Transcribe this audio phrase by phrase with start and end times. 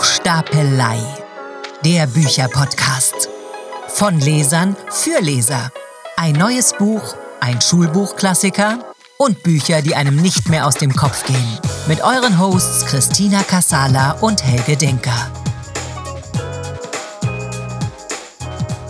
[0.00, 0.96] Buchstapelei,
[1.84, 3.28] der Bücherpodcast.
[3.88, 5.70] Von Lesern für Leser.
[6.16, 8.78] Ein neues Buch, ein Schulbuchklassiker
[9.18, 11.58] und Bücher, die einem nicht mehr aus dem Kopf gehen.
[11.86, 15.30] Mit euren Hosts Christina Kassala und Helge Denker.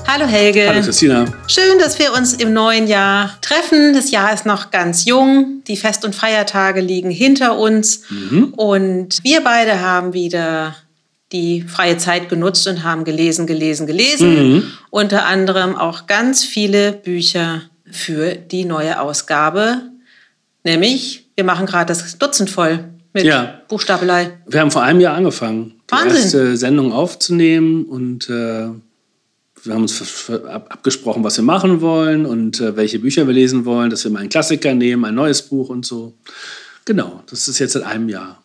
[0.06, 0.68] Hallo Helge.
[0.68, 1.24] Hallo Christina.
[1.48, 3.94] Schön, dass wir uns im neuen Jahr treffen.
[3.94, 5.64] Das Jahr ist noch ganz jung.
[5.66, 8.02] Die Fest- und Feiertage liegen hinter uns.
[8.10, 8.54] Mhm.
[8.56, 10.76] Und wir beide haben wieder
[11.32, 14.54] die freie Zeit genutzt und haben gelesen, gelesen, gelesen.
[14.54, 14.62] Mhm.
[14.90, 19.82] Unter anderem auch ganz viele Bücher für die neue Ausgabe.
[20.64, 23.60] Nämlich, wir machen gerade das Dutzend voll mit ja.
[23.68, 24.38] Buchstabelei.
[24.46, 26.10] Wir haben vor einem Jahr angefangen, Wahnsinn.
[26.10, 28.68] die erste Sendung aufzunehmen und äh
[29.62, 33.90] wir haben uns abgesprochen, was wir machen wollen und äh, welche Bücher wir lesen wollen,
[33.90, 36.14] dass wir mal einen Klassiker nehmen, ein neues Buch und so.
[36.84, 38.42] Genau, das ist jetzt seit einem Jahr.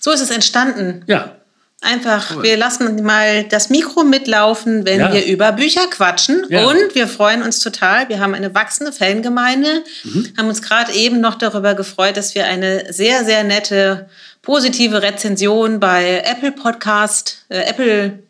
[0.00, 1.04] So ist es entstanden.
[1.06, 1.35] Ja.
[1.82, 2.42] Einfach, cool.
[2.42, 5.12] wir lassen mal das Mikro mitlaufen, wenn ja.
[5.12, 6.44] wir über Bücher quatschen.
[6.48, 6.66] Ja.
[6.66, 8.08] Und wir freuen uns total.
[8.08, 10.32] Wir haben eine wachsende Fangemeinde, mhm.
[10.38, 14.08] haben uns gerade eben noch darüber gefreut, dass wir eine sehr, sehr nette,
[14.40, 18.25] positive Rezension bei Apple Podcast, äh, Apple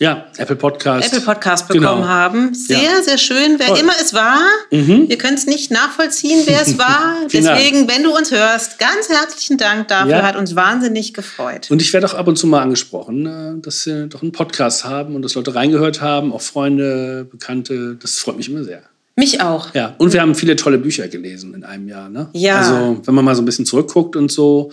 [0.00, 1.08] ja, Apple Podcast.
[1.08, 2.08] Apple Podcast bekommen genau.
[2.08, 2.54] haben.
[2.54, 3.02] Sehr, ja.
[3.02, 3.58] sehr schön.
[3.58, 3.80] Wer Toll.
[3.80, 5.10] immer es war, mhm.
[5.10, 7.16] wir können es nicht nachvollziehen, wer es war.
[7.30, 10.10] Deswegen, wenn du uns hörst, ganz herzlichen Dank dafür.
[10.10, 10.22] Ja.
[10.22, 11.70] Hat uns wahnsinnig gefreut.
[11.70, 14.86] Und ich werde auch ab und zu mal angesprochen, äh, dass sie doch einen Podcast
[14.86, 17.96] haben und dass Leute reingehört haben, auch Freunde, Bekannte.
[18.00, 18.82] Das freut mich immer sehr.
[19.16, 19.74] Mich auch.
[19.74, 22.08] Ja, und wir haben viele tolle Bücher gelesen in einem Jahr.
[22.08, 22.30] Ne?
[22.32, 22.60] Ja.
[22.60, 24.72] Also, wenn man mal so ein bisschen zurückguckt und so,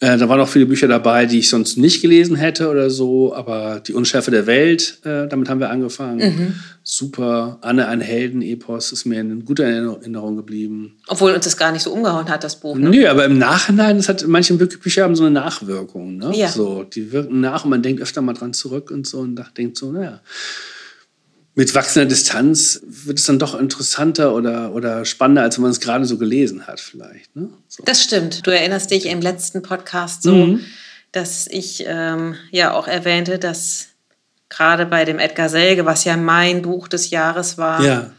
[0.00, 3.34] äh, da waren auch viele Bücher dabei, die ich sonst nicht gelesen hätte oder so,
[3.34, 6.18] aber Die Unschärfe der Welt, äh, damit haben wir angefangen.
[6.18, 6.54] Mhm.
[6.84, 7.58] Super.
[7.62, 10.98] Anne, ein Helden-Epos ist mir in guter Erinnerung geblieben.
[11.08, 12.76] Obwohl uns das gar nicht so umgehauen hat, das Buch.
[12.76, 12.90] Ne?
[12.90, 16.16] Nö, aber im Nachhinein, das hat, manche Bücher haben so eine Nachwirkung.
[16.16, 16.30] Ne?
[16.34, 16.48] Ja.
[16.48, 19.76] So, die wirken nach und man denkt öfter mal dran zurück und so und denkt
[19.76, 20.20] so, naja
[21.58, 25.80] mit wachsender Distanz wird es dann doch interessanter oder, oder spannender, als wenn man es
[25.80, 27.34] gerade so gelesen hat, vielleicht.
[27.34, 27.48] Ne?
[27.66, 27.82] So.
[27.84, 28.46] Das stimmt.
[28.46, 30.60] Du erinnerst dich im letzten Podcast so, mhm.
[31.10, 33.88] dass ich ähm, ja auch erwähnte, dass
[34.48, 38.10] gerade bei dem Edgar Selge, was ja mein Buch des Jahres war, ja.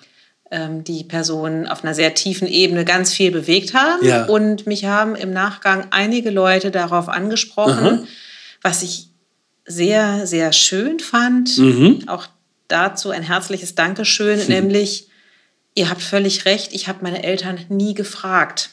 [0.52, 4.06] ähm, die Personen auf einer sehr tiefen Ebene ganz viel bewegt haben.
[4.06, 4.26] Ja.
[4.26, 8.04] Und mich haben im Nachgang einige Leute darauf angesprochen, Aha.
[8.62, 9.08] was ich
[9.66, 11.58] sehr, sehr schön fand.
[11.58, 12.04] Mhm.
[12.08, 12.28] Auch
[12.70, 14.48] dazu ein herzliches Dankeschön, hm.
[14.48, 15.10] nämlich,
[15.76, 18.70] ihr habt völlig recht, ich habe meine Eltern nie gefragt,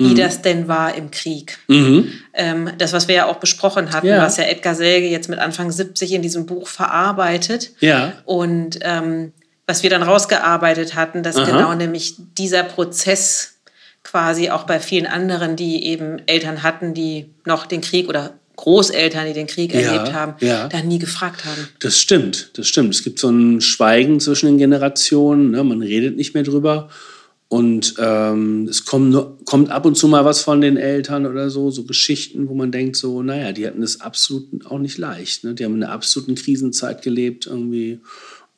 [0.00, 0.16] wie mhm.
[0.16, 1.58] das denn war im Krieg.
[1.68, 2.10] Mhm.
[2.32, 4.22] Ähm, das, was wir ja auch besprochen hatten, ja.
[4.22, 7.72] was ja Edgar Selge jetzt mit Anfang 70 in diesem Buch verarbeitet.
[7.80, 8.14] Ja.
[8.24, 9.32] Und ähm,
[9.66, 11.44] was wir dann rausgearbeitet hatten, dass Aha.
[11.44, 13.60] genau nämlich dieser Prozess
[14.02, 19.26] quasi auch bei vielen anderen, die eben Eltern hatten, die noch den Krieg oder Großeltern,
[19.26, 20.68] die den Krieg ja, erlebt haben, ja.
[20.68, 21.68] da nie gefragt haben.
[21.78, 22.94] Das stimmt, das stimmt.
[22.94, 25.64] Es gibt so ein Schweigen zwischen den Generationen, ne?
[25.64, 26.90] man redet nicht mehr drüber.
[27.48, 29.16] Und ähm, es kommt,
[29.46, 32.70] kommt ab und zu mal was von den Eltern oder so, so Geschichten, wo man
[32.70, 35.42] denkt, so, naja, die hatten es absolut auch nicht leicht.
[35.42, 35.54] Ne?
[35.54, 37.98] Die haben in einer absoluten Krisenzeit gelebt, irgendwie,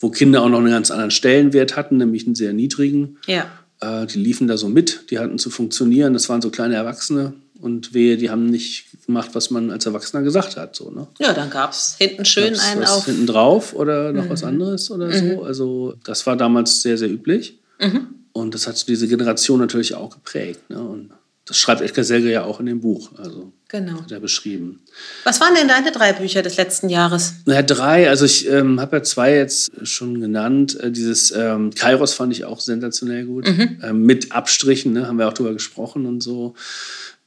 [0.00, 3.18] wo Kinder auch noch einen ganz anderen Stellenwert hatten, nämlich einen sehr niedrigen.
[3.26, 3.46] Ja.
[3.80, 7.34] Äh, die liefen da so mit, die hatten zu funktionieren, das waren so kleine Erwachsene.
[7.62, 10.74] Und wehe, die haben nicht gemacht, was man als Erwachsener gesagt hat.
[10.74, 11.06] So, ne?
[11.20, 13.04] Ja, dann gab es hinten schön gab's einen auf.
[13.04, 14.30] Hinten drauf oder noch mhm.
[14.30, 15.36] was anderes oder mhm.
[15.36, 15.42] so.
[15.44, 17.60] Also das war damals sehr, sehr üblich.
[17.80, 18.08] Mhm.
[18.32, 20.70] Und das hat diese Generation natürlich auch geprägt.
[20.70, 20.80] Ne?
[20.80, 21.10] Und
[21.44, 23.10] das schreibt Edgar Selge ja auch in dem Buch.
[23.18, 24.00] Also genau.
[24.00, 24.80] hat er beschrieben.
[25.24, 27.34] Was waren denn deine drei Bücher des letzten Jahres?
[27.46, 28.08] Naja, drei.
[28.08, 30.78] Also ich ähm, habe ja zwei jetzt schon genannt.
[30.80, 33.48] Äh, dieses ähm, Kairos fand ich auch sensationell gut.
[33.48, 33.80] Mhm.
[33.82, 35.06] Ähm, mit Abstrichen, ne?
[35.06, 36.54] haben wir auch drüber gesprochen und so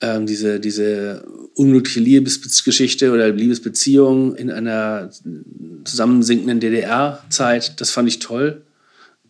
[0.06, 5.10] ähm, diese, diese unglückliche Liebesgeschichte oder Liebesbeziehung in einer
[5.84, 8.62] zusammensinkenden DDR-Zeit, das fand ich toll.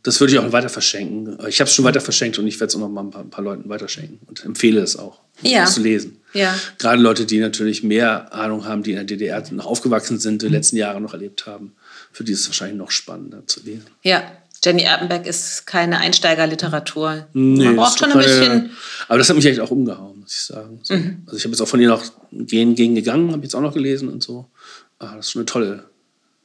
[0.03, 1.39] Das würde ich auch weiter verschenken.
[1.47, 3.21] Ich habe es schon weiter verschenkt und ich werde es auch noch mal ein paar,
[3.21, 5.61] ein paar Leuten weiterschenken und empfehle es auch, ja.
[5.61, 6.17] das zu lesen.
[6.33, 6.55] Ja.
[6.77, 10.47] Gerade Leute, die natürlich mehr Ahnung haben, die in der DDR noch aufgewachsen sind, die
[10.47, 11.73] letzten Jahre noch erlebt haben,
[12.11, 13.85] für die ist es wahrscheinlich noch spannender zu lesen.
[14.03, 14.31] Ja,
[14.65, 17.27] Jenny Erpenbeck ist keine Einsteigerliteratur.
[17.33, 18.71] Nee, Man braucht schon ein bisschen.
[19.07, 20.79] Aber das hat mich echt auch umgehauen, muss ich sagen.
[20.81, 20.95] So.
[20.95, 21.21] Mhm.
[21.27, 23.61] Also ich habe jetzt auch von ihr noch Gehen gegen gegangen, habe ich jetzt auch
[23.61, 24.49] noch gelesen und so.
[24.97, 25.83] Ah, das ist schon eine tolle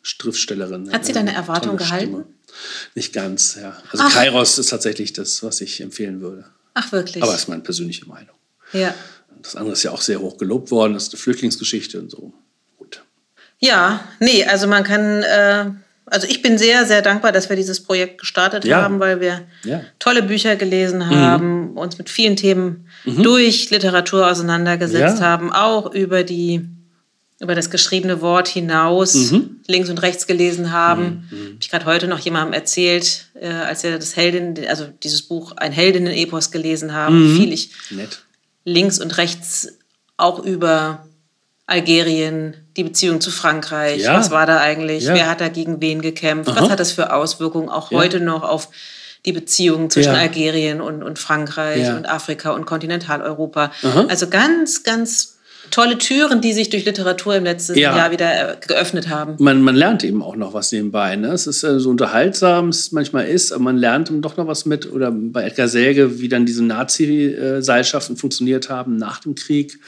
[0.02, 0.93] Schriftstellerin.
[0.93, 2.25] Hat sie deine Erwartung gehalten?
[2.94, 3.76] Nicht ganz, ja.
[3.90, 4.12] Also Ach.
[4.12, 6.44] Kairos ist tatsächlich das, was ich empfehlen würde.
[6.75, 7.23] Ach, wirklich?
[7.23, 8.37] Aber das ist meine persönliche Meinung.
[8.75, 8.94] Ja.
[9.43, 12.34] Das andere ist ja auch sehr hoch gelobt worden, das ist eine Flüchtlingsgeschichte und so.
[12.76, 13.02] Gut.
[13.61, 15.23] Ja, nee, also man kann.
[15.23, 15.70] Äh
[16.11, 18.83] also ich bin sehr, sehr dankbar, dass wir dieses Projekt gestartet ja.
[18.83, 19.83] haben, weil wir ja.
[19.99, 21.79] tolle Bücher gelesen haben, mhm.
[21.79, 23.23] uns mit vielen Themen mhm.
[23.23, 25.27] durch Literatur auseinandergesetzt ja.
[25.27, 26.69] haben, auch über die
[27.41, 29.61] über das geschriebene Wort hinaus Mhm.
[29.67, 31.25] links und rechts gelesen haben.
[31.31, 35.53] Hab ich gerade heute noch jemandem erzählt, äh, als wir das Heldin, also dieses Buch
[35.57, 37.37] Ein Heldinnen-Epos gelesen haben, Mhm.
[37.37, 38.25] viel ich Nett.
[38.67, 39.69] links und rechts
[40.19, 41.09] auch über
[41.67, 44.17] Algerien, die Beziehung zu Frankreich, Ja.
[44.19, 45.14] was war da eigentlich, Ja.
[45.14, 46.61] wer hat da gegen wen gekämpft, Aha.
[46.62, 47.99] was hat das für Auswirkungen auch Ja.
[47.99, 48.69] heute noch auf
[49.26, 50.14] die Beziehung zwischen.
[50.14, 53.70] Algerien und, und Frankreich und Afrika und Kontinentaleuropa.
[53.82, 54.06] Aha.
[54.08, 55.37] Also ganz, ganz
[55.70, 57.94] tolle Türen, die sich durch Literatur im letzten Ja.
[57.94, 59.37] Jahr wieder äh, geöffnet haben.
[59.38, 61.14] Man, man lernt eben auch noch was nebenbei.
[61.16, 61.28] Ne?
[61.32, 64.90] Es ist äh, so unterhaltsam, es manchmal ist, aber man lernt doch noch was mit.
[64.90, 69.78] Oder bei Edgar Selge, wie dann diese Nazi-Seilschaften funktioniert haben nach dem Krieg.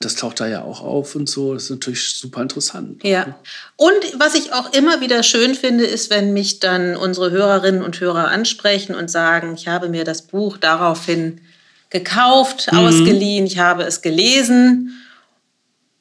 [0.00, 1.54] Das taucht da ja auch auf und so.
[1.54, 3.02] Das ist natürlich super interessant.
[3.02, 3.34] Ja.
[3.76, 7.98] Und was ich auch immer wieder schön finde, ist, wenn mich dann unsere Hörerinnen und
[7.98, 11.40] Hörer ansprechen und sagen, ich habe mir das Buch daraufhin
[11.88, 12.78] gekauft, Mhm.
[12.78, 15.02] ausgeliehen, ich habe es gelesen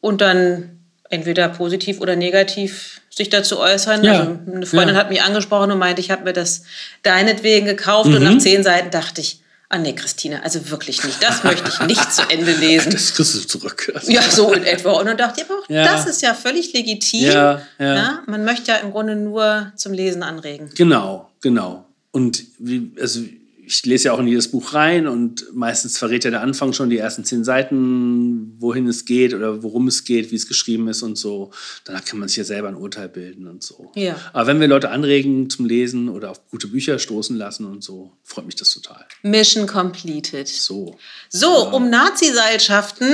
[0.01, 0.71] und dann
[1.09, 4.03] entweder positiv oder negativ sich dazu äußern.
[4.03, 4.12] Ja.
[4.19, 5.01] Also eine Freundin Ja.
[5.01, 6.63] hat mich angesprochen und meinte, ich habe mir das
[7.03, 8.24] deinetwegen gekauft und Mhm.
[8.25, 9.39] nach zehn Seiten dachte ich,
[9.75, 12.92] ah nee, Christine, also wirklich nicht, das möchte ich nicht zu Ende lesen.
[12.92, 13.92] Das kriegst du zurück.
[13.94, 14.92] Also, Ja, so in etwa.
[14.94, 15.83] Und dann dachte ich, aber auch Ja.
[15.83, 17.25] das ist ja völlig legitim.
[17.25, 17.94] Ja, ja.
[17.94, 18.19] Ne?
[18.27, 20.69] Man möchte ja im Grunde nur zum Lesen anregen.
[20.75, 21.86] Genau, genau.
[22.12, 23.19] Und wie, also
[23.65, 26.89] ich lese ja auch in jedes Buch rein und meistens verrät ja der Anfang schon
[26.89, 31.01] die ersten zehn Seiten, wohin es geht oder worum es geht, wie es geschrieben ist
[31.01, 31.51] und so.
[31.83, 33.91] Danach kann man sich ja selber ein Urteil bilden und so.
[33.95, 34.15] Ja.
[34.33, 38.13] Aber wenn wir Leute anregen zum Lesen oder auf gute Bücher stoßen lassen und so,
[38.23, 39.06] freut mich das total.
[39.23, 40.47] Mission completed.
[40.47, 40.97] So.
[41.29, 43.07] So, um Nazi-Seilschaften.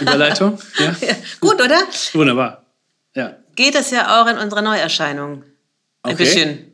[0.00, 0.58] Überleitung?
[0.78, 0.94] Ja.
[1.40, 1.80] Gut, oder?
[2.12, 2.64] Wunderbar.
[3.14, 3.36] Ja.
[3.54, 5.42] Geht es ja auch in unserer Neuerscheinung.
[6.02, 6.24] Ein Okay.
[6.24, 6.72] bisschen.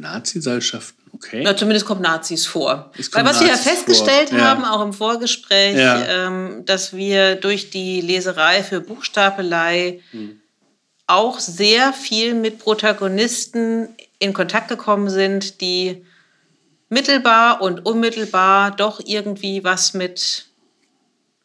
[0.00, 1.42] Nazi-Seilschaften, okay.
[1.44, 2.90] Na, zumindest kommt Nazis vor.
[3.12, 4.44] Weil was wir ja Nazis festgestellt vor, ja.
[4.46, 6.26] haben, auch im Vorgespräch, Ja.
[6.26, 10.40] ähm, dass wir durch die Leserei für Buchstapelei Hm.
[11.06, 13.88] auch sehr viel mit Protagonisten
[14.18, 16.04] in Kontakt gekommen sind, die
[16.88, 20.45] mittelbar und unmittelbar doch irgendwie was mit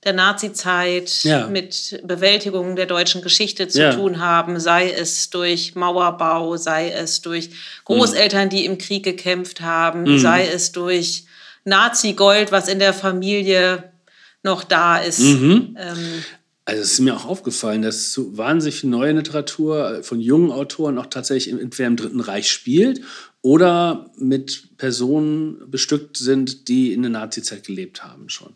[0.04, 1.48] der Nazizeit, Ja.
[1.48, 3.94] mit Bewältigung der deutschen Geschichte zu Ja.
[3.94, 7.52] tun haben, sei es durch Mauerbau, sei es durch
[7.86, 10.18] Großeltern, die im Krieg gekämpft haben, Mhm.
[10.20, 11.26] sei es durch
[11.66, 13.92] Nazi-Gold, was in der Familie
[14.44, 15.20] noch da ist.
[15.20, 15.78] Mhm.
[15.80, 16.24] Ähm,
[16.66, 20.52] Also es ist mir auch aufgefallen, dass so wahnsinnig viel neue Literatur äh, von jungen
[20.52, 23.02] Autoren auch tatsächlich entweder im Dritten Reich spielt
[23.42, 28.56] oder mit Personen bestückt sind, die in der Nazizeit gelebt haben schon.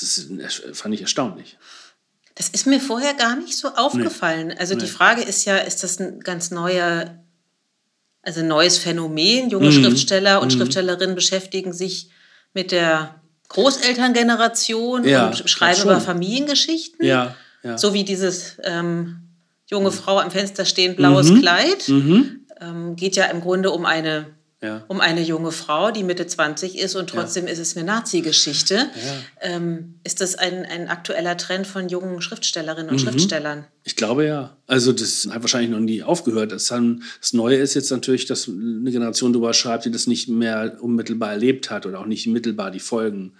[0.00, 0.30] Das ist,
[0.72, 1.58] fand ich erstaunlich.
[2.34, 4.54] Das ist mir vorher gar nicht so aufgefallen.
[4.58, 4.90] Also die Nee.
[4.90, 7.22] Frage ist ja, ist das ein ganz neuer,
[8.22, 9.50] also ein neues Phänomen?
[9.50, 9.72] Junge Mhm.
[9.84, 12.08] Schriftsteller und Schriftstellerinnen beschäftigen sich
[12.54, 17.04] mit der Großelterngeneration Ja, und schreiben über Familiengeschichten.
[17.04, 17.76] Ja, ja.
[17.78, 19.28] So wie dieses ähm,
[19.70, 21.88] junge Frau am Fenster stehen, blaues Kleid.
[21.88, 22.46] Mhm.
[22.60, 24.26] Ähm, geht ja im Grunde um eine,
[24.62, 24.84] Ja.
[24.86, 28.86] um eine junge Frau, die Mitte 20 ist und trotzdem ist es eine Nazi-Geschichte.
[29.40, 32.92] Ähm, ist das ein, ein aktueller Trend von jungen Schriftstellerinnen Mhm.
[32.92, 33.64] und Schriftstellern?
[33.82, 34.56] Ich glaube ja.
[34.68, 36.52] Also das hat wahrscheinlich noch nie aufgehört.
[36.52, 40.28] Das, dann, das Neue ist jetzt natürlich, dass eine Generation darüber schreibt, die das nicht
[40.28, 43.32] mehr unmittelbar erlebt hat oder auch nicht mittelbar die Folgen.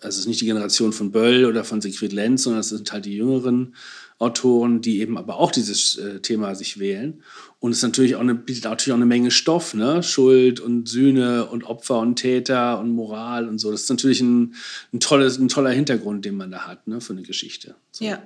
[0.00, 2.90] Also es ist nicht die Generation von Böll oder von Siegfried Lenz, sondern es sind
[2.90, 3.74] halt die jüngeren
[4.20, 7.22] Autoren, die eben aber auch dieses äh, Thema sich wählen.
[7.60, 10.02] Und es natürlich auch eine, bietet natürlich auch eine Menge Stoff, ne?
[10.04, 13.72] Schuld und Sühne und Opfer und Täter und Moral und so.
[13.72, 14.54] Das ist natürlich ein,
[14.92, 17.00] ein, tolles, ein toller Hintergrund, den man da hat, ne?
[17.00, 17.74] für eine Geschichte.
[17.90, 18.22] So Ja.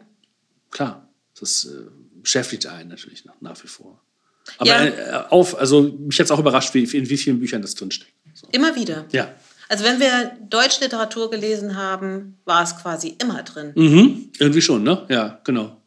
[0.70, 1.08] klar,
[1.40, 1.84] das äh,
[2.20, 3.98] beschäftigt einen natürlich noch, nach wie vor.
[4.58, 4.84] Aber Ja.
[4.84, 8.12] äh, auf, also mich hat es auch überrascht, wie, in wie vielen Büchern das drinsteckt.
[8.34, 8.48] So.
[8.52, 9.06] Immer wieder.
[9.12, 9.32] Ja.
[9.70, 13.72] Also wenn wir deutsche Literatur gelesen haben, war es quasi immer drin.
[13.76, 14.30] Mhm.
[14.38, 15.06] Irgendwie schon, ne?
[15.08, 15.80] Ja, genau.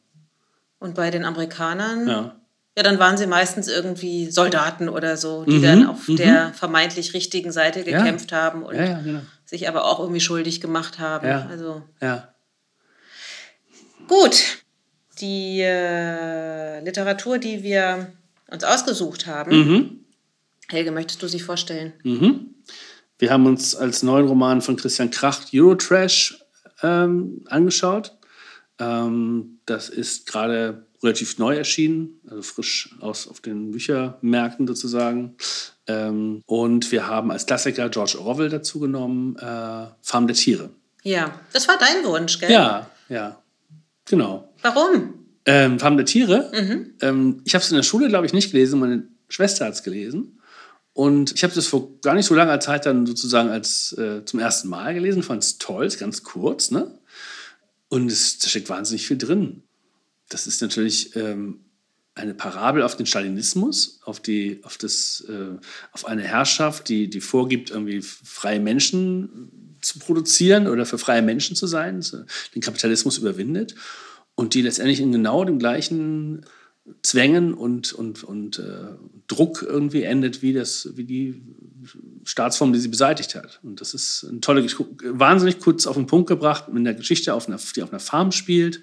[0.80, 2.36] Und bei den Amerikanern, ja.
[2.78, 2.84] Ja.
[2.84, 7.80] dann waren sie meistens irgendwie Soldaten oder so, die dann auf der vermeintlich richtigen Seite
[7.82, 7.88] Mhm.
[7.90, 7.98] Ja.
[8.00, 9.22] gekämpft haben und Ja, ja, genau.
[9.46, 11.28] sich aber auch irgendwie schuldig gemacht haben.
[11.28, 11.48] Ja.
[11.50, 12.34] Also Ja.
[14.08, 14.44] gut,
[15.22, 18.12] die äh, Literatur, die wir
[18.52, 20.00] uns ausgesucht haben, Mhm.
[20.68, 21.94] Helge, möchtest du sie vorstellen?
[23.20, 26.44] Wir haben uns als neuen Roman von Christian Kracht Eurotrash
[26.82, 28.18] ähm, angeschaut.
[28.80, 35.36] Ähm, das ist gerade relativ neu erschienen, also frisch aus auf den Büchermärkten sozusagen.
[35.88, 40.70] Ähm, und wir haben als Klassiker George Orwell dazu genommen, äh, Farm der Tiere.
[41.04, 42.52] Ja, das war dein Wunsch, gell?
[42.52, 43.42] Ja, ja,
[44.06, 44.52] genau.
[44.62, 45.26] Warum?
[45.46, 46.52] Ähm, Farm der Tiere.
[47.02, 48.80] Ähm, ich habe es in der Schule, glaube ich, nicht gelesen.
[48.80, 50.40] Meine Schwester hat es gelesen.
[50.94, 54.40] Und ich habe das vor gar nicht so langer Zeit dann sozusagen als äh, zum
[54.40, 55.24] ersten Mal gelesen.
[55.24, 56.72] Fand es toll, ist ganz kurz.
[56.72, 56.98] Ne?
[57.90, 59.64] Und es, steckt wahnsinnig viel drin.
[60.30, 61.66] Das ist natürlich ähm,
[62.16, 65.58] eine Parabel auf den Stalinismus, auf, die, auf, das, äh,
[65.92, 71.56] auf eine Herrschaft, die, die vorgibt, irgendwie freie Menschen zu produzieren oder für freie Menschen
[71.56, 72.04] zu sein,
[72.56, 73.76] den Kapitalismus überwindet
[74.34, 76.46] und die letztendlich in genau dem gleichen
[77.02, 78.94] Zwängen und, und, und äh,
[79.28, 81.42] Druck irgendwie endet, wie, das, wie die
[82.24, 83.60] Staatsform, die sie beseitigt hat.
[83.64, 84.66] Und das ist eine tolle,
[85.04, 88.32] wahnsinnig kurz auf den Punkt gebracht, mit einer Geschichte, auf einer, die auf einer Farm
[88.32, 88.82] spielt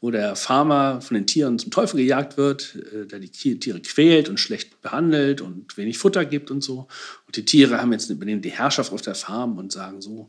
[0.00, 4.28] wo der Farmer von den Tieren zum Teufel gejagt wird, äh, der die Tiere quält
[4.28, 6.86] und schlecht behandelt und wenig Futter gibt und so.
[7.26, 10.28] Und die Tiere haben jetzt übernehmen die Herrschaft auf der Farm und sagen so,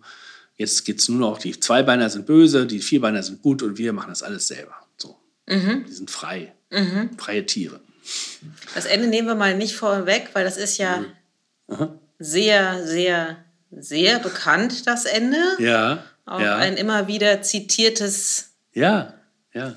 [0.55, 3.93] jetzt geht es nur noch, die Zweibeiner sind böse, die Vierbeiner sind gut und wir
[3.93, 4.75] machen das alles selber.
[4.97, 5.17] So.
[5.47, 5.85] Mhm.
[5.87, 6.53] Die sind frei.
[6.71, 7.11] Mhm.
[7.17, 7.79] Freie Tiere.
[8.73, 11.03] Das Ende nehmen wir mal nicht vorweg, weil das ist ja
[11.67, 11.89] mhm.
[12.19, 13.37] sehr, sehr,
[13.71, 15.37] sehr bekannt, das Ende.
[15.59, 16.03] Ja.
[16.25, 16.57] Auch ja.
[16.57, 18.47] ein immer wieder zitiertes
[18.77, 19.13] ja.
[19.57, 19.75] Ja.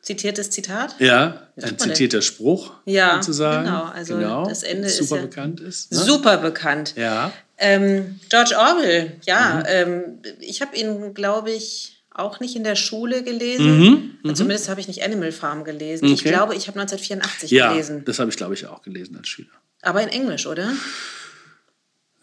[0.00, 0.96] Zitiertes Zitat?
[0.98, 2.22] Ja, ein zitierter denn?
[2.22, 3.66] Spruch, ja, sozusagen.
[3.66, 5.92] Genau, also genau, das Ende super ist super ja bekannt ist.
[5.92, 5.98] Ne?
[5.98, 6.94] Super bekannt.
[6.96, 7.32] Ja.
[7.56, 9.64] Ähm, George Orwell, ja, mhm.
[9.68, 10.02] ähm,
[10.40, 13.78] ich habe ihn, glaube ich, auch nicht in der Schule gelesen.
[13.78, 14.18] Mhm.
[14.24, 14.34] Mhm.
[14.34, 16.06] Zumindest habe ich nicht Animal Farm gelesen.
[16.06, 16.14] Okay.
[16.14, 18.04] Ich glaube, ich habe 1984 ja, gelesen.
[18.04, 19.50] Das habe ich, glaube ich, auch gelesen als Schüler.
[19.82, 20.72] Aber in Englisch, oder?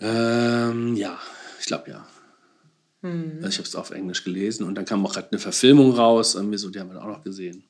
[0.02, 1.18] Ähm, ja,
[1.60, 2.06] ich glaube ja.
[3.02, 3.38] Mhm.
[3.38, 6.36] Also ich habe es auf Englisch gelesen und dann kam auch gerade eine Verfilmung raus,
[6.36, 7.64] irgendwie so, die haben wir auch noch gesehen.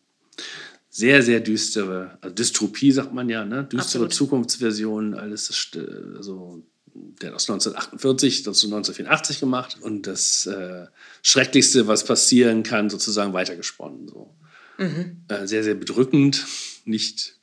[0.90, 3.64] Sehr, sehr düstere, also Dystropie sagt man ja, ne?
[3.64, 4.14] düstere Absolut.
[4.14, 5.72] Zukunftsversion, alles,
[6.16, 10.88] also der hat aus 1948 das 1984 gemacht und das äh,
[11.22, 14.08] Schrecklichste, was passieren kann, sozusagen weitergesponnen.
[14.08, 14.34] So.
[14.78, 15.24] Mhm.
[15.28, 16.46] Äh, sehr, sehr bedrückend,
[16.86, 17.36] nicht,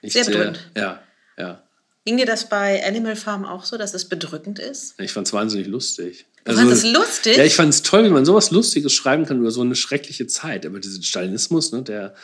[0.00, 0.70] nicht sehr, sehr bedrückend.
[0.76, 1.02] Ja,
[1.36, 1.62] ja.
[2.06, 4.98] Ging dir das bei Animal Farm auch so, dass es bedrückend ist?
[5.00, 6.26] Ich fand es wahnsinnig lustig.
[6.46, 7.36] Du also, fandest es lustig?
[7.36, 10.28] Ja, ich fand es toll, wie man sowas Lustiges schreiben kann über so eine schreckliche
[10.28, 10.64] Zeit.
[10.64, 12.14] Aber dieser Stalinismus, ne, der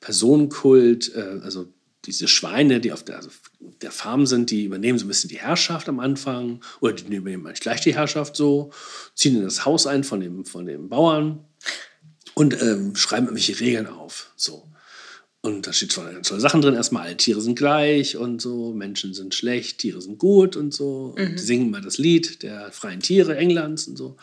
[0.00, 1.72] Personenkult, äh, also
[2.04, 3.30] diese Schweine, die auf der, also
[3.80, 7.46] der Farm sind, die übernehmen so ein bisschen die Herrschaft am Anfang oder die übernehmen
[7.46, 8.70] eigentlich gleich die Herrschaft so,
[9.14, 11.46] ziehen in das Haus ein von dem, von dem Bauern
[12.34, 14.30] und ähm, schreiben irgendwelche Regeln auf.
[14.36, 14.69] So.
[15.42, 16.74] Und da steht zwar ganz tolle Sachen drin.
[16.74, 21.14] Erstmal, alle Tiere sind gleich und so, Menschen sind schlecht, Tiere sind gut und so.
[21.16, 21.36] Und mhm.
[21.36, 24.16] die singen mal das Lied der freien Tiere Englands und so.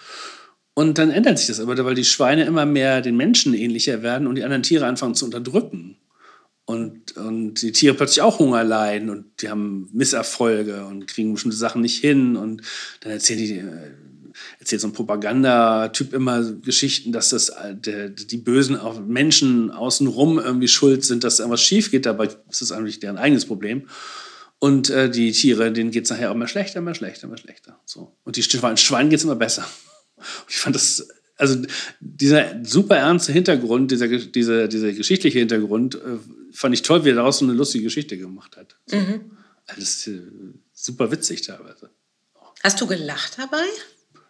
[0.75, 4.27] Und dann ändert sich das aber, weil die Schweine immer mehr den Menschen ähnlicher werden
[4.27, 5.97] und die anderen Tiere anfangen zu unterdrücken.
[6.65, 11.57] Und, und die Tiere plötzlich auch Hunger leiden und die haben Misserfolge und kriegen bestimmte
[11.57, 12.35] Sachen nicht hin.
[12.35, 12.61] Und
[12.99, 13.91] dann erzählen die, äh,
[14.67, 21.05] erzählt so ein Propagandatyp immer Geschichten, dass das der, die bösen Menschen außenrum irgendwie schuld
[21.05, 22.05] sind, dass irgendwas schief geht.
[22.05, 23.87] Dabei ist es eigentlich deren eigenes Problem.
[24.59, 27.79] Und äh, die Tiere, denen geht es nachher auch immer schlechter, immer schlechter, immer schlechter.
[27.85, 28.17] So.
[28.25, 29.65] Und die Schweinen geht es immer besser.
[30.17, 31.07] Und ich fand das,
[31.37, 31.61] also
[32.01, 36.17] dieser super ernste Hintergrund, dieser, dieser, dieser geschichtliche Hintergrund, äh,
[36.51, 38.75] fand ich toll, wie er daraus so eine lustige Geschichte gemacht hat.
[38.87, 38.97] So.
[38.97, 39.31] Mhm.
[39.67, 40.21] Also das ist äh,
[40.73, 41.91] super witzig teilweise.
[42.63, 43.65] Hast du gelacht dabei?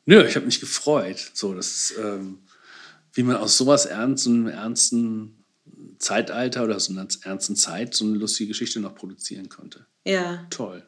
[0.08, 1.32] Nö, ich habe mich gefreut.
[1.34, 2.40] So, das ähm,
[3.14, 5.44] wie man aus sowas ernst, so einem ernsten
[6.00, 9.86] Zeitalter oder so einer ernsten Zeit so eine lustige Geschichte noch produzieren konnte.
[10.06, 10.46] Ja.
[10.50, 10.84] Toll.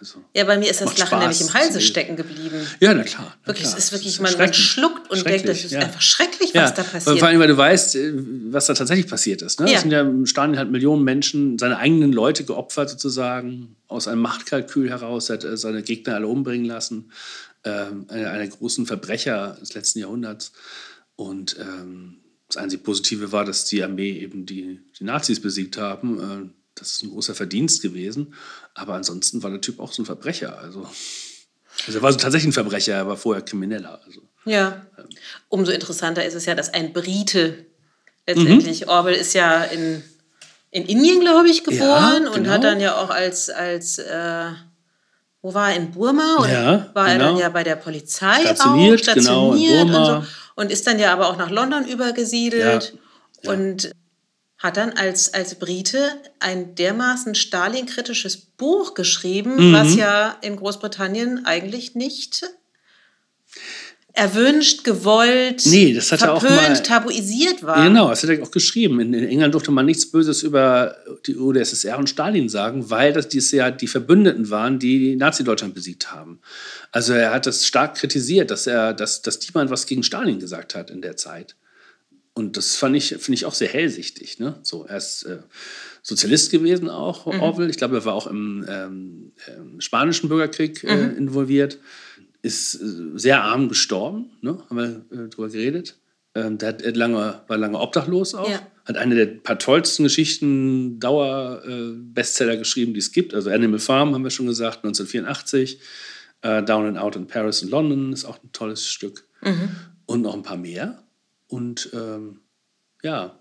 [0.00, 2.66] Also, ja, bei mir ist das Lachen Spaß nämlich im Halse stecken geblieben.
[2.78, 3.36] Ja, na klar.
[3.42, 3.78] Na wirklich, klar.
[3.78, 5.80] es ist wirklich, man, man schluckt und denkt, das ist ja.
[5.80, 6.70] einfach schrecklich, was ja.
[6.70, 7.18] da passiert.
[7.18, 8.12] Vor allem, weil du weißt, äh,
[8.50, 9.60] was da tatsächlich passiert ist.
[9.60, 9.68] Ne?
[9.68, 9.76] Ja.
[9.76, 14.22] Es sind ja im Stalin hat Millionen Menschen, seine eigenen Leute geopfert sozusagen, aus einem
[14.22, 17.10] Machtkalkül heraus, hat seine Gegner alle umbringen lassen
[17.64, 20.52] ähm, einer, einer, großen Verbrecher des letzten Jahrhunderts.
[21.16, 26.20] Und ähm, das einzige Positive war, dass die Armee eben die, die Nazis besiegt haben.
[26.20, 28.34] Äh, das ist ein großer Verdienst gewesen.
[28.74, 30.58] Aber ansonsten war der Typ auch so ein Verbrecher.
[30.58, 30.88] Also,
[31.86, 34.00] also er war so tatsächlich ein Verbrecher, er war vorher Krimineller.
[34.04, 34.86] Also, ja.
[34.96, 35.08] Ähm.
[35.48, 37.66] Umso interessanter ist es ja, dass ein Brite
[38.26, 38.88] letztendlich, mhm.
[38.88, 40.02] Orwell ist ja in,
[40.70, 42.34] in Indien, glaube ich, geboren ja, genau.
[42.34, 44.50] und hat dann ja auch als, als äh,
[45.48, 47.08] wo war er in Burma oder ja, war genau.
[47.08, 50.98] er dann ja bei der Polizei stationiert, auch, stationiert genau, und, so, und ist dann
[50.98, 52.92] ja aber auch nach London übergesiedelt
[53.42, 53.50] ja, ja.
[53.50, 53.90] und
[54.58, 59.72] hat dann als, als Brite ein dermaßen Stalin-kritisches Buch geschrieben, mhm.
[59.72, 62.44] was ja in Großbritannien eigentlich nicht
[64.14, 67.84] erwünscht, gewollt, nee, das hat verpönt, er auch mal, tabuisiert war.
[67.84, 69.00] Genau, das hat er auch geschrieben.
[69.00, 70.96] In, in, England durfte man nichts Böses über
[71.26, 76.10] die UdSSR und Stalin sagen, weil das dies ja die Verbündeten waren, die Nazi-Deutschland besiegt
[76.10, 76.40] haben.
[76.90, 80.74] Also er hat das stark kritisiert, dass er, dass, dass niemand was gegen Stalin gesagt
[80.74, 81.54] hat in der Zeit.
[82.34, 84.38] Und das fand ich, finde ich auch sehr hellsichtig.
[84.38, 84.58] Ne?
[84.62, 85.38] So, er ist äh,
[86.02, 87.40] Sozialist gewesen auch, mhm.
[87.40, 87.68] Orwell.
[87.68, 91.16] Ich glaube, er war auch im ähm, äh, spanischen Bürgerkrieg äh, mhm.
[91.16, 91.78] involviert
[92.42, 94.58] ist äh, sehr arm gestorben, ne?
[94.68, 95.98] haben wir äh, drüber geredet.
[96.34, 98.48] Ähm, der hat lange, war lange obdachlos auch.
[98.48, 98.60] Ja.
[98.84, 103.34] Hat eine der paar tollsten Geschichten, Dauer-Bestseller äh, geschrieben, die es gibt.
[103.34, 105.80] Also Animal Farm haben wir schon gesagt, 1984.
[106.42, 109.26] Äh, Down and Out in Paris und London ist auch ein tolles Stück.
[109.42, 109.70] Mhm.
[110.06, 111.02] Und noch ein paar mehr.
[111.48, 112.40] Und ähm,
[113.02, 113.38] ja.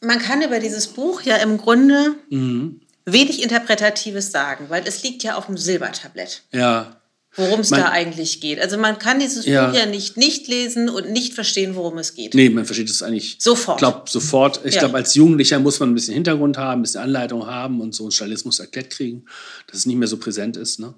[0.00, 2.80] Man kann über dieses Buch ja im Grunde Mhm.
[3.04, 6.42] wenig Interpretatives sagen, weil es liegt ja auf dem Silbertablett.
[6.52, 7.00] Ja.
[7.36, 8.60] Worum es da eigentlich geht.
[8.60, 9.68] Also man kann dieses Ja.
[9.70, 12.34] Buch ja nicht nicht lesen und nicht verstehen, worum es geht.
[12.34, 13.36] Nee, man versteht es eigentlich.
[13.38, 13.76] Sofort.
[13.76, 14.60] Ich glaube, sofort.
[14.64, 14.80] Ich Ja.
[14.80, 18.04] glaube, als Jugendlicher muss man ein bisschen Hintergrund haben, ein bisschen Anleitung haben und so
[18.04, 19.24] einen Journalismus erklärt kriegen,
[19.66, 20.80] dass es nicht mehr so präsent ist.
[20.80, 20.94] Ne?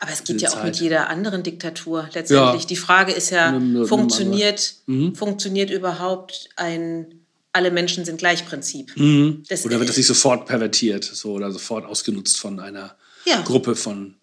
[0.00, 0.64] Aber es geht ja auch Zeit.
[0.64, 2.62] mit jeder anderen Diktatur letztendlich.
[2.62, 2.66] Ja.
[2.68, 5.14] Die Frage ist ja, Nimm- nimm funktioniert, Mhm.
[5.14, 7.06] funktioniert überhaupt ein
[7.52, 8.92] alle Menschen sind gleich Prinzip?
[8.96, 9.42] Mhm.
[9.48, 12.94] Das- oder wird das nicht sofort pervertiert so, oder sofort ausgenutzt von einer
[13.24, 13.40] Ja.
[13.42, 14.14] Gruppe von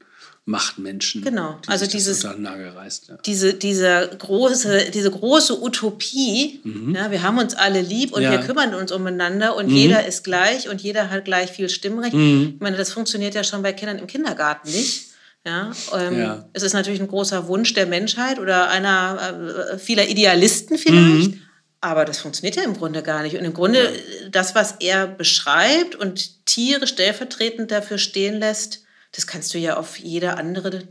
[0.47, 1.21] Machtmenschen?
[1.23, 1.57] Genau.
[1.65, 3.09] Die Also dieses- reißt.
[3.09, 3.17] Ja.
[3.25, 6.61] diese, diese, große, diese große Utopie,
[6.95, 8.23] ja, wir haben uns alle lieb und Mhm.
[8.23, 8.31] Ja.
[8.31, 8.39] Mhm.
[8.39, 12.13] wir kümmern uns umeinander und jeder ist gleich und jeder hat gleich viel Stimmrecht.
[12.15, 15.07] Ich meine, das funktioniert ja schon bei Kindern im Kindergarten nicht.
[15.45, 16.49] Ja, ähm, Ja.
[16.53, 21.31] Es ist natürlich ein großer Wunsch der Menschheit oder einer äh, vieler Idealisten vielleicht.
[21.35, 21.41] Mhm.
[21.81, 23.37] Aber das funktioniert ja im Grunde gar nicht.
[23.37, 28.83] Und im Grunde äh, das, was er beschreibt und Tiere stellvertretend dafür stehen lässt,
[29.17, 30.83] das kannst du ja auf jede andere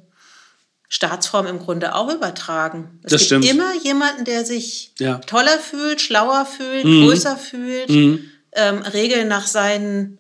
[0.89, 3.01] Staatsform im Grunde auch übertragen.
[3.03, 3.45] Es Das gibt stimmt.
[3.51, 5.19] immer jemanden, der sich Ja.
[5.19, 7.07] toller fühlt, schlauer fühlt, Mhm.
[7.07, 7.89] größer fühlt,
[8.53, 10.19] ähm, Regeln nach, seinen,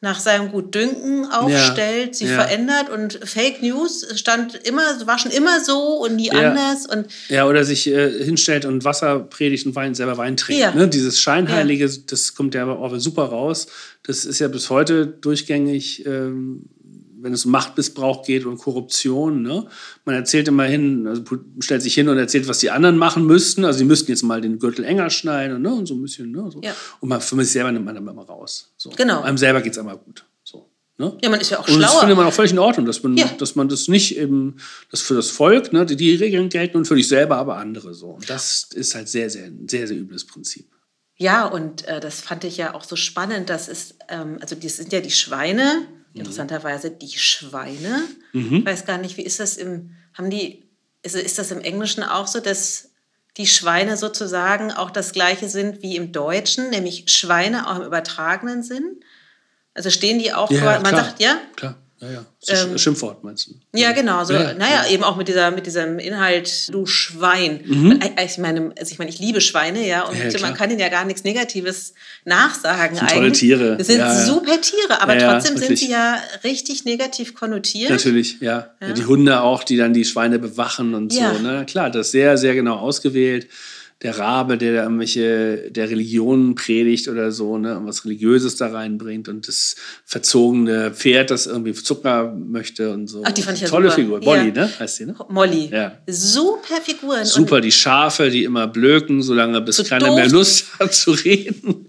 [0.00, 2.34] nach seinem Gutdünken aufstellt, sie Ja.
[2.42, 6.50] verändert und Fake News stand immer, war schon immer so und nie Ja.
[6.50, 6.86] anders.
[6.86, 10.60] Und Ja, oder sich äh, hinstellt und Wasser predigt und Wein, selber Wein trinkt.
[10.62, 10.74] Ja.
[10.74, 10.88] Ne?
[10.88, 13.68] Dieses Scheinheilige, das kommt ja auch super raus.
[14.02, 16.64] Das ist ja bis heute durchgängig, ähm,
[17.22, 19.42] wenn es um Machtmissbrauch geht und Korruption.
[19.42, 19.66] Ne?
[20.04, 21.22] Man erzählt immerhin, also
[21.60, 23.64] stellt sich hin und erzählt, was die anderen machen müssten.
[23.64, 25.72] Also die müssten jetzt mal den Gürtel enger schneiden und, ne?
[25.72, 26.30] und so ein bisschen.
[26.32, 26.50] Ne?
[26.52, 26.60] So.
[26.62, 26.74] Ja.
[27.00, 28.72] Und man, für sich selber nimmt man dann immer raus.
[28.76, 28.90] So.
[28.90, 29.22] Genau.
[29.22, 30.24] Einem selber geht es einmal gut.
[30.44, 30.68] So.
[30.98, 31.16] Ne?
[31.22, 32.00] ja, man ist ja auch Und das schlauer.
[32.00, 33.26] findet man auch völlig in Ordnung, dass man, Ja.
[33.38, 34.56] dass man das nicht eben,
[34.90, 37.94] dass für das Volk, ne, die, die Regeln gelten und für dich selber aber andere
[37.94, 38.08] so.
[38.08, 40.66] Und das ist halt sehr, sehr, ein sehr, sehr übles Prinzip.
[41.16, 43.48] Ja, und äh, das fand ich ja auch so spannend.
[43.48, 45.86] Das ist, ähm, also das sind ja die Schweine,
[46.20, 48.02] interessanterweise die Schweine.
[48.32, 50.64] Ich weiß gar nicht, wie ist das im, haben die,
[51.02, 52.90] ist, ist das im Englischen auch so, dass
[53.36, 58.62] die Schweine sozusagen auch das gleiche sind wie im Deutschen, nämlich Schweine auch im übertragenen
[58.62, 59.00] Sinn?
[59.74, 61.04] Also stehen die auch, Ja, man klar.
[61.04, 61.38] sagt, ja?
[61.56, 62.24] Klar, ja, ja.
[62.46, 63.54] Das ein Schimpfwort, meinst du?
[63.78, 64.24] Ja, genau.
[64.24, 64.54] So, Ja, ja.
[64.54, 67.60] naja, eben auch mit, dieser, mit diesem Inhalt, du Schwein.
[67.68, 70.22] Und, äh, Ich meine, also ich meine, ich liebe Schweine, ja, und Mhm.
[70.24, 72.96] Ja, ja, man kann ihnen ja gar nichts Negatives nachsagen.
[72.96, 73.32] sind tolle.
[73.32, 73.76] Tiere.
[73.76, 74.24] Das sind Ja, ja.
[74.26, 75.80] super Tiere, aber Ja, ja, trotzdem sind wirklich.
[75.80, 77.90] sie ja richtig negativ konnotiert.
[77.90, 78.70] Natürlich, ja.
[78.80, 78.92] ja.
[78.92, 81.32] Die Hunde auch, die dann die Schweine bewachen und Ja.
[81.34, 81.40] so.
[81.40, 81.64] Ne?
[81.66, 83.46] Klar, das ist sehr, sehr genau ausgewählt.
[84.02, 88.66] Der Rabe, der da irgendwelche der Religionen predigt oder so, ne, und was Religiöses da
[88.72, 93.22] reinbringt und das verzogene Pferd, das irgendwie Zucker möchte und so.
[93.24, 94.02] Ach, die fand ich ja Tolle super.
[94.02, 94.20] Figur.
[94.24, 94.64] Molly, Ja.
[94.66, 94.70] ne?
[94.80, 95.14] Heißt die, ne?
[95.28, 95.68] Molly.
[95.72, 95.98] Ja.
[96.08, 97.24] Super Figuren.
[97.24, 100.16] Super, die Schafe, die immer blöken, solange bis So keiner doof.
[100.16, 101.86] mehr Lust hat zu reden.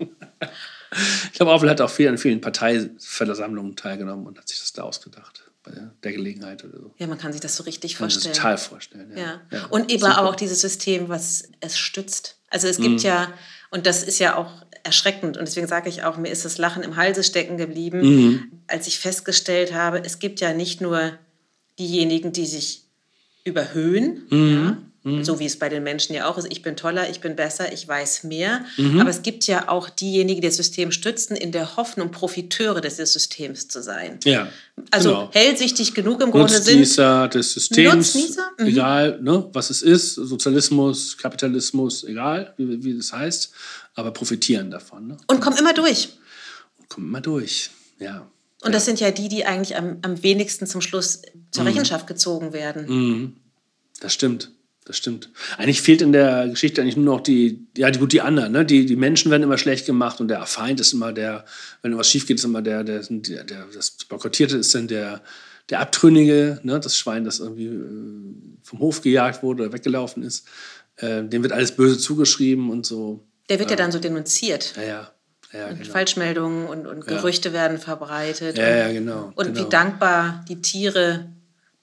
[1.26, 4.84] Ich glaube, Apfel hat auch viel an vielen Parteiversammlungen teilgenommen und hat sich das da
[4.84, 5.72] ausgedacht, bei
[6.04, 6.94] der Gelegenheit oder so.
[6.98, 8.36] Ja, man kann sich das so richtig Kann vorstellen.
[8.36, 9.18] total vorstellen.
[9.18, 9.42] Ja.
[9.52, 9.66] Ja.
[9.68, 10.26] Und eben super.
[10.26, 12.38] auch dieses System, was es stützt.
[12.50, 13.08] Also es gibt Mhm.
[13.08, 13.34] ja,
[13.72, 14.52] und das ist ja auch
[14.84, 18.52] erschreckend, und deswegen sage ich auch, mir ist das Lachen im Halse stecken geblieben, Mhm.
[18.68, 21.18] als ich festgestellt habe, es gibt ja nicht nur
[21.80, 22.84] diejenigen, die sich
[23.46, 24.64] überhöhen, Mhm.
[24.66, 24.78] ja,
[25.22, 27.74] so wie es bei den Menschen ja auch ist, ich bin toller, ich bin besser,
[27.74, 29.02] ich weiß mehr, Mhm.
[29.02, 32.96] aber es gibt ja auch diejenigen, die das System stützen, in der Hoffnung, Profiteure des
[32.98, 34.18] Systems zu sein.
[34.24, 34.48] Ja,
[34.92, 35.30] Also genau.
[35.34, 36.78] hellsichtig genug im Grunde sind.
[36.80, 38.52] Nutznießer des Systems, Nutznießer?
[38.60, 38.66] Mhm.
[38.68, 43.52] egal ne, was es ist, Sozialismus, Kapitalismus, egal wie, wie das heißt,
[43.96, 45.08] aber profitieren davon.
[45.08, 45.18] Ne?
[45.28, 46.10] Und kommen immer durch.
[46.88, 47.72] Kommt mal durch.
[48.00, 48.26] Ja.
[48.64, 51.40] Und das sind ja die, die eigentlich am, am wenigsten zum Schluss Mhm.
[51.52, 53.36] zur Rechenschaft gezogen werden.
[54.00, 54.53] Das stimmt.
[54.86, 55.30] Das stimmt.
[55.58, 58.66] Eigentlich fehlt in der Geschichte eigentlich nur noch die, ja, die, gut, die anderen, ne?
[58.66, 61.46] Die, die Menschen werden immer schlecht gemacht und der Feind ist immer der,
[61.82, 65.22] wenn was schief geht, ist immer der, der, der, der das Boykottierte ist dann der,
[65.70, 66.80] der Abtrünnige, ne?
[66.82, 70.46] Das Schwein, das irgendwie äh, vom Hof gejagt wurde oder weggelaufen ist.
[70.98, 73.26] Äh, dem wird alles böse zugeschrieben und so.
[73.50, 74.74] Der wird ja dann so denunziert.
[74.76, 75.12] Ja, ja.
[75.54, 75.92] Ja, Und genau.
[75.92, 78.58] Falschmeldungen und, und Gerüchte werden verbreitet.
[78.58, 79.32] Ja, und, ja, genau.
[79.36, 79.60] Und genau.
[79.60, 81.30] wie dankbar die Tiere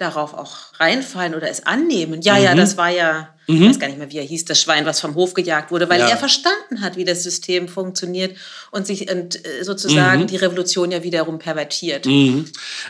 [0.01, 2.23] darauf auch reinfallen oder es annehmen.
[2.23, 2.45] Ja, Mhm.
[2.45, 5.01] ja, das war ja, ich weiß gar nicht mehr, wie er hieß, das Schwein, was
[5.01, 6.09] vom Hof gejagt wurde, weil Ja.
[6.09, 8.37] er verstanden hat, wie das System funktioniert
[8.71, 9.65] und sich und, äh, Mhm.
[9.65, 12.07] sozusagen die Revolution ja wiederum pervertiert.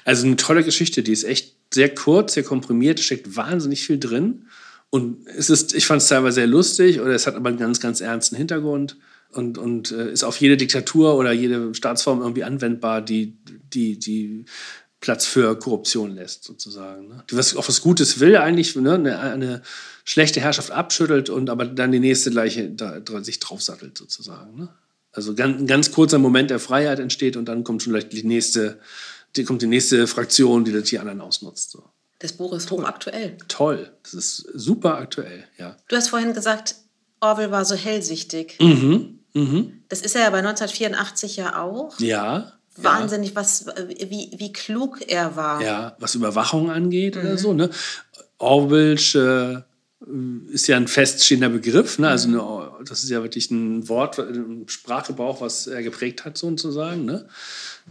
[0.04, 4.46] Also eine tolle Geschichte, die ist echt sehr kurz, sehr komprimiert, steckt wahnsinnig viel drin
[4.92, 7.78] Und es ist, ich fand es teilweise sehr lustig oder es hat aber einen ganz,
[7.78, 8.96] ganz ernsten Hintergrund
[9.30, 13.36] und, und äh, ist auf jede Diktatur oder jede Staatsform irgendwie anwendbar, die,
[13.72, 14.44] die, die
[15.00, 17.08] Platz für Korruption lässt, sozusagen.
[17.08, 17.24] Ne?
[17.30, 18.94] Die was, auch was Gutes will eigentlich, ne?
[18.94, 19.62] eine, eine
[20.04, 24.56] schlechte Herrschaft abschüttelt und aber dann die nächste gleiche da, sich draufsattelt, sozusagen.
[24.56, 24.68] Ne?
[25.12, 28.24] Also ganz, ein ganz kurzer Moment der Freiheit entsteht und dann kommt schon vielleicht die
[28.24, 28.78] nächste,
[29.36, 31.70] die, kommt die nächste Fraktion, die das die anderen ausnutzt.
[31.70, 31.82] So.
[32.18, 33.38] Das Buch ist hochaktuell.
[33.48, 35.76] Toll, das ist super aktuell, ja.
[35.88, 36.74] Du hast vorhin gesagt,
[37.20, 38.58] Orwell war so hellsichtig.
[38.60, 39.20] Mhm.
[39.32, 39.82] Mhm.
[39.88, 41.98] Das ist er ja bei 1984 ja auch.
[42.00, 42.59] Ja.
[42.82, 45.62] Wahnsinnig, was, wie, wie klug er war.
[45.62, 47.52] Ja, was Überwachung angeht oder so.
[47.52, 47.70] Ne?
[48.38, 49.64] Orwellsche
[50.50, 51.98] ist ja ein feststehender Begriff.
[51.98, 52.08] Ne?
[52.08, 57.04] Also eine, das ist ja wirklich ein Wort, ein Sprachgebrauch, was er geprägt hat, sozusagen.
[57.04, 57.26] Ne?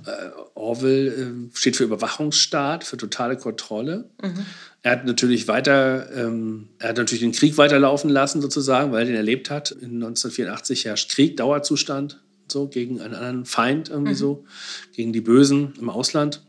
[0.05, 4.09] Äh, Orwell äh, steht für Überwachungsstaat, für totale Kontrolle.
[4.23, 4.45] Mhm.
[4.81, 9.05] Er hat natürlich weiter, ähm, er hat natürlich den Krieg weiterlaufen lassen, sozusagen, weil er
[9.05, 9.71] den erlebt hat.
[9.71, 12.19] In 1984 herrscht Krieg, Dauerzustand,
[12.51, 14.17] so gegen einen anderen Feind, irgendwie Mhm.
[14.17, 14.45] so,
[14.93, 16.41] gegen die Bösen im Ausland.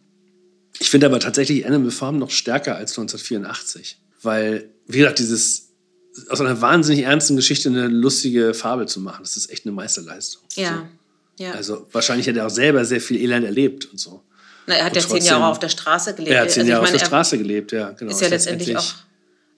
[0.78, 5.68] Ich finde aber tatsächlich Animal Farm noch stärker als 1984, weil, wie gesagt, dieses
[6.28, 10.42] aus einer wahnsinnig ernsten Geschichte eine lustige Fabel zu machen, das ist echt eine Meisterleistung.
[10.56, 10.88] Ja.
[11.38, 11.52] ja.
[11.52, 11.56] So.
[11.56, 14.22] Also wahrscheinlich hat er auch selber sehr viel Elend erlebt und so.
[14.66, 16.32] Na, er hat und ja zehn trotzdem- Jahre auf der Straße gelebt.
[16.34, 18.10] Er hat zehn Also Jahre meine, auf der er Straße gelebt, ja, genau.
[18.10, 18.94] Ist ja letztendlich auch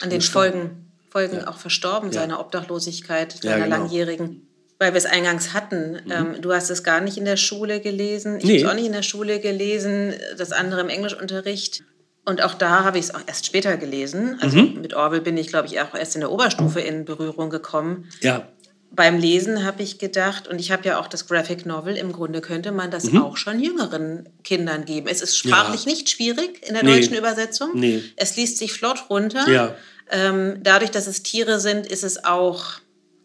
[0.01, 0.21] an den.
[0.21, 0.71] Folgen,
[1.11, 1.49] Folgen Ja.
[1.49, 2.21] auch verstorben, Ja.
[2.21, 3.77] seiner Obdachlosigkeit, Ja, seiner genau.
[3.77, 3.83] Mhm.
[3.83, 4.47] langjährigen.
[4.83, 6.03] Weil wir es eingangs hatten.
[6.11, 8.39] Ähm, du hast es gar nicht in der Schule gelesen.
[8.39, 8.51] Ich Nee.
[8.59, 10.13] habe es auch nicht in der Schule gelesen.
[10.37, 11.85] Das andere im Englischunterricht.
[12.25, 14.39] Und auch da habe ich es auch erst später gelesen.
[14.41, 14.81] Also Mhm.
[14.81, 18.09] mit Orwell bin ich, glaube ich, auch erst in der Oberstufe in Berührung gekommen.
[18.23, 18.49] Ja,
[18.95, 22.41] Beim Lesen habe ich gedacht, und ich habe ja auch das Graphic Novel, im Grunde
[22.43, 23.23] könnte man das Mhm.
[23.23, 25.07] auch schon jüngeren Kindern geben.
[25.09, 26.97] Es ist sprachlich nicht schwierig in der Nee.
[26.97, 27.71] deutschen Übersetzung.
[27.75, 28.03] Nee.
[28.17, 29.49] Es liest sich flott runter.
[29.49, 29.75] Ja.
[30.11, 32.65] Ähm, dadurch, dass es Tiere sind, ist es auch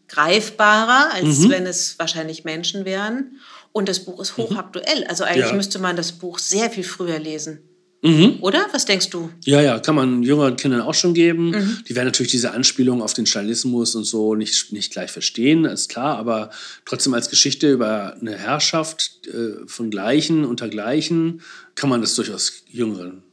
[0.07, 1.49] greifbarer, als Mhm.
[1.49, 3.39] wenn es wahrscheinlich Menschen wären.
[3.71, 5.03] Und das Buch ist hochaktuell.
[5.05, 5.53] Also eigentlich Ja.
[5.53, 7.59] müsste man das Buch sehr viel früher lesen.
[8.03, 8.37] Mhm.
[8.41, 8.67] Oder?
[8.73, 9.29] Was denkst du?
[9.43, 11.49] Ja, ja, kann man jüngeren Kindern auch schon geben.
[11.49, 11.83] Mhm.
[11.89, 15.89] Die werden natürlich diese Anspielung auf den Stalinismus und so nicht, nicht gleich verstehen, ist
[15.89, 16.51] klar, aber
[16.85, 21.41] trotzdem als Geschichte über eine Herrschaft äh, von Gleichen unter Gleichen
[21.75, 23.23] kann man das durchaus Jüngeren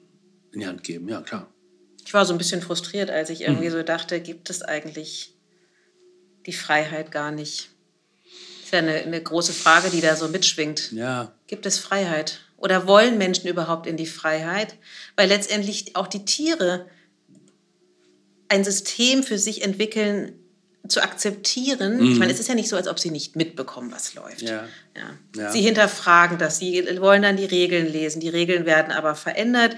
[0.53, 1.47] in die Hand geben, ja, klar.
[2.07, 3.47] Ich war so ein bisschen frustriert, als ich Mhm.
[3.47, 5.34] irgendwie so dachte, gibt es eigentlich
[6.47, 7.71] die Freiheit gar nicht?
[8.25, 10.93] Das ist ja eine, eine große Frage, die da so mitschwingt.
[10.93, 12.41] Ja, Gibt es Freiheit?
[12.57, 14.77] Oder wollen Menschen überhaupt in die Freiheit?
[15.17, 16.87] Weil letztendlich auch die Tiere
[18.49, 20.39] ein System für sich entwickeln,
[20.87, 22.05] zu akzeptieren.
[22.13, 24.43] Ich meine, es ist ja nicht so, als ob sie nicht mitbekommen, was läuft.
[24.43, 24.49] Mhm.
[24.49, 24.65] Ja.
[24.97, 25.03] Ja.
[25.43, 25.51] Ja.
[25.51, 28.21] Sie hinterfragen das, sie wollen dann die Regeln lesen.
[28.21, 29.75] Die Regeln werden aber verändert.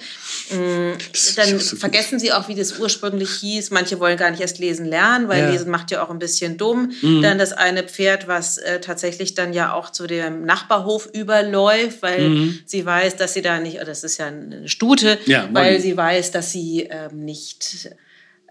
[0.51, 0.91] Mm,
[1.37, 3.71] Dann so vergessen sie auch, wie das ursprünglich hieß.
[3.71, 5.47] Manche wollen gar nicht erst lesen lernen, weil.
[5.47, 5.53] Mhm.
[5.53, 6.93] Lesen macht ja auch ein bisschen dumm.
[7.23, 12.53] Dann das eine Pferd, was äh, tatsächlich dann ja auch zu dem Nachbarhof überläuft, weil
[12.67, 15.55] sie weiß, dass sie da nicht, das ist ja eine Stute, Mhm.
[15.55, 17.91] Weil sie weiß, dass sie ähm, nicht,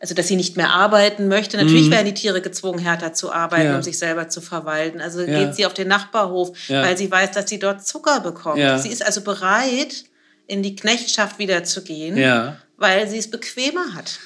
[0.05, 1.57] also dass sie nicht mehr arbeiten möchte.
[1.57, 1.63] Mhm.
[1.63, 3.75] Natürlich werden die Tiere gezwungen, härter zu arbeiten, Ja.
[3.75, 5.01] um sich selber zu verwalten.
[5.01, 5.39] Also Ja.
[5.45, 6.83] geht sie auf den Nachbarhof, Ja.
[6.83, 8.61] weil sie weiß, dass sie dort Zucker bekommt.
[8.81, 10.03] Sie ist also bereit,
[10.45, 12.59] in die Knechtschaft wieder zu gehen, ja.
[12.77, 14.19] weil sie es bequemer hat.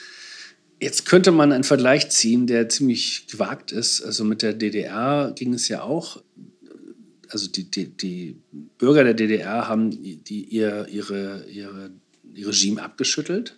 [0.81, 4.01] Jetzt könnte man einen Vergleich ziehen, der ziemlich gewagt ist.
[4.01, 6.21] Also mit der DDR ging es ja auch.
[7.29, 8.41] Also die, die, die
[8.77, 11.91] Bürger der DDR haben die, ihr, ihre, ihre,
[12.33, 13.57] ihr Regime abgeschüttelt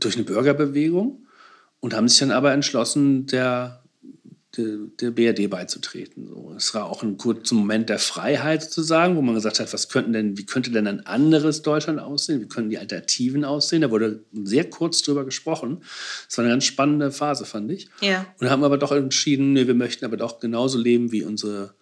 [0.00, 1.23] durch eine Bürgerbewegung
[1.84, 3.82] und haben sich dann aber entschlossen, der,
[4.56, 4.68] der,
[4.98, 6.26] der BRD beizutreten.
[6.26, 6.54] So.
[6.56, 10.14] Es war auch ein kurzer Moment der Freiheit sozusagen, wo man gesagt hat, was könnten
[10.14, 12.40] denn, wie könnte denn ein anderes Deutschland aussehen?
[12.40, 13.82] Wie könnten die Alternativen aussehen?
[13.82, 15.82] Da wurde sehr kurz drüber gesprochen.
[16.26, 17.90] Das war eine ganz spannende Phase, fand ich.
[18.00, 18.24] Ja.
[18.40, 21.74] Und haben aber doch entschieden, nee, wir möchten aber doch genauso leben wie unsere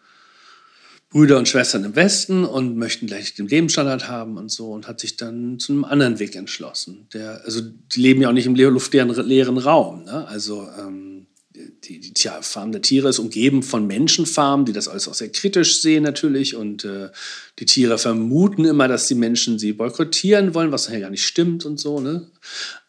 [1.13, 4.99] Brüder und Schwestern im Westen und möchten gleich den Lebensstandard haben und so und hat
[4.99, 7.07] sich dann zu einem anderen Weg entschlossen.
[7.13, 10.05] Der, also die leben ja auch nicht im luftleeren leeren Raum.
[10.05, 10.27] Ne?
[10.27, 15.07] Also ähm, die, die Tja, Farm der Tiere ist umgeben von Menschenfarmen, die das alles
[15.07, 16.57] auch sehr kritisch sehen natürlich.
[16.57, 17.11] Und äh,
[17.59, 21.67] die Tiere vermuten immer, dass die Menschen sie boykottieren wollen, was nachher gar nicht stimmt
[21.67, 22.01] und so.
[22.01, 22.31] Ne?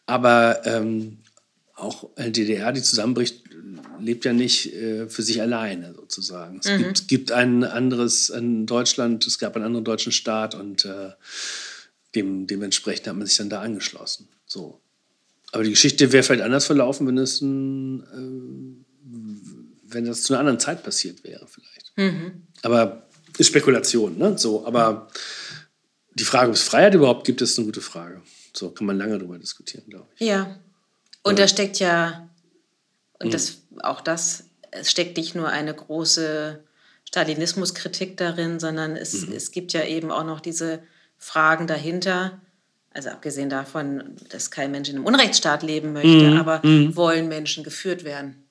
[0.06, 1.18] Aber ähm,
[1.76, 3.43] auch DDR, die zusammenbricht,
[4.00, 6.60] lebt ja nicht äh, für sich alleine sozusagen.
[6.62, 10.84] Es gibt, es gibt ein anderes, ein Deutschland, es gab einen anderen deutschen Staat und
[10.84, 11.10] äh,
[12.14, 14.28] dem, dementsprechend hat man sich dann da angeschlossen.
[14.46, 14.80] So.
[15.52, 20.40] Aber die Geschichte wäre vielleicht anders verlaufen, wenn es ein, äh, wenn das zu einer
[20.40, 21.92] anderen Zeit passiert wäre, vielleicht.
[22.62, 23.06] Aber
[23.38, 24.36] ist Spekulation, ne?
[24.38, 25.08] So, aber
[26.14, 28.22] die Frage, ob es Freiheit überhaupt gibt, ist eine gute Frage.
[28.52, 30.26] So kann man lange darüber diskutieren, glaube ich.
[30.26, 30.58] Ja.
[31.22, 32.28] Und da steckt ja
[33.18, 36.62] Und das, auch das, es steckt nicht nur eine große
[37.04, 40.80] Stalinismuskritik darin, sondern es, es gibt ja eben auch noch diese
[41.18, 42.40] Fragen dahinter.
[42.92, 46.60] Also abgesehen davon, dass kein Mensch in einem Unrechtsstaat leben möchte, aber
[46.94, 48.44] wollen Menschen geführt werden?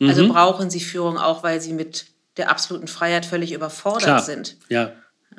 [0.00, 2.06] Also brauchen sie Führung auch, weil sie mit
[2.36, 4.22] der absoluten Freiheit völlig überfordert Klar.
[4.22, 4.56] sind.
[4.68, 4.92] Ja,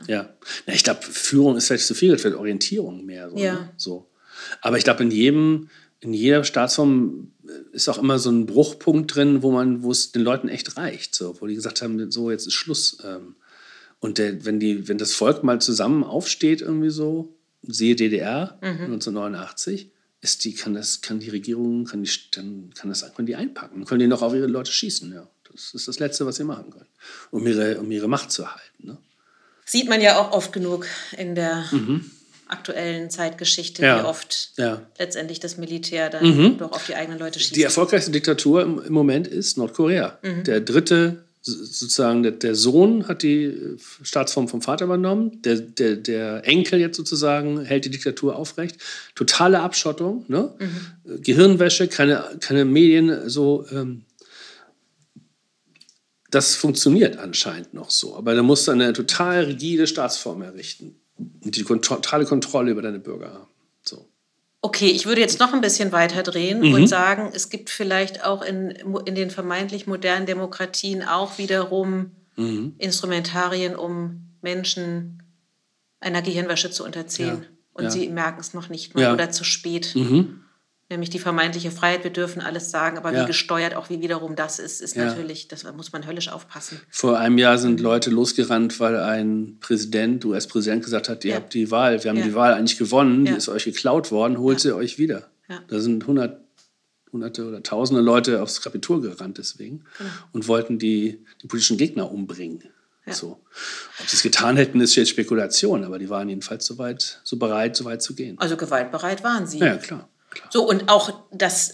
[0.08, 0.30] ja.
[0.66, 3.30] Na, ich glaube, Führung ist vielleicht zu viel, wird Orientierung mehr.
[3.30, 3.54] So, Ja.
[3.54, 3.70] ne?
[3.78, 4.10] so.
[4.62, 5.70] Aber ich glaube, in jedem,
[6.00, 7.32] in jeder Staatsform
[7.72, 11.16] ist auch immer so ein Bruchpunkt drin, wo man, wo es den Leuten echt reicht,
[11.16, 12.98] so, wo die gesagt haben, so jetzt ist Schluss.
[13.04, 13.36] Ähm,
[14.00, 19.92] und der, wenn die, wenn das Volk mal zusammen aufsteht, irgendwie so, siehe DDR 1989,
[20.22, 23.80] ist die, kann das, kann die Regierung, kann die, dann kann das können die einpacken,
[23.80, 25.28] dann können die noch auf ihre Leute schießen, ja.
[25.52, 26.86] Das ist das Letzte, was sie machen können,
[27.32, 28.88] um ihre, um ihre Macht zu erhalten.
[28.88, 28.98] Ne?
[29.66, 30.86] Sieht man ja auch oft genug
[31.18, 31.66] in der
[32.50, 33.88] aktuellen Zeitgeschichte, Mhm.
[33.88, 34.02] Ja.
[34.04, 34.76] wie oft Ja.
[34.76, 34.82] Mhm.
[34.98, 37.56] letztendlich das Militär dann doch auf die eigenen Leute schießt.
[37.56, 40.18] Die erfolgreichste Diktatur im, im Moment ist Nordkorea.
[40.46, 45.42] Der dritte, so- sozusagen, der, der Sohn hat die äh, Staatsform vom Vater übernommen.
[45.44, 48.76] Der, der, der Enkel jetzt sozusagen hält die Diktatur aufrecht.
[49.16, 50.54] Totale Abschottung, ne?
[50.60, 53.66] Äh, Gehirnwäsche, keine, keine Medien, so.
[53.72, 54.04] Ähm,
[56.32, 58.16] das funktioniert anscheinend noch so.
[58.16, 60.99] Aber da musst du eine total rigide Staatsform errichten.
[61.44, 63.48] Und die totale Kontrolle über deine Bürger haben.
[63.84, 64.08] So.
[64.62, 66.74] Okay, ich würde jetzt noch ein bisschen weiter drehen Mhm.
[66.74, 68.72] und sagen, es gibt vielleicht auch in,
[69.06, 72.76] in den vermeintlich modernen Demokratien auch wiederum Mhm.
[72.78, 75.22] Instrumentarien, um Menschen
[76.00, 77.28] einer Gehirnwäsche zu unterziehen.
[77.42, 77.90] Ja, Und ja.
[77.92, 79.14] sie merken es noch nicht mal Ja.
[79.14, 79.94] oder zu spät.
[79.96, 80.42] Mhm.
[80.92, 83.22] Nämlich die vermeintliche Freiheit, wir dürfen alles sagen, aber Ja.
[83.24, 85.06] wie gesteuert auch wie wiederum das ist, ist Ja.
[85.06, 86.82] natürlich, das muss man höllisch aufpassen.
[86.90, 91.38] Vor einem Jahr sind Leute losgerannt, weil ein Präsident, US-Präsident, gesagt hat, ihr Ja.
[91.38, 94.60] habt die Wahl, wir haben die Wahl eigentlich gewonnen, die ist euch geklaut worden, holt
[94.60, 95.30] sie euch wieder.
[95.68, 96.42] Da sind hundert,
[97.12, 100.10] hunderte oder tausende Leute aufs Kapitol gerannt deswegen Genau.
[100.34, 102.64] und wollten die, die politischen Gegner umbringen.
[103.12, 103.40] So.
[104.00, 107.38] Ob sie es getan hätten, ist jetzt Spekulation, aber die waren jedenfalls so weit, so
[107.38, 108.38] bereit, so weit zu gehen.
[108.40, 109.58] Also gewaltbereit waren sie.
[109.60, 110.08] Ja klar.
[110.30, 110.48] Klar.
[110.52, 111.72] So, und auch das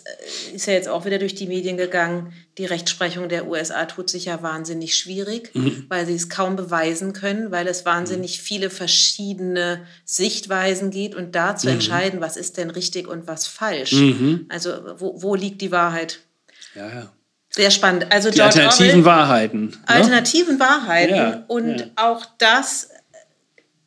[0.52, 2.34] äh, ist ja jetzt auch wieder durch die Medien gegangen.
[2.58, 5.86] Die Rechtsprechung der USA tut sich ja wahnsinnig schwierig, Mhm.
[5.90, 11.52] weil sie es kaum beweisen können, weil es wahnsinnig viele verschiedene Sichtweisen gibt und da
[11.54, 11.58] Mhm.
[11.58, 13.94] zu entscheiden, was ist denn richtig und was falsch.
[14.50, 16.20] Also, wo, wo liegt die Wahrheit?
[16.76, 17.12] Ja, ja.
[17.50, 18.08] Sehr spannend.
[18.12, 19.66] Also, Die George alternativen Orwell, Wahrheiten.
[19.68, 19.78] Ne?
[19.86, 21.86] alternativen Wahrheiten Ja, und ja.
[21.96, 22.90] auch das,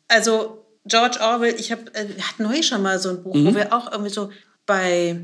[0.07, 3.45] also George Orwell, ich habe, äh, wir hatten neulich schon mal so ein Buch, Mhm.
[3.47, 4.31] wo wir auch irgendwie so
[4.69, 5.19] bei,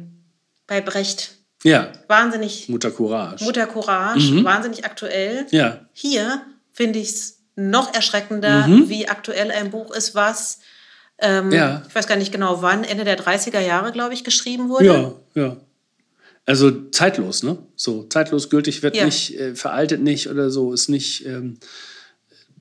[0.68, 3.44] bei Brecht Ja, wahnsinnig Mutter Courage.
[3.46, 5.44] Mutter Courage, wahnsinnig aktuell.
[5.44, 5.48] Mhm.
[5.52, 6.42] Ja, Hier
[6.74, 8.90] finde ich es noch erschreckender, Mhm.
[8.90, 10.60] wie aktuell ein Buch ist, was,
[11.20, 11.84] ähm, Ja.
[11.88, 14.86] ich weiß gar nicht genau wann, Ende der 30er Jahre, glaube ich, geschrieben wurde.
[14.86, 15.58] Ja, ja.
[16.48, 17.58] Also zeitlos, ne?
[17.76, 19.06] So zeitlos gültig wird Ja.
[19.06, 21.60] nicht, äh, veraltet nicht oder so, ist nicht, ähm,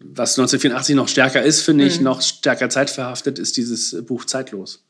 [0.00, 1.90] was 1984 noch stärker ist, finde Mhm.
[1.90, 4.83] ich, noch stärker zeitverhaftet, ist dieses Buch zeitlos.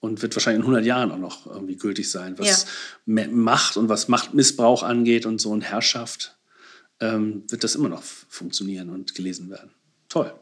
[0.00, 2.56] Und wird wahrscheinlich in 100 Jahren auch noch irgendwie gültig sein, was Ja.
[3.06, 6.36] Ma- Macht und was Machtmissbrauch angeht und so und Herrschaft,
[7.00, 9.72] ähm, wird das immer noch funktionieren und gelesen werden.
[10.08, 10.32] Toll.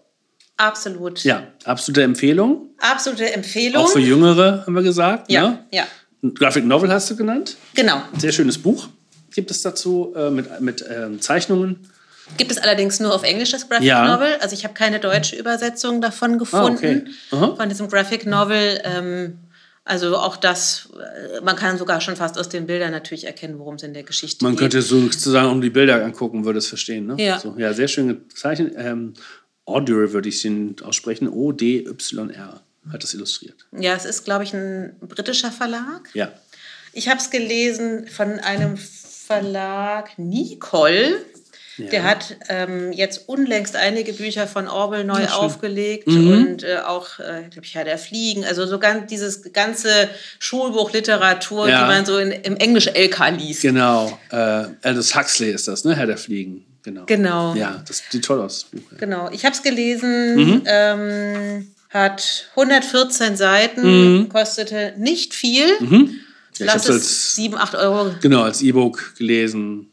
[0.58, 1.22] Absolut.
[1.24, 2.70] Ja, absolute Empfehlung.
[2.78, 3.82] Absolute Empfehlung.
[3.84, 5.30] Auch für Jüngere, haben wir gesagt.
[5.30, 5.66] ja, Ne?
[5.72, 5.86] ja,
[6.34, 7.56] Graphic Novel hast du genannt.
[7.74, 8.02] genau.
[8.18, 8.88] Sehr schönes Buch
[9.34, 11.90] gibt es dazu äh, mit, mit ähm, Zeichnungen.
[12.38, 14.06] Gibt es allerdings nur auf Englisch das Graphic Ja.
[14.16, 14.36] Novel.
[14.40, 17.02] Also ich habe keine deutsche Übersetzung davon Ah, okay.
[17.04, 18.80] gefunden, von diesem Graphic Novel.
[18.84, 19.38] Ähm,
[19.86, 23.76] also auch das, äh, man kann sogar schon fast aus den Bildern natürlich erkennen, worum
[23.76, 24.60] es in der Geschichte Man geht.
[24.60, 27.06] könnte sozusagen um die Bilder angucken, würde es verstehen.
[27.06, 27.14] Ne?
[27.18, 27.38] Ja.
[27.38, 28.74] So, ja, sehr schön gezeichnet.
[28.76, 29.14] Ähm,
[29.64, 31.28] Audur würde ich ihn aussprechen.
[31.28, 32.60] O-D-Y-R
[32.92, 33.66] hat das illustriert.
[33.72, 36.10] Ja, es ist, glaube ich, ein britischer Verlag.
[36.14, 36.32] Ja.
[36.92, 41.24] Ich habe es gelesen von einem Verlag Nicole.
[41.78, 41.90] Ja.
[41.90, 46.32] Der hat ähm, jetzt unlängst einige Bücher von Orwell neu Ja, aufgelegt Mhm.
[46.32, 48.44] und äh, auch, äh, glaube ich, Herr der Fliegen.
[48.46, 50.08] Also so ganz dieses ganze
[50.38, 51.82] Schulbuchliteratur, Ja.
[51.82, 53.62] die man so in, im Englisch LK liest.
[53.62, 54.18] Genau.
[54.30, 54.36] Äh,
[54.82, 55.94] Aldous Huxley ist das, ne?
[55.94, 56.64] Herr der Fliegen.
[56.82, 57.02] Genau.
[57.06, 57.54] Genau.
[57.54, 58.64] Ja, das sieht toll aus.
[58.64, 58.80] Buch.
[58.98, 59.28] Genau.
[59.32, 60.62] Ich habe es gelesen, Mhm.
[60.66, 65.66] ähm, hat 114 Seiten, kostete nicht viel.
[65.80, 66.10] Mhm.
[66.58, 68.14] Ja, ich Lass es als, 7, 8 Euro.
[68.20, 69.90] genau, als E-Book gelesen.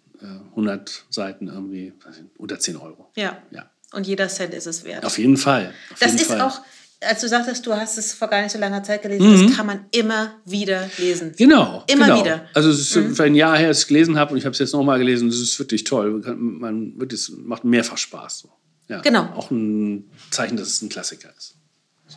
[0.53, 1.93] Äh, 100 Seiten irgendwie,
[2.37, 3.11] unter 10 Euro.
[3.15, 3.37] Ja.
[3.51, 3.69] Ja.
[3.93, 5.05] Und jeder Cent ist es wert.
[5.05, 5.73] Auf jeden Fall.
[5.91, 6.41] Auf Das jeden ist Fall.
[6.41, 6.61] auch,
[7.01, 9.65] als du sagtest, du hast es vor gar nicht so langer Zeit gelesen, das kann
[9.67, 11.33] man immer wieder lesen.
[11.37, 11.83] Genau.
[11.87, 12.19] Immer genau.
[12.19, 12.37] wieder.
[12.37, 12.43] Mhm.
[12.53, 14.53] Also es ist vielleicht ein Jahr her, dass ich es gelesen habe und ich habe
[14.53, 15.29] es jetzt nochmal gelesen.
[15.29, 16.21] Das ist wirklich toll.
[16.37, 18.39] Man wird es macht mehrfach Spaß.
[18.39, 18.49] So.
[18.87, 19.01] Ja.
[19.01, 19.25] Genau.
[19.35, 21.55] Auch ein Zeichen, dass es ein Klassiker ist.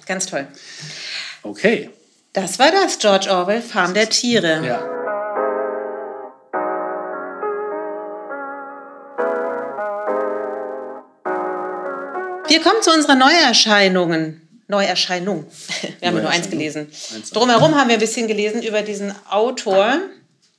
[0.07, 0.46] Ganz toll.
[1.42, 1.90] Okay.
[2.33, 4.64] Das war das, George Orwell, Farm der Tiere.
[4.64, 4.96] Ja.
[12.49, 14.43] Wir kommen zu unseren Neuerscheinungen.
[14.69, 15.47] Neuerscheinung.
[16.01, 16.89] Wir haben nur eins gelesen.
[17.33, 19.99] Drumherum haben wir ein bisschen gelesen über diesen Autor,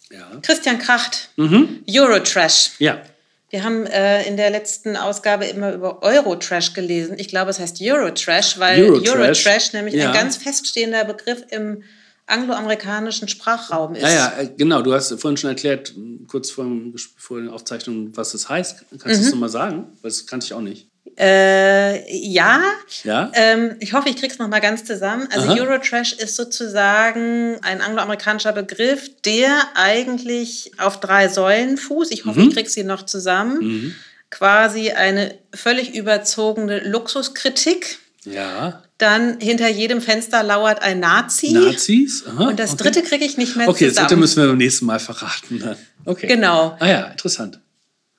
[0.09, 0.31] ja.
[0.41, 1.83] Christian Kracht, mhm.
[1.89, 2.71] Eurotrash.
[2.79, 3.01] Ja.
[3.49, 7.17] Wir haben äh, in der letzten Ausgabe immer über Eurotrash gelesen.
[7.17, 10.07] Ich glaube, es heißt Eurotrash, weil Eurotrash, Eurotrash nämlich ja.
[10.07, 11.83] ein ganz feststehender Begriff im
[12.25, 14.03] angloamerikanischen Sprachraum ist.
[14.03, 14.81] Ja, ja, äh, genau.
[14.81, 15.93] Du hast vorhin schon erklärt,
[16.27, 16.65] kurz vor,
[17.17, 18.85] vor der Aufzeichnung, was das heißt.
[18.89, 19.23] Kannst du mhm.
[19.23, 19.85] das nochmal sagen?
[20.01, 20.87] Weil das kannte ich auch nicht.
[21.19, 22.61] Äh, ja.
[23.03, 23.31] ja?
[23.33, 25.27] Ähm, ich hoffe, ich kriege es nochmal ganz zusammen.
[25.31, 25.59] Also Aha.
[25.59, 32.11] Eurotrash ist sozusagen ein angloamerikanischer Begriff, der eigentlich auf drei Säulen fußt.
[32.11, 32.49] Ich hoffe, mhm.
[32.49, 33.57] ich kriege sie noch zusammen.
[33.59, 33.95] Mhm.
[34.29, 37.97] Quasi eine völlig überzogene Luxuskritik.
[38.25, 38.83] Ja.
[38.99, 41.51] Dann hinter jedem Fenster lauert ein Nazi.
[41.51, 42.25] Nazis?
[42.27, 42.83] Aha, und das okay.
[42.83, 43.89] dritte kriege ich nicht mehr okay, zusammen.
[43.89, 45.77] Okay, das dritte müssen wir beim nächsten Mal verraten.
[46.05, 46.27] Okay.
[46.27, 46.75] Genau.
[46.79, 47.59] Ah ja, interessant.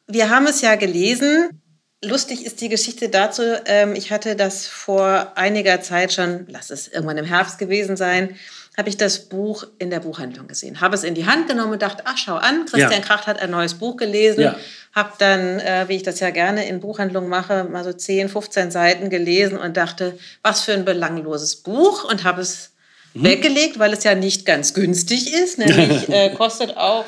[0.06, 1.60] Wir haben es ja gelesen.
[2.04, 3.42] Lustig ist die Geschichte dazu.
[3.64, 8.36] Ähm, ich hatte das vor einiger Zeit schon, lass es irgendwann im Herbst gewesen sein,
[8.76, 10.80] habe ich das Buch in der Buchhandlung gesehen.
[10.80, 13.00] Habe es in die Hand genommen und dachte, ach, schau an, Christian ja.
[13.00, 14.42] Kracht hat ein neues Buch gelesen.
[14.42, 14.56] Ja.
[14.94, 18.70] Habe dann, äh, wie ich das ja gerne in Buchhandlungen mache, mal so 10, 15
[18.70, 22.70] Seiten gelesen und dachte, was für ein belangloses Buch und habe es
[23.14, 23.24] mhm.
[23.24, 25.58] weggelegt, weil es ja nicht ganz günstig ist.
[25.58, 27.04] Nämlich äh, kostet auch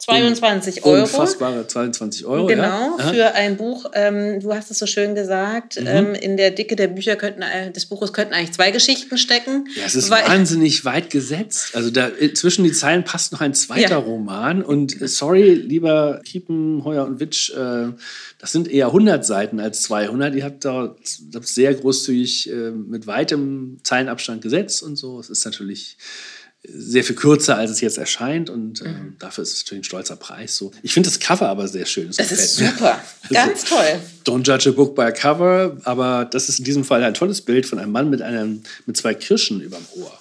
[0.00, 1.02] 22 Euro.
[1.02, 2.46] Unfassbare 22 Euro.
[2.46, 3.12] Genau, ja.
[3.12, 5.86] für ein Buch, ähm, du hast es so schön gesagt, mhm.
[5.86, 9.68] ähm, in der Dicke der Bücher könnten, äh, des Buches könnten eigentlich zwei Geschichten stecken.
[9.76, 11.74] Ja, es ist wahnsinnig weit gesetzt.
[11.74, 13.96] Also da äh, zwischen die Zeilen passt noch ein zweiter ja.
[13.98, 14.62] Roman.
[14.62, 17.88] Und äh, sorry, lieber Kiepen, Heuer und Witsch, äh,
[18.38, 20.34] das sind eher 100 Seiten als 200.
[20.34, 20.96] Ihr habt da
[21.42, 22.50] sehr großzügig
[22.88, 25.20] mit weitem Zeilenabstand gesetzt und so.
[25.20, 25.98] Es ist natürlich
[26.62, 29.16] sehr viel kürzer, als es jetzt erscheint und äh, mhm.
[29.18, 30.56] dafür ist es natürlich ein stolzer Preis.
[30.56, 30.72] So.
[30.82, 32.08] Ich finde das Cover aber sehr schön.
[32.08, 34.00] Das, das ist super, ganz also, toll.
[34.26, 37.42] Don't judge a book by a cover, aber das ist in diesem Fall ein tolles
[37.42, 40.12] Bild von einem Mann mit, einem, mit zwei Kirschen überm Ohr.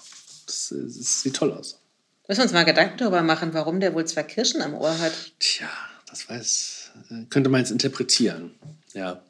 [0.45, 1.80] Das, das sieht toll aus.
[2.28, 5.12] Müssen wir uns mal Gedanken darüber machen, warum der wohl zwei Kirschen am Ohr hat.
[5.39, 5.69] Tja,
[6.10, 8.52] das weiß, äh, könnte man jetzt interpretieren.
[8.93, 9.21] Ja.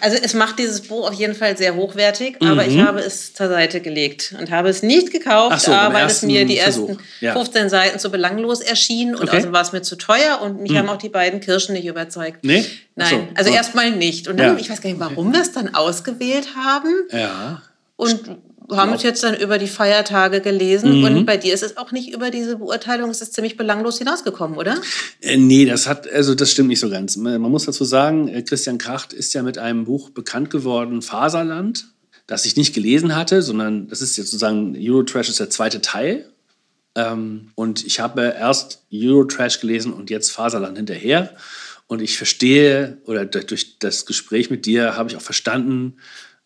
[0.00, 2.48] Also es macht dieses Buch auf jeden Fall sehr hochwertig, mhm.
[2.48, 6.22] aber ich habe es zur Seite gelegt und habe es nicht gekauft, so, weil es
[6.22, 6.90] mir die Versuch.
[6.90, 7.32] ersten ja.
[7.32, 9.38] 15 Seiten zu belanglos erschienen und okay.
[9.38, 10.78] außerdem war es mir zu teuer und mich mhm.
[10.78, 12.44] haben auch die beiden Kirschen nicht überzeugt.
[12.44, 12.64] Nee?
[12.94, 13.28] Nein, so.
[13.34, 14.28] also erstmal nicht.
[14.28, 14.60] Und dann, ja.
[14.60, 16.92] ich weiß gar nicht, warum wir es dann ausgewählt haben.
[17.10, 17.62] Ja.
[17.96, 18.38] Und
[18.76, 21.04] haben es jetzt dann über die Feiertage gelesen mhm.
[21.04, 24.58] und bei dir ist es auch nicht über diese Beurteilung, es ist ziemlich belanglos hinausgekommen,
[24.58, 24.76] oder?
[25.20, 27.16] Äh, nee, das hat, also das stimmt nicht so ganz.
[27.16, 31.88] Man muss dazu sagen, äh, Christian Kracht ist ja mit einem Buch bekannt geworden, Faserland,
[32.26, 36.28] das ich nicht gelesen hatte, sondern das ist jetzt sozusagen, Eurotrash ist der zweite Teil.
[36.94, 41.34] Ähm, und ich habe erst Eurotrash gelesen und jetzt Faserland hinterher.
[41.86, 45.96] Und ich verstehe, oder durch das Gespräch mit dir habe ich auch verstanden,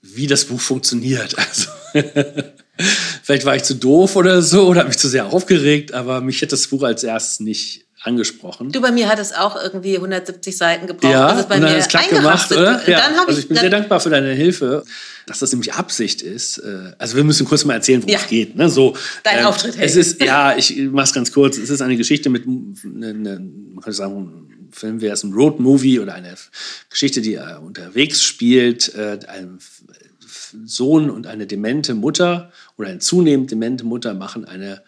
[0.00, 1.37] wie das Buch funktioniert.
[1.48, 1.68] Also
[3.22, 6.40] vielleicht war ich zu doof oder so oder habe mich zu sehr aufgeregt, aber mich
[6.40, 8.72] hätte das Buch als erstes nicht angesprochen.
[8.72, 11.12] Du, bei mir hat es auch irgendwie 170 Seiten gebraucht.
[11.12, 12.81] Ja, das ist bei und dann mir ist klack gemacht, oder?
[12.88, 13.00] Ja.
[13.00, 14.85] Dann also ich, ich bin sehr dankbar für deine Hilfe,
[15.26, 16.59] dass das nämlich Absicht ist.
[16.59, 18.18] Äh, also wir müssen kurz mal erzählen, worum ja.
[18.18, 18.57] es geht.
[18.57, 18.68] Ne?
[18.68, 19.76] So, Dein ähm, Auftritt.
[19.76, 19.87] Hey.
[19.87, 21.59] Es ist, ja, ich mache es ganz kurz.
[21.59, 26.00] Es ist eine Geschichte mit, ne, ne, man könnte sagen, Film wäre es ein Road-Movie
[26.00, 26.35] oder eine
[26.90, 29.59] Geschichte, die äh, unterwegs spielt, äh, einem
[30.64, 34.82] Sohn und eine demente Mutter oder eine zunehmend demente Mutter machen eine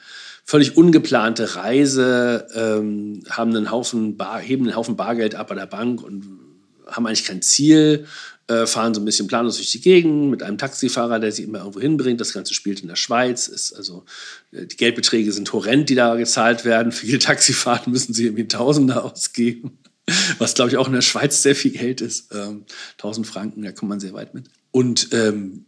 [0.44, 5.66] völlig ungeplante Reise, ähm, haben einen Haufen Bar, heben einen Haufen Bargeld ab bei der
[5.66, 6.38] Bank und
[6.86, 8.06] haben eigentlich kein Ziel,
[8.46, 11.60] äh, fahren so ein bisschen planlos durch die Gegend mit einem Taxifahrer, der sie immer
[11.60, 12.20] irgendwo hinbringt.
[12.20, 13.48] Das Ganze spielt in der Schweiz.
[13.48, 14.04] Ist also,
[14.52, 16.92] äh, die Geldbeträge sind horrend, die da gezahlt werden.
[16.92, 19.78] Für jede Taxifahrt müssen sie irgendwie Tausende ausgeben.
[20.38, 22.34] Was, glaube ich, auch in der Schweiz sehr viel Geld ist.
[22.34, 22.66] Ähm,
[22.98, 24.44] 1000 Franken, da kommt man sehr weit mit
[24.74, 25.66] und ähm,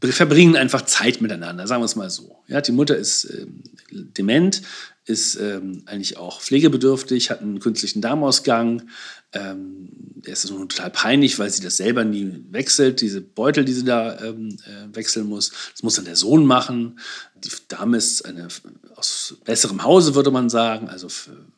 [0.00, 2.42] verbringen einfach Zeit miteinander, sagen wir es mal so.
[2.48, 3.62] Ja, die Mutter ist ähm,
[3.92, 4.60] dement,
[5.04, 8.88] ist ähm, eigentlich auch pflegebedürftig, hat einen künstlichen Darmausgang.
[9.32, 13.72] Ähm, der ist so total peinlich, weil sie das selber nie wechselt, diese Beutel, die
[13.72, 15.52] sie da ähm, äh, wechseln muss.
[15.72, 16.98] Das muss dann der Sohn machen.
[17.36, 18.48] Die Dame ist eine
[18.96, 21.06] aus besserem Hause, würde man sagen, also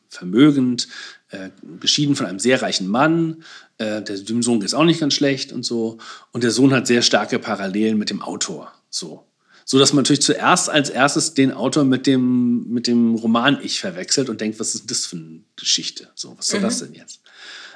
[0.09, 0.87] vermögend,
[1.31, 1.49] äh,
[1.79, 3.43] geschieden von einem sehr reichen Mann.
[3.81, 5.97] Äh, der, Sohn geht es auch nicht ganz schlecht und so.
[6.31, 8.71] Und der Sohn hat sehr starke Parallelen mit dem Autor.
[8.91, 9.25] So.
[9.65, 14.29] So dass man natürlich zuerst als erstes den Autor mit dem, mit dem Roman-Ich verwechselt
[14.29, 16.09] und denkt, was ist das für eine Geschichte?
[16.13, 16.63] So, was soll mhm.
[16.63, 17.21] das denn jetzt?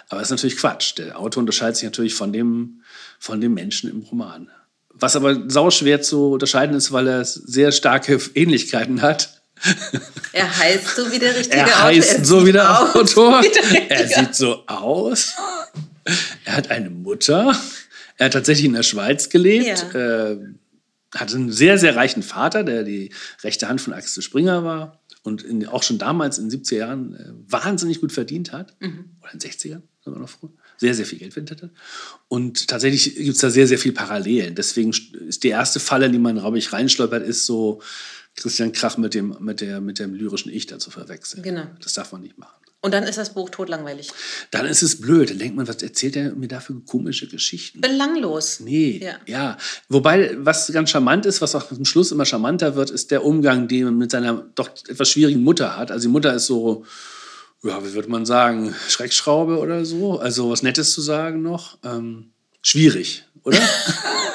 [0.09, 0.97] Aber das ist natürlich Quatsch.
[0.97, 2.81] Der Autor unterscheidet sich natürlich von dem,
[3.19, 4.49] von dem Menschen im Roman.
[4.89, 9.41] Was aber sauschwer zu unterscheiden ist, weil er sehr starke Ähnlichkeiten hat
[10.33, 11.83] er heißt so wie der richtige er Autor.
[11.83, 13.41] Heißt er so wie der Autor.
[13.41, 15.33] Der er sieht so aus.
[16.45, 17.55] Er hat eine Mutter.
[18.17, 20.31] Er hat tatsächlich in der Schweiz gelebt, Ja.
[20.31, 20.37] äh,
[21.13, 23.11] hatte einen sehr, sehr reichen Vater, der die
[23.43, 27.15] rechte Hand von Axel Springer war und in, auch schon damals in den 70er Jahren
[27.15, 28.75] äh, wahnsinnig gut verdient hat.
[28.81, 30.51] Oder in den 60ern, sogar noch früher.
[30.77, 31.69] Sehr, sehr viel Geld verdient hat.
[32.27, 34.55] Und tatsächlich gibt es da sehr, sehr viel Parallelen.
[34.55, 34.91] Deswegen
[35.27, 37.81] ist die erste Falle, die man, glaube ich, reinstolpert, ist so
[38.35, 41.43] Christian Krach mit dem, mit, der, mit dem lyrischen Ich da zu verwechseln.
[41.43, 41.63] Genau.
[41.81, 42.59] Das darf man nicht machen.
[42.85, 44.11] Und dann ist das Buch totlangweilig.
[44.51, 45.31] Dann ist es blöd.
[45.31, 47.81] Dann denkt man, was erzählt er mir da für komische Geschichten?
[47.81, 48.59] Belanglos.
[48.59, 49.15] Nee, Ja.
[49.25, 49.57] ja.
[49.89, 53.67] Wobei, was ganz charmant ist, was auch zum Schluss immer charmanter wird, ist der Umgang,
[53.67, 55.89] den man mit seiner doch etwas schwierigen Mutter hat.
[55.89, 56.85] Also die Mutter ist so,
[57.63, 60.19] ja, wie würde man sagen, Schreckschraube oder so.
[60.19, 61.79] Also was Nettes zu sagen noch.
[61.83, 63.59] Ähm, schwierig, oder?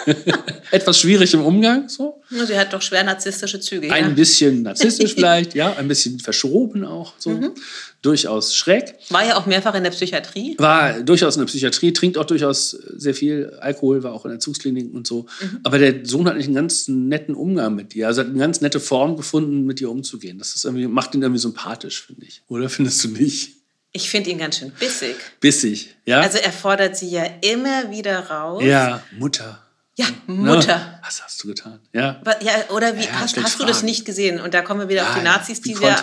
[0.71, 2.23] etwas schwierig im Umgang, so.
[2.31, 3.93] Nur Sie hat doch schwer narzisstische Züge.
[3.93, 4.11] Ein ja.
[4.11, 7.31] bisschen narzisstisch vielleicht, ja, ein bisschen verschroben auch, so.
[7.31, 7.55] Mhm.
[8.03, 8.95] Durchaus schräg.
[9.11, 10.55] War ja auch mehrfach in der Psychiatrie.
[10.59, 14.41] War durchaus in der Psychiatrie, trinkt auch durchaus sehr viel Alkohol, war auch in der
[14.41, 15.27] Zugsklinik und so.
[15.41, 15.61] Mhm.
[15.65, 18.07] Aber der Sohn hat nicht einen ganz netten Umgang mit ihr.
[18.07, 20.39] Also hat eine ganz nette Form gefunden, mit ihr umzugehen.
[20.39, 22.43] Das ist irgendwie, macht ihn irgendwie sympathisch, finde ich.
[22.49, 23.60] Oder findest du nicht?
[23.93, 25.17] Ich finde ihn ganz schön bissig.
[25.41, 26.21] Bissig, ja?
[26.21, 28.63] Also er fordert sie ja immer wieder raus.
[28.63, 29.63] ja, Mutter.
[29.99, 30.35] Ja, Ne?
[30.55, 30.99] Mutter.
[31.05, 31.81] Was hast du getan?
[31.93, 32.23] Ja.
[32.41, 34.41] Ja, oder wie, Ja, hast, hast du das nicht gesehen?
[34.41, 35.33] Und da kommen wir wieder auf Ja, die ja.
[35.33, 35.97] Nazis, die wir,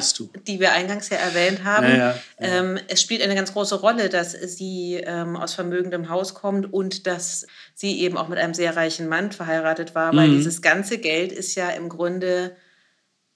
[0.46, 1.88] die wir eingangs ja erwähnt haben.
[1.88, 2.16] Ja, ja, ja.
[2.40, 7.08] Ähm, es spielt eine ganz große Rolle, dass sie ähm, aus vermögendem Haus kommt und
[7.08, 10.18] dass sie eben auch mit einem sehr reichen Mann verheiratet war, Mhm.
[10.18, 12.56] weil dieses ganze Geld ist ja im Grunde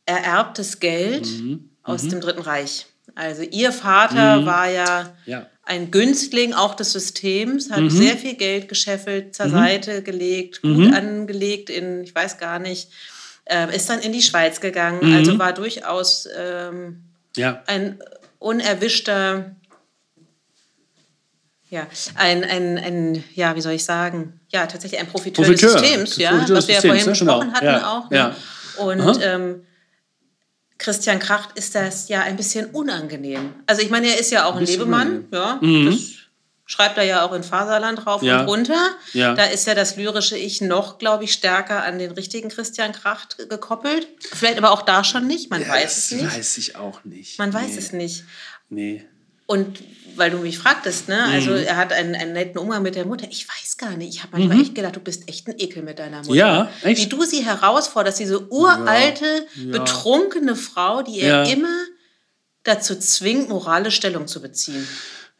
[0.05, 1.69] ererbtes Geld Mhm.
[1.83, 2.85] aus dem Dritten Reich.
[3.15, 5.47] Also ihr Vater war ja, Ja.
[5.63, 7.73] ein Günstling auch des Systems, Mhm.
[7.73, 10.93] hat sehr viel Geld gescheffelt, zur Seite gelegt, gut Mhm.
[10.93, 12.89] angelegt in, ich weiß gar nicht,
[13.47, 15.13] ähm, ist dann in die Schweiz gegangen, Mhm.
[15.15, 17.03] also war durchaus ähm,
[17.35, 17.63] Ja.
[17.67, 17.99] ein
[18.39, 19.55] unerwischter,
[21.69, 25.81] ja, ein, ein, ein, ja, wie soll ich sagen, ja, tatsächlich ein Profiteur, Profiteur, des
[25.81, 28.09] Systems, ja, Profiteur was des wir ja vorhin ja, besprochen hatten Ja, auch.
[28.09, 28.17] Ne?
[28.17, 28.35] ja.
[28.77, 29.63] Und ähm,
[30.81, 33.53] Christian Kracht ist das ja ein bisschen unangenehm.
[33.67, 35.99] Also ich meine, er ist ja auch ein, bisschen Lebemann, ja, das
[36.65, 38.41] schreibt er ja auch in Faserland rauf Ja.
[38.41, 38.89] und runter.
[39.13, 39.35] Ja.
[39.35, 43.37] Da ist ja das lyrische Ich noch, glaube ich, stärker an den richtigen Christian Kracht
[43.49, 44.07] gekoppelt.
[44.33, 46.35] Vielleicht aber auch da schon nicht, man Ja, weiß das es nicht.
[46.37, 47.37] weiß ich auch nicht.
[47.39, 47.77] Man weiß nee.
[47.77, 48.23] es nicht.
[48.69, 49.05] Nee.
[49.51, 49.79] Und
[50.15, 51.15] weil du mich fragtest, ne?
[51.27, 51.33] Mhm.
[51.33, 53.27] Also er hat einen, einen netten Umgang mit der Mutter.
[53.29, 54.13] Ich weiß gar nicht.
[54.13, 56.31] Ich habe manchmal echt gedacht, du bist echt ein Ekel mit deiner Mutter.
[56.31, 56.37] Mhm.
[56.37, 57.01] Ja, echt?
[57.01, 59.25] Wie du sie herausforderst, diese uralte,
[59.55, 59.71] Ja.
[59.79, 61.51] betrunkene Frau, die er Ja.
[61.53, 61.73] immer
[62.63, 64.87] dazu zwingt, moralisch Stellung zu beziehen.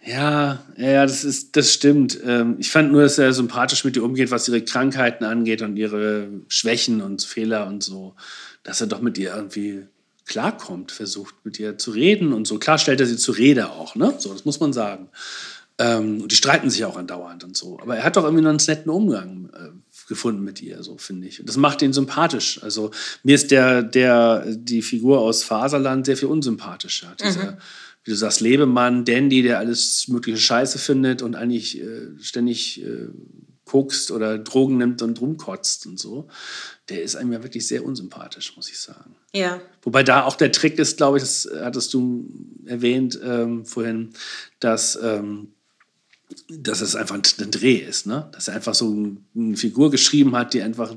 [0.04, 2.18] Ja, ja, ja, das ist, das stimmt.
[2.26, 5.78] Ähm, ich fand nur, dass er sympathisch mit ihr umgeht, was ihre Krankheiten angeht und
[5.78, 8.16] ihre Schwächen und Fehler und so.
[8.64, 9.86] Dass er doch mit ihr irgendwie
[10.32, 12.58] klarkommt, versucht mit ihr zu reden und so.
[12.58, 14.16] Klar stellt er sie zur Rede auch, ne?
[14.18, 15.10] So, das muss man sagen.
[15.78, 17.80] Ähm, und die streiten sich auch andauernd und so.
[17.82, 19.70] Aber er hat doch irgendwie noch einen netten Umgang äh,
[20.08, 21.42] gefunden mit ihr, so finde ich.
[21.42, 22.64] Und das macht ihn sympathisch.
[22.64, 22.92] Also
[23.24, 27.14] mir ist der, der, die Figur aus Faserland sehr viel unsympathischer.
[27.22, 27.58] Dieser,
[28.04, 33.10] wie du sagst, Lebemann, Dandy, der alles mögliche Scheiße findet und eigentlich äh, ständig äh,
[33.72, 36.28] kokst oder Drogen nimmt und rumkotzt und so.
[36.90, 39.16] Der ist einem ja wirklich sehr unsympathisch, muss ich sagen.
[39.34, 39.62] Ja.
[39.82, 42.30] Wobei da auch der Trick ist, glaube ich, das hattest du
[42.66, 44.10] erwähnt ähm, vorhin,
[44.60, 45.54] dass, ähm,
[46.50, 48.30] dass es einfach ein, Dreh ist, ne?
[48.34, 50.94] Dass er einfach so ein, eine Figur geschrieben hat, die einfach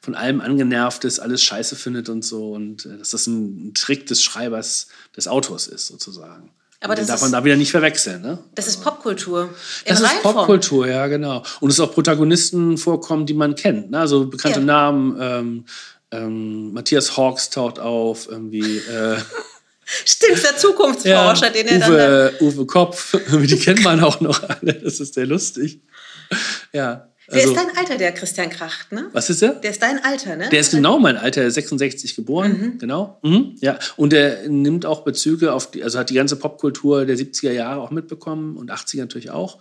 [0.00, 2.52] von allem angenervt ist, alles scheiße findet und so.
[2.52, 6.52] Und äh, dass das ein Trick des Schreibers, des Autors ist, sozusagen.
[6.80, 8.38] Aber das darf man ist- da wieder nicht verwechseln, ne?
[8.54, 9.52] Das ist Popkultur.
[9.84, 10.22] Das ist.
[10.22, 11.42] Popkultur, ja, genau.
[11.60, 13.90] Und es auch Protagonisten vorkommen, die man kennt.
[13.90, 13.98] Ne?
[13.98, 14.64] Also bekannte Ja.
[14.66, 15.16] Namen.
[15.20, 15.64] Ähm,
[16.10, 18.78] ähm, Matthias Hawks taucht auf, irgendwie.
[18.78, 19.16] Äh,
[20.04, 21.90] Stimmt, der Zukunftsforscher, den er dann.
[21.92, 24.74] da- Uwe, Uwe Kopf, die kennt man auch noch alle.
[24.74, 25.80] Das ist sehr lustig.
[26.72, 27.08] Ja.
[27.30, 29.08] Der Also, ist dein Alter, der Christian Kracht, ne?
[29.12, 29.52] was ist der?
[29.56, 30.48] Der ist dein Alter, ne?
[30.50, 33.18] Der ist genau mein Alter, er ist 66 geboren, genau.
[33.22, 33.78] Mhm, ja.
[33.96, 37.82] Und er nimmt auch Bezüge auf die, also hat die ganze Popkultur der 70er Jahre
[37.82, 39.58] auch mitbekommen und 80er natürlich auch.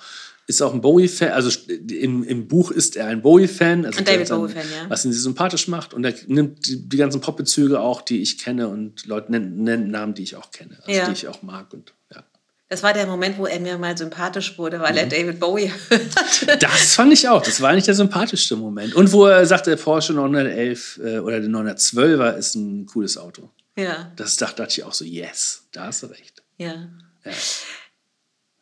[0.49, 1.49] Ist auch ein Bowie-Fan, also
[1.89, 3.85] im, im Buch ist er ein Bowie-Fan.
[3.85, 4.89] Also Ein David der Bowie-Fan, ja.
[4.89, 5.93] Was ihn sehr sympathisch macht.
[5.93, 9.91] Und er nimmt die, die ganzen Popbezüge auch, die ich kenne und Leute nennen, nennen
[9.91, 11.05] Namen, die ich auch kenne, also Ja.
[11.07, 11.73] die ich auch mag.
[11.73, 12.23] Und, ja.
[12.69, 15.09] Das war der Moment, wo er mir mal sympathisch wurde, weil er Mhm.
[15.09, 16.61] David Bowie hört.
[16.63, 17.41] Das fand ich auch.
[17.41, 18.93] Das war eigentlich der sympathischste Moment.
[18.93, 23.49] Und wo er sagt, der Porsche 911 äh, oder der 912er ist ein cooles Auto.
[23.77, 26.43] ja, Das dachte dachte ich auch so, yes, da hast du recht.
[26.57, 26.87] ja.
[27.25, 27.31] Ja.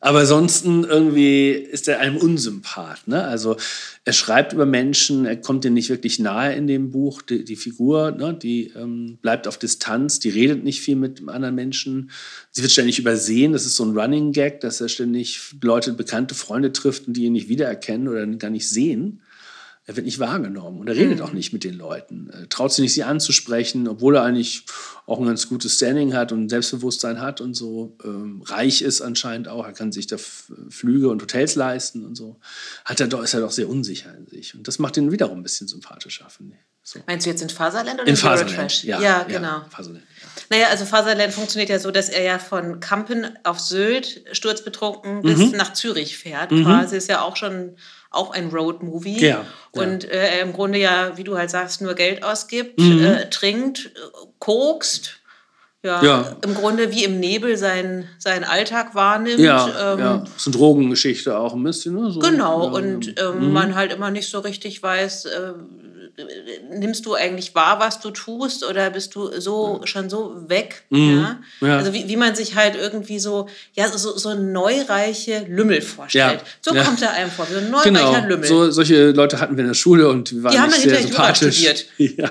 [0.06, 3.08] Aber ansonsten irgendwie ist er einem Unsympath.
[3.08, 3.24] Ne?
[3.24, 3.58] Also
[4.04, 7.24] er schreibt über Menschen, er kommt dir nicht wirklich nahe in dem Buch.
[7.24, 8.36] Die, die Figur, ne?
[8.40, 12.12] die ähm, bleibt auf Distanz, die redet nicht viel mit anderen Menschen.
[12.52, 13.54] Sie wird ständig übersehen.
[13.54, 17.26] Das ist so ein Running Gag, dass er ständig Leute, bekannte Freunde trifft und die
[17.26, 19.22] ihn nicht wiedererkennen oder gar nicht sehen.
[19.88, 21.24] Er wird nicht wahrgenommen und er redet mhm.
[21.24, 22.32] auch nicht mit den Leuten.
[22.34, 24.64] Er traut sich nicht, sie anzusprechen, obwohl er eigentlich
[25.06, 27.96] auch ein ganz gutes Standing hat und Selbstbewusstsein hat und so.
[28.04, 29.64] Ähm, reich ist anscheinend auch.
[29.64, 32.40] Er kann sich da Flüge und Hotels leisten und so.
[32.84, 34.56] Hat er doch, ist er doch sehr unsicher in sich.
[34.56, 36.62] Und das macht ihn wiederum ein bisschen sympathischer, finde ich.
[36.88, 37.00] So.
[37.08, 38.84] Meinst du jetzt in Faserland oder in, in Faserland?
[38.84, 39.48] Ja, ja, genau.
[39.48, 40.28] Ja, Faserland, ja.
[40.52, 45.40] Naja, also Faserland funktioniert ja so, dass er ja von Kampen auf Sylt sturzbetrunken bis
[45.40, 45.52] mhm.
[45.58, 46.52] nach Zürich fährt.
[46.52, 46.64] Mhm.
[46.64, 47.76] Quasi ist ja auch schon
[48.16, 49.26] auch ein Road-Movie.
[49.26, 53.04] Ja, und äh, im Grunde ja, wie du halt sagst, nur Geld ausgibt, mhm.
[53.04, 53.92] äh, trinkt,
[54.40, 55.18] kokst.
[55.84, 59.40] Ja, ja, im Grunde wie im Nebel seinen, seinen Alltag wahrnimmt.
[59.40, 60.18] Ja, ähm, ja.
[60.18, 61.94] Das ist eine Drogengeschichte auch ein bisschen.
[61.94, 62.10] Ne?
[62.10, 63.54] So, genau, ja, und ähm, mhm.
[63.54, 65.54] man halt immer nicht so richtig weiß, äh,
[66.70, 69.88] nimmst du eigentlich wahr, was du tust, oder bist du so ja.
[69.88, 70.84] schon so weg?
[70.90, 71.20] Mhm.
[71.20, 71.68] Ja?
[71.68, 71.78] ja?
[71.78, 76.42] Also wie, wie man sich halt irgendwie so, ja, so, so neureiche Lümmel vorstellt.
[76.42, 76.48] Ja.
[76.62, 78.28] So kommt er einem vor, so ein neureicher genau.
[78.28, 78.48] Lümmel.
[78.48, 81.66] So, solche Leute hatten wir in der Schule und die waren die nicht sehr sympathisch.
[81.98, 82.30] Ja.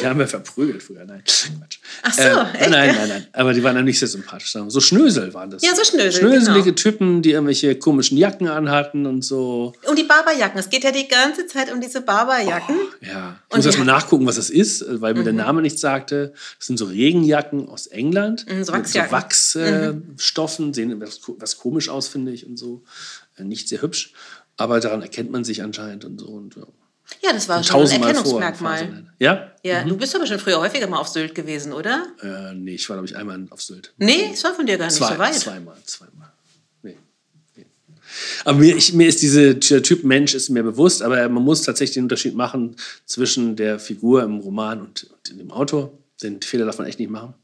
[0.00, 1.22] die haben wir verprügelt früher, nein.
[1.24, 1.78] Quatsch.
[2.02, 4.52] Ach so, äh, nein, nein, nein, nein, aber die waren dann nicht sehr sympathisch.
[4.52, 5.62] So Schnösel waren das.
[5.62, 6.74] Ja, so Schnösel, Schnöselige genau.
[6.74, 9.72] Typen, die irgendwelche komischen Jacken anhatten und so.
[9.86, 10.58] Um die Barberjacken.
[10.58, 12.74] Es geht ja die ganze Zeit um diese Barberjacken.
[13.00, 15.24] Ja, ich muss erst mal nachgucken, was das ist, weil mir mhm.
[15.24, 16.32] der Name nichts sagte.
[16.58, 18.46] Das sind so Regenjacken aus England.
[18.48, 19.10] Mhm, so Wachsjacken.
[19.10, 20.74] So Wachsstoffen, mhm.
[20.74, 22.82] sehen was, was, komisch aus, finde ich, und so.
[23.36, 24.12] Äh, nicht sehr hübsch.
[24.56, 26.26] Aber daran erkennt man sich anscheinend und so.
[26.28, 26.66] Und, ja.
[27.20, 29.06] Ja, das war schon ein Erkennungsmerkmal.
[29.18, 29.52] Ja?
[29.62, 29.90] Ja, mhm.
[29.90, 32.06] du bist aber schon früher häufiger mal auf Sylt gewesen, oder?
[32.22, 33.92] Äh, nee, ich war, glaube ich, einmal auf Sylt.
[33.98, 35.34] Nee, es war von dir gar nicht Zwei, so weit.
[35.34, 36.11] Zweimal, zweimal.
[38.44, 41.62] Aber mir, ich, mir ist diese, dieser Typ Mensch ist mir bewusst, aber man muss
[41.62, 42.76] tatsächlich den Unterschied machen
[43.06, 45.92] zwischen der Figur im Roman und, und dem Autor.
[46.22, 47.34] Den Fehler darf man echt nicht machen.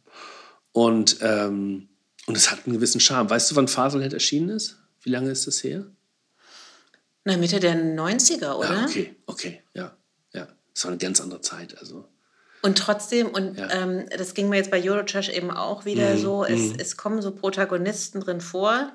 [0.73, 1.89] Und, ähm,
[2.27, 3.31] und es hat einen gewissen Charme.
[3.31, 4.79] Weißt du, wann Faselhead erschienen ist?
[5.03, 5.87] Wie lange ist das her?
[7.25, 8.75] Na, Mitte der 90er, oder?
[8.75, 9.97] Ja, okay, okay, ja.
[10.33, 10.49] ja.
[10.73, 11.77] Das war eine ganz andere Zeit.
[11.79, 12.09] Also.
[12.63, 13.71] Und trotzdem, und ja.
[13.71, 16.75] ähm, das ging mir jetzt bei Eurotrash eben auch wieder mm, so, es, mm.
[16.79, 18.93] es kommen so Protagonisten drin vor,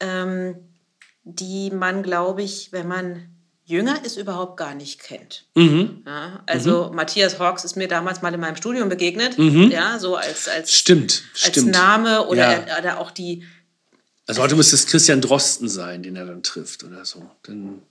[0.00, 0.56] ähm,
[1.24, 3.30] die man, glaube ich, wenn man
[3.64, 5.46] jünger ist, überhaupt gar nicht kennt.
[5.54, 6.02] Mhm.
[6.04, 6.96] Ja, also mhm.
[6.96, 9.70] Matthias Hawks ist mir damals mal in meinem Studium begegnet, mhm.
[9.70, 11.70] ja, so als, als, stimmt, als stimmt.
[11.70, 12.78] Name oder, ja.
[12.78, 13.44] oder auch die.
[14.26, 17.30] Also heute müsste es Christian Drosten sein, den er dann trifft oder so.
[17.44, 17.82] Dann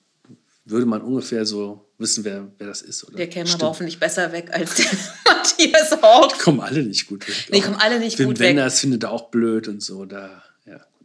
[0.66, 3.06] würde man ungefähr so wissen, wer, wer das ist.
[3.08, 3.18] Oder?
[3.18, 3.64] Der käme Stimmt.
[3.64, 4.86] aber hoffentlich besser weg als der
[5.26, 6.38] Matthias Hawks.
[6.38, 7.48] Die kommen alle nicht gut weg.
[7.52, 8.58] Nee, kommen alle nicht Wim gut Wenders weg.
[8.58, 10.06] Wenders findet er auch blöd und so.
[10.06, 10.44] Da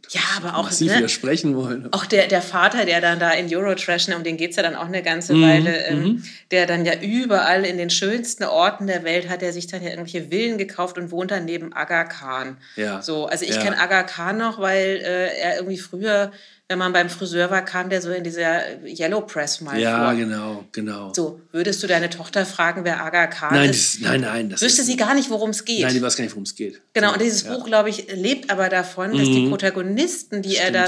[0.09, 0.71] ja, aber auch.
[0.71, 1.87] Sie ne, widersprechen wollen.
[1.91, 4.63] Auch der, der Vater, der dann da in Eurotrash, ne, um den geht es ja
[4.63, 5.41] dann auch eine ganze mhm.
[5.43, 6.23] Weile, ähm, mhm.
[6.51, 9.89] der dann ja überall in den schönsten Orten der Welt hat, der sich dann ja
[9.89, 12.57] irgendwelche Villen gekauft und wohnt dann neben Aga Khan.
[12.75, 13.01] Ja.
[13.01, 13.61] So, also ich ja.
[13.61, 16.31] kenne Aga Khan noch, weil äh, er irgendwie früher
[16.67, 20.13] wenn man beim Friseur war, kam der so in dieser Yellow Press mal ja, vor.
[20.13, 21.13] Ja, genau, genau.
[21.13, 23.95] So, würdest du deine Tochter fragen, wer Aga Khan nein, ist?
[23.95, 24.49] Das, nein, nein.
[24.49, 25.81] Das Wüsste sie gar nicht, worum es geht.
[25.81, 26.81] Nein, die weiß gar nicht, worum es geht.
[26.93, 27.53] Genau, und dieses ja.
[27.53, 29.33] Buch, glaube ich, lebt aber davon, dass mhm.
[29.33, 30.75] die Protagonisten, die Stimmt.
[30.75, 30.87] er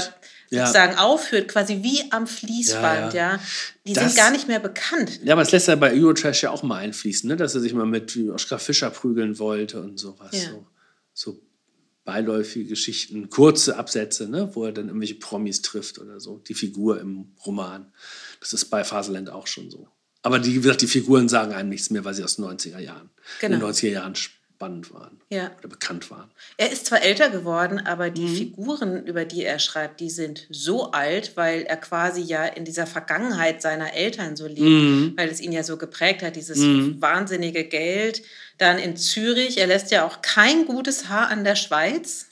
[0.50, 0.98] sozusagen ja.
[0.98, 3.32] aufführt, quasi wie am Fließband, ja.
[3.34, 3.40] ja.
[3.86, 5.20] Die das, sind gar nicht mehr bekannt.
[5.22, 7.36] Ja, aber das lässt er bei Eurotrash ja auch mal einfließen, ne?
[7.36, 10.30] dass er sich mal mit Oskar Fischer prügeln wollte und sowas.
[10.32, 10.50] Ja.
[10.50, 10.66] So,
[11.12, 11.40] so
[12.08, 16.98] beiläufige Geschichten, kurze Absätze, ne, wo er dann irgendwelche Promis trifft oder so, die Figur
[17.02, 17.92] im Roman.
[18.40, 19.88] Das ist bei Faserland auch schon so.
[20.22, 22.78] Aber die, wie gesagt, die Figuren sagen einem nichts mehr, weil sie aus den 90er
[22.78, 23.10] Jahren,
[23.42, 23.56] genau.
[23.56, 24.14] in den 90er Jahren
[24.58, 25.52] spannend waren ja.
[25.60, 26.28] oder bekannt waren.
[26.56, 28.36] Er ist zwar älter geworden, aber die mhm.
[28.36, 32.88] Figuren, über die er schreibt, die sind so alt, weil er quasi ja in dieser
[32.88, 35.12] Vergangenheit seiner Eltern so lebt, mhm.
[35.16, 37.00] weil es ihn ja so geprägt hat, dieses mhm.
[37.00, 38.22] wahnsinnige Geld.
[38.58, 42.26] Dann in Zürich, er lässt ja auch kein gutes Haar an der Schweiz.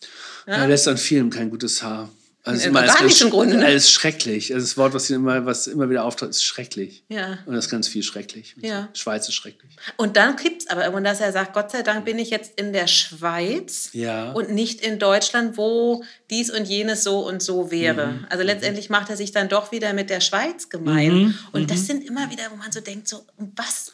[0.48, 0.54] Ja?
[0.54, 2.10] Er lässt an vielen kein gutes Haar.
[2.46, 3.56] Also immer gar nicht im Grunde.
[3.56, 3.66] Ne?
[3.66, 4.54] Alles schrecklich.
[4.54, 7.02] Also das Wort, was immer, was immer wieder auftaucht, ist schrecklich.
[7.08, 7.38] Ja.
[7.44, 8.54] Und das ist ganz viel schrecklich.
[8.60, 8.88] Ja.
[8.94, 9.74] Schweiz ist schrecklich.
[9.96, 12.52] Und dann gibt es aber irgendwann, dass er sagt, Gott sei Dank bin ich jetzt
[12.58, 14.30] in der Schweiz ja.
[14.30, 18.06] und nicht in Deutschland, wo dies und jenes so und so wäre.
[18.06, 18.26] Mhm.
[18.30, 21.14] Also letztendlich macht er sich dann doch wieder mit der Schweiz gemein.
[21.14, 21.38] Mhm.
[21.50, 21.66] Und mhm.
[21.66, 23.26] das sind immer wieder, wo man so denkt, so,
[23.56, 23.90] was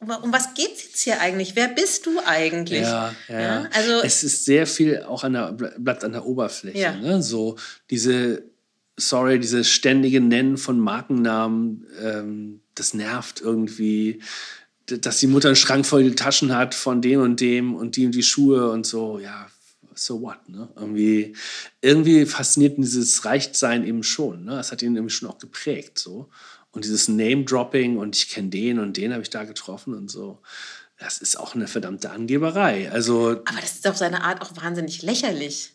[0.00, 1.56] um was geht es jetzt hier eigentlich?
[1.56, 2.82] Wer bist du eigentlich?
[2.82, 3.68] Ja, ja, ja.
[3.72, 6.78] Also es ist sehr viel auch an der, bleibt an der Oberfläche.
[6.78, 6.94] Ja.
[6.94, 7.22] Ne?
[7.22, 7.56] So
[7.90, 8.44] diese,
[8.96, 14.20] sorry, dieses ständige Nennen von Markennamen, ähm, das nervt irgendwie.
[14.86, 18.14] Dass die Mutter einen Schrank voll Taschen hat von dem und dem und die und
[18.14, 19.48] die Schuhe und so, ja,
[19.94, 20.68] so what, ne?
[20.76, 21.34] Irgendwie,
[21.80, 24.52] irgendwie fasziniert dieses Reichtsein eben schon, ne?
[24.52, 26.28] Das hat ihn eben schon auch geprägt, so.
[26.76, 30.38] Und dieses Name-Dropping und ich kenne den und den habe ich da getroffen und so.
[30.98, 32.90] Das ist auch eine verdammte Angeberei.
[32.90, 35.72] Also, Aber das ist auf seine Art auch wahnsinnig lächerlich.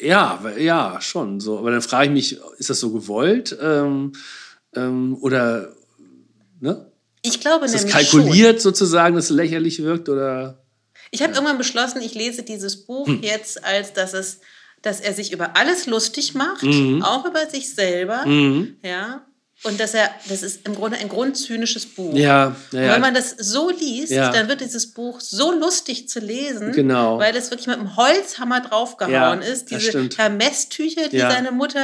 [0.00, 1.40] ja, ja, schon.
[1.40, 1.58] So.
[1.58, 3.56] Aber dann frage ich mich, ist das so gewollt?
[3.60, 4.12] Ähm,
[4.74, 5.74] ähm, oder
[6.60, 6.90] ne?
[7.22, 10.08] Ich glaube ist das kalkuliert sozusagen, dass es lächerlich wirkt?
[10.08, 10.62] Oder?
[11.10, 13.22] Ich habe irgendwann beschlossen, ich lese dieses Buch Hm.
[13.22, 14.40] jetzt als, dass es,
[14.82, 17.02] dass er sich über alles lustig macht, Mhm.
[17.02, 18.24] auch über sich selber,
[18.82, 19.24] ja.
[19.64, 22.14] Und dass er, das ist im Grunde ein grundzynisches Buch.
[22.14, 22.92] Ja, ja, ja.
[22.94, 24.30] wenn man das so liest, Ja.
[24.30, 27.18] dann wird dieses Buch so lustig zu lesen, Genau.
[27.18, 29.68] weil es wirklich mit einem Holzhammer draufgehauen ist.
[29.70, 30.16] Diese stimmt.
[30.16, 31.80] Hermes-Tücher, die seine Mutter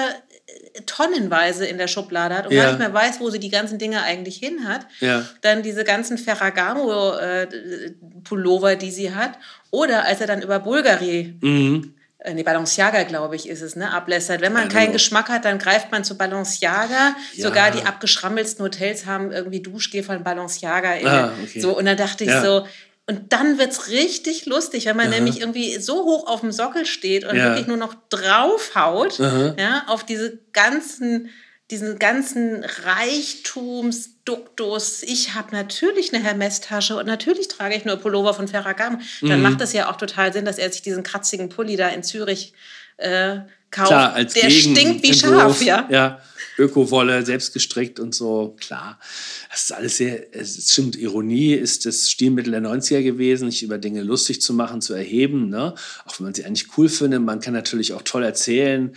[0.77, 3.79] äh, tonnenweise in der Schublade hat und gar nicht mehr weiß, wo sie die ganzen
[3.79, 4.87] Dinge eigentlich hin hat.
[5.01, 5.25] Ja.
[5.41, 9.33] Dann diese ganzen Ferragamo-Pullover, die sie hat.
[9.71, 11.95] Oder als er dann über Bulgari Mhm.
[12.25, 14.41] Äh, nee, Balenciaga, glaube ich, ist es, ne, ablässert.
[14.41, 14.93] Wenn man keinen genau.
[14.95, 17.15] Geschmack hat, dann greift man zu Balenciaga.
[17.35, 17.43] Ja.
[17.49, 20.95] Sogar die abgeschrammelsten Hotels haben irgendwie Duschgel von Balenciaga.
[20.95, 21.61] In, Ah, okay.
[21.61, 22.43] so, und dann dachte ich Ja.
[22.43, 22.67] so,
[23.07, 25.17] und dann wird es richtig lustig, wenn man Aha.
[25.17, 27.45] nämlich irgendwie so hoch auf dem Sockel steht und Ja.
[27.51, 29.55] wirklich nur noch draufhaut, Aha.
[29.59, 31.29] ja, auf diese ganzen,
[31.71, 35.03] diesen ganzen Reichtumsduktus.
[35.03, 38.99] Ich habe natürlich eine Hermes-Tasche und natürlich trage ich nur Pullover von Ferragamo.
[39.23, 39.43] Dann Mhm.
[39.43, 42.53] macht das ja auch total Sinn, dass er sich diesen kratzigen Pulli da in Zürich
[42.97, 43.39] äh,
[43.73, 43.89] kauft.
[43.89, 45.89] Klar, als Der Gegen- stinkt wie scharf, ja.
[45.91, 46.21] Ja,
[46.59, 49.01] Ökowolle, selbst gestrickt und so, klar.
[49.51, 53.79] Das ist alles sehr, es stimmt, Ironie ist das Stilmittel der 90er gewesen, sich über
[53.79, 55.75] Dinge lustig zu machen, zu erheben, ne?
[56.05, 57.21] Auch wenn man sie eigentlich cool findet.
[57.23, 58.95] Man kann natürlich auch toll erzählen.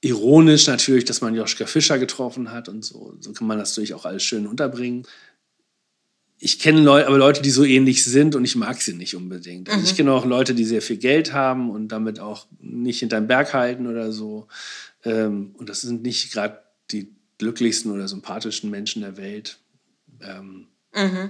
[0.00, 3.16] Ironisch natürlich, dass man Joschka Fischer getroffen hat und so.
[3.20, 5.06] So kann man das natürlich auch alles schön unterbringen.
[6.40, 9.68] Ich kenne Leute, aber Leute, die so ähnlich sind und ich mag sie nicht unbedingt.
[9.68, 13.26] Also ich kenne auch Leute, die sehr viel Geld haben und damit auch nicht hinterm
[13.26, 14.46] Berg halten oder so.
[15.04, 19.58] Ähm, und das sind nicht gerade die glücklichsten oder sympathischen Menschen der Welt.
[20.20, 20.68] Ähm,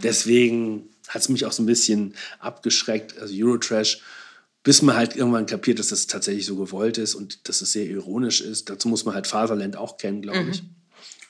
[0.03, 4.01] Deswegen hat es mich auch so ein bisschen abgeschreckt, also Eurotrash,
[4.69, 7.87] bis man halt irgendwann kapiert, dass das tatsächlich so gewollt ist und dass es sehr
[7.87, 8.69] ironisch ist.
[8.69, 10.63] Dazu muss man halt Faserland auch kennen, glaube ich,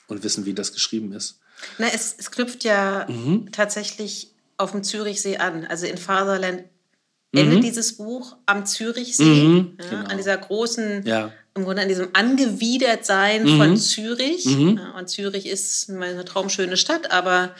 [0.07, 1.39] und wissen, wie das geschrieben ist.
[1.77, 3.49] Na, es, es knüpft ja Mhm.
[3.53, 5.65] tatsächlich auf dem Zürichsee an.
[5.67, 6.65] Also in Fatherland
[7.31, 10.09] endet dieses Buch am Zürichsee, Mhm, ja, genau.
[10.09, 11.31] an dieser großen, Ja.
[11.55, 13.57] im Grunde an diesem Angewidertsein Mhm.
[13.57, 14.47] von Zürich.
[14.47, 17.55] Und Zürich ist eine traumschöne Stadt, aber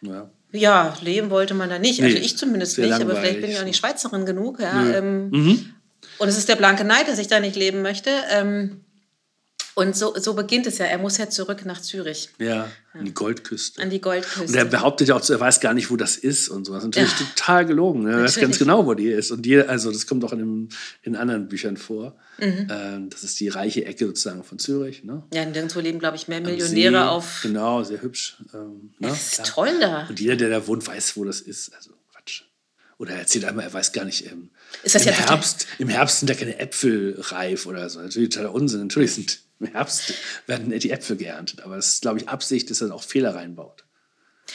[0.00, 0.30] ja.
[0.52, 2.02] Ja, leben wollte man da nicht.
[2.02, 3.76] Also Nee, ich zumindest nicht, aber vielleicht langweilig, bin ich auch nicht.
[3.76, 4.60] Schweizerin genug.
[4.60, 5.74] Ja, ähm, Mhm.
[6.18, 8.10] und es ist der blanke Neid, dass ich da nicht leben möchte.
[8.30, 8.80] Ähm,
[9.78, 10.86] und so, so beginnt es ja.
[10.86, 13.80] Er muss ja zurück nach Zürich, Ja, an die Goldküste.
[13.82, 14.42] an die Goldküste.
[14.48, 16.72] Und er behauptet ja auch, er weiß gar nicht, wo das ist und so.
[16.74, 17.26] Das ist natürlich Ja.
[17.34, 18.02] total gelogen.
[18.04, 18.10] ne?
[18.10, 18.58] Er weiß ganz Natürlich.
[18.58, 19.30] genau, wo die ist.
[19.30, 20.68] Und die, also das kommt auch in, dem,
[21.02, 22.16] in anderen Büchern vor.
[22.38, 22.68] Mhm.
[22.70, 25.04] Ähm, das ist die reiche Ecke sozusagen von Zürich.
[25.04, 25.22] Ne?
[25.32, 26.98] Ja, nirgendwo leben, glaube ich, mehr Millionäre See.
[26.98, 27.40] auf.
[27.42, 28.36] Genau, sehr hübsch.
[28.54, 29.08] Ähm, ne?
[29.08, 29.46] Das ist Klar.
[29.46, 30.06] toll da.
[30.08, 31.72] Und jeder, der da wohnt, weiß, wo das ist.
[31.74, 32.42] Also Quatsch.
[32.98, 34.50] Oder er erzählt einmal, er weiß gar nicht, ähm,
[34.82, 38.00] Ist das im, ja total- Herbst, im Herbst sind da keine Äpfel reif oder so.
[38.00, 38.80] Natürlich totaler Unsinn.
[38.80, 40.14] Natürlich sind im Herbst
[40.46, 41.62] werden die Äpfel geerntet.
[41.62, 43.84] Aber es ist, glaube ich, Absicht, dass er auch Fehler reinbaut,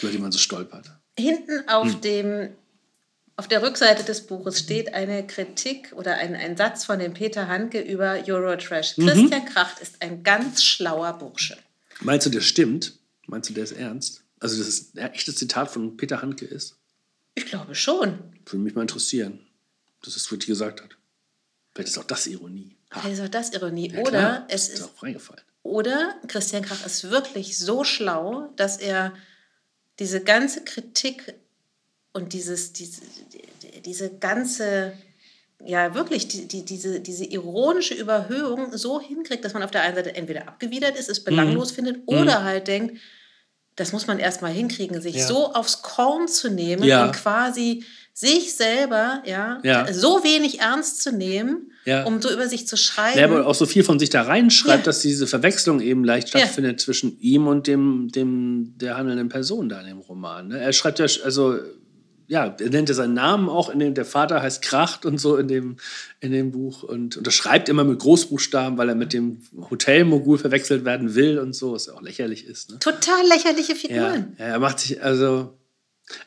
[0.02, 0.92] über die man so stolpert.
[1.18, 2.02] Hinten auf Hm.
[2.02, 2.50] dem
[3.36, 7.48] auf der Rückseite des Buches steht eine Kritik oder ein, ein Satz von dem Peter
[7.48, 8.96] Handke über Eurotrash.
[8.98, 9.08] Mhm.
[9.08, 11.58] Christian Kracht ist ein ganz schlauer Bursche.
[12.02, 13.00] Meinst du, der stimmt?
[13.26, 14.24] Meinst du, der ist ernst?
[14.40, 16.76] Also, dass es ein echtes Zitat von Peter Handke ist?
[17.34, 18.20] Ich glaube schon.
[18.46, 19.40] Würde mich mal interessieren,
[20.04, 20.90] dass es wirklich gesagt hat.
[21.74, 22.76] Vielleicht ist auch das Ironie.
[22.94, 23.92] Vielleicht ist auch das Ironie.
[23.92, 24.90] ja, oder es ist ist.
[25.64, 29.14] Oder Christian Krach ist wirklich so schlau, dass er
[30.00, 31.34] diese ganze Kritik
[32.12, 33.02] und dieses, diese,
[33.86, 34.94] diese ganze,
[35.64, 39.96] ja wirklich, die, die, diese, diese ironische Überhöhung so hinkriegt, dass man auf der einen
[39.96, 41.76] Seite entweder abgewidert ist, es belanglos Mhm.
[41.76, 43.00] findet oder halt denkt,
[43.76, 45.28] das muss man erstmal hinkriegen, sich Ja.
[45.28, 47.06] so aufs Korn zu nehmen Ja.
[47.06, 47.86] und quasi
[48.16, 49.92] sich selber ja, Ja.
[49.92, 52.04] so wenig ernst zu nehmen, Ja.
[52.06, 53.18] um so über sich zu schreiben.
[53.20, 54.86] Ja, aber auch so viel von sich da reinschreibt, Ja.
[54.86, 59.82] dass diese Verwechslung eben leicht stattfindet zwischen ihm und dem, dem der handelnden Person da
[59.82, 60.50] in dem Roman.
[60.50, 60.60] Ne?
[60.60, 61.58] Er schreibt ja, also,
[62.28, 65.36] ja, er nennt ja seinen Namen auch, in dem der Vater heißt Kracht und so
[65.38, 65.78] in dem,
[66.20, 69.42] in dem Buch und unterschreibt immer mit Großbuchstaben, weil er mit dem
[69.72, 72.70] Hotelmogul verwechselt werden will und so, was ja auch lächerlich ist.
[72.70, 72.80] Ne?
[72.80, 74.36] Total lächerliche Figuren.
[74.38, 75.58] ja, er macht sich, also.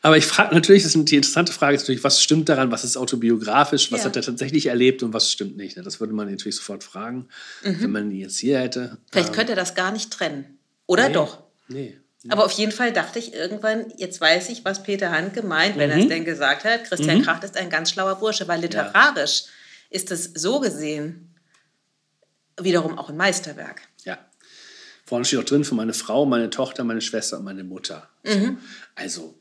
[0.01, 2.83] Aber ich frage natürlich, das ist die interessante Frage ist natürlich, was stimmt daran, was
[2.83, 4.05] ist autobiografisch, was Ja.
[4.07, 5.77] hat er tatsächlich erlebt und was stimmt nicht.
[5.77, 5.83] ne?
[5.83, 7.27] Das würde man natürlich sofort fragen,
[7.61, 8.79] wenn man ihn jetzt hier hätte.
[8.93, 8.97] Mhm.
[9.11, 10.57] Vielleicht Ähm, könnte er das gar nicht trennen.
[10.87, 11.43] Oder nee, doch?
[11.67, 11.99] Nee.
[12.29, 15.89] Aber auf jeden Fall dachte ich irgendwann, jetzt weiß ich, was Peter Handke meint, wenn
[15.91, 15.95] Mhm.
[15.97, 16.83] er es denn gesagt hat.
[16.85, 19.43] Christian Kracht ist ein ganz schlauer Bursche, weil literarisch
[19.91, 21.35] ist es so gesehen
[22.59, 23.81] wiederum auch ein Meisterwerk.
[24.03, 24.17] Ja.
[25.05, 28.09] Vorne steht auch drin für meine Frau, meine Tochter, meine Schwester und meine Mutter.
[28.25, 28.57] Mhm.
[28.95, 29.39] Also,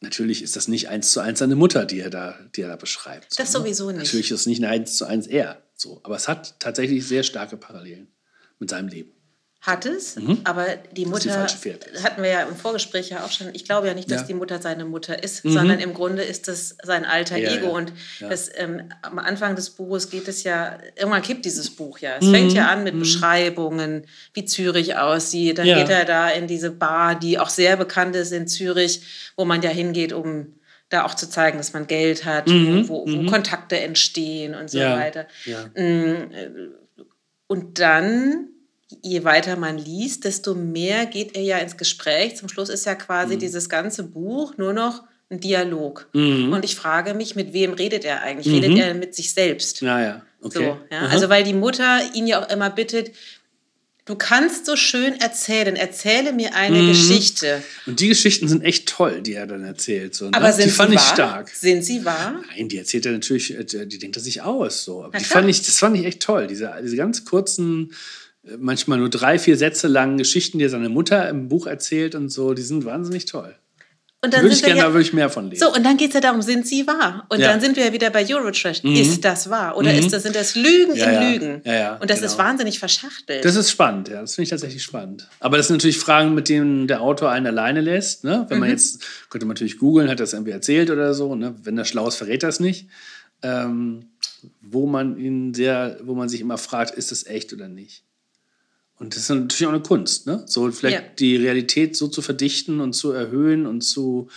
[0.00, 2.76] natürlich ist das nicht eins zu eins seine Mutter, die er da, die er da
[2.76, 3.38] beschreibt.
[3.38, 3.64] Das so, ne?
[3.64, 3.98] sowieso nicht.
[3.98, 5.62] Natürlich ist es nicht ein eins zu eins er.
[5.74, 6.00] So.
[6.04, 8.08] Aber es hat tatsächlich sehr starke Parallelen
[8.58, 9.12] mit seinem Leben.
[9.60, 11.90] Hat es, aber die die Mutter, Fährte.
[12.04, 14.22] hatten wir ja im Vorgespräch ja auch schon, ich glaube ja nicht, dass Ja.
[14.22, 14.28] Mhm.
[14.28, 17.66] die Mutter seine Mutter ist, sondern im Grunde ist das sein alter Ja, Ego.
[17.66, 17.72] ja.
[17.72, 22.12] Und das, ähm, am Anfang des Buches geht es ja, irgendwann kippt dieses Buch ja.
[22.20, 22.32] Es Mhm.
[22.34, 25.58] fängt ja an mit Beschreibungen, wie Zürich aussieht.
[25.58, 29.02] Dann geht er da in diese Bar, die auch sehr bekannt ist in Zürich,
[29.36, 30.54] wo man ja hingeht, um
[30.88, 34.82] da auch zu zeigen, dass man Geld hat, wo, wo Kontakte entstehen und so Mhm.
[34.92, 35.26] Weiter.
[35.44, 35.64] Ja.
[37.48, 38.48] Und dann,
[39.02, 42.36] je weiter man liest, desto mehr geht er ja ins Gespräch.
[42.36, 43.38] Zum Schluss ist ja quasi Mhm.
[43.40, 46.08] dieses ganze Buch nur noch ein Dialog.
[46.14, 48.50] Und ich frage mich, mit wem redet er eigentlich?
[48.50, 49.82] Redet er mit sich selbst?
[49.82, 50.14] Ja, ja.
[50.40, 50.46] Mhm.
[50.46, 50.58] Okay.
[50.58, 51.00] So, ja?
[51.08, 53.10] Also weil die Mutter ihn ja auch immer bittet,
[54.06, 56.88] du kannst so schön erzählen, erzähle mir eine Mhm.
[56.88, 57.62] Geschichte.
[57.84, 60.14] Und die Geschichten sind echt toll, die er dann erzählt.
[60.14, 60.34] So, ne?
[60.34, 61.14] Aber sind die fand sie ich wahr?
[61.14, 61.48] stark.
[61.50, 62.40] Sind sie wahr?
[62.56, 64.84] Nein, die erzählt er natürlich, äh, die denkt er sich aus.
[64.84, 65.00] So.
[65.02, 65.40] Aber Na die klar.
[65.42, 66.46] fand ich, das fand ich echt toll.
[66.46, 67.92] Diese, diese ganz kurzen,
[68.58, 72.28] manchmal nur drei, vier Sätze langen Geschichten, die er seiner Mutter im Buch erzählt und
[72.30, 73.54] so, die sind wahnsinnig toll.
[74.20, 75.64] Und Da dann würde ich gerne, ja, da würde ich mehr von lesen.
[75.64, 77.24] So, und dann geht es ja darum, sind sie wahr?
[77.28, 77.46] Und Ja.
[77.48, 77.52] Mhm.
[77.52, 78.82] dann sind wir ja wieder bei Eurotrash.
[78.82, 79.76] Ist das wahr?
[79.76, 81.32] Oder ist das, sind das Lügen Ja, in.
[81.40, 81.54] Lügen?
[82.00, 82.32] Und das genau.
[82.32, 83.44] ist wahnsinnig verschachtelt.
[83.44, 84.20] Das ist spannend, ja.
[84.20, 85.28] Das finde ich tatsächlich spannend.
[85.38, 88.24] Aber das sind natürlich Fragen, mit denen der Autor einen alleine lässt.
[88.24, 88.44] Ne?
[88.48, 88.60] Wenn Mhm.
[88.62, 91.36] man jetzt, könnte man natürlich googeln, hat er das irgendwie erzählt oder so.
[91.36, 91.54] Ne?
[91.62, 92.88] Wenn er schlau ist, verrät er es nicht.
[93.42, 94.06] Ähm,
[94.60, 98.02] wo man ihn sehr, wo man sich immer fragt, ist das echt oder nicht?
[98.98, 100.42] Und das ist natürlich auch eine Kunst, ne?
[100.46, 101.02] So vielleicht Ja.
[101.18, 104.28] die Realität so zu verdichten und zu erhöhen und zu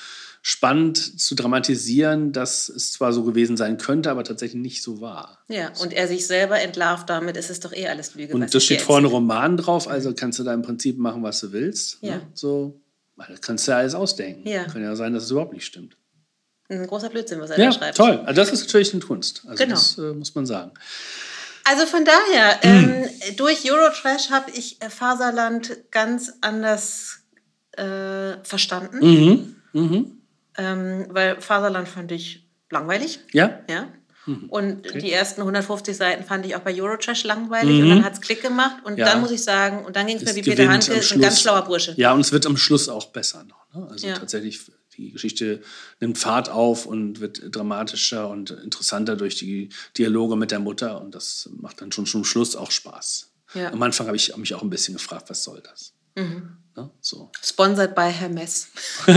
[0.43, 5.37] spannend zu dramatisieren, dass es zwar so gewesen sein könnte, aber tatsächlich nicht so war.
[5.49, 8.33] ja, und er sich selber entlarvt damit, ist es doch eh alles Lüge.
[8.33, 9.07] Und das dir steht vorne.
[9.07, 11.97] Roman drauf, also kannst du da im Prinzip machen, was du willst.
[12.01, 12.15] Ja.
[12.17, 12.21] Ne?
[12.33, 12.79] So,
[13.17, 14.47] das kannst du ja alles ausdenken.
[14.47, 14.63] Ja.
[14.63, 15.95] Kann ja sein, dass es überhaupt nicht stimmt.
[16.69, 17.97] Ein großer Blödsinn, was er Ja, da schreibt.
[17.97, 18.19] toll.
[18.25, 19.43] Also das ist natürlich eine Kunst.
[19.45, 19.75] Also Genau.
[19.75, 20.71] das äh, muss man sagen.
[21.71, 23.05] Also von daher, ähm,
[23.37, 27.19] durch Eurotrash habe ich äh, Faserland ganz anders
[27.77, 29.55] äh, verstanden.
[29.71, 30.17] Mhm.
[30.57, 33.21] Ähm, weil Faserland fand ich langweilig.
[33.31, 33.59] Ja?
[33.69, 33.87] Ja.
[34.25, 34.49] Mhm.
[34.49, 38.21] Und die ersten 150 Seiten fand ich auch bei Eurotrash langweilig und dann hat es
[38.21, 38.99] Klick gemacht und Mhm.
[38.99, 39.05] Ja.
[39.05, 41.63] dann muss ich sagen, und dann ging es mir wie Peter ist ein ganz schlauer
[41.63, 41.93] Bursche.
[41.95, 43.65] Ja, und es wird am Schluss auch besser noch.
[43.73, 43.87] Ne?
[43.89, 44.15] Also Ja.
[44.15, 44.59] tatsächlich,
[45.01, 45.61] die Geschichte
[45.99, 51.01] nimmt Fahrt auf und wird dramatischer und interessanter durch die Dialoge mit der Mutter.
[51.01, 53.29] Und das macht dann schon zum Schluss auch Spaß.
[53.53, 53.71] Ja.
[53.71, 55.93] Am Anfang habe ich mich auch ein bisschen gefragt, was soll das?
[56.15, 56.89] Ne?
[57.01, 57.31] So.
[57.43, 58.67] Sponsored by Hermes.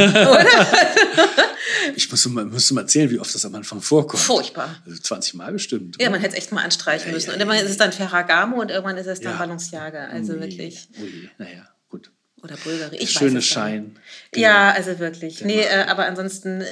[1.97, 4.23] Ich muss mal, müsste mal erzählen, wie oft das am Anfang vorkommt.
[4.23, 4.83] Furchtbar.
[4.87, 5.97] Also 20 Mal bestimmt.
[5.99, 6.13] Ja, oder?
[6.13, 7.29] man hätte es echt mal anstreichen müssen.
[7.29, 9.39] ja, und irgendwann ist es dann Ferragamo und irgendwann ist es dann Ja.
[9.39, 10.07] Balenciaga.
[10.07, 10.89] Also Ui, wirklich.
[11.01, 11.69] Ui, naja.
[12.45, 12.97] Oder Bulgari.
[12.99, 13.41] Ich Schöne.
[13.41, 13.99] Schein.
[14.31, 14.47] Genau.
[14.47, 15.43] Ja, also wirklich.
[15.43, 16.67] Nee, äh, aber ansonsten, äh,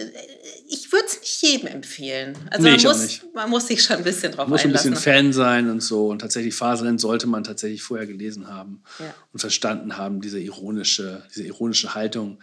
[0.69, 2.37] ich würde es nicht jedem empfehlen.
[2.51, 4.77] Also Nee, man, muss, man muss sich schon ein bisschen drauf Man muss schon ein
[4.77, 4.91] einlassen.
[4.93, 6.09] bisschen Fan sein und so.
[6.09, 9.15] Und tatsächlich Faserland sollte man tatsächlich vorher gelesen haben Ja.
[9.33, 12.39] und verstanden haben, diese ironische, diese ironische Haltung,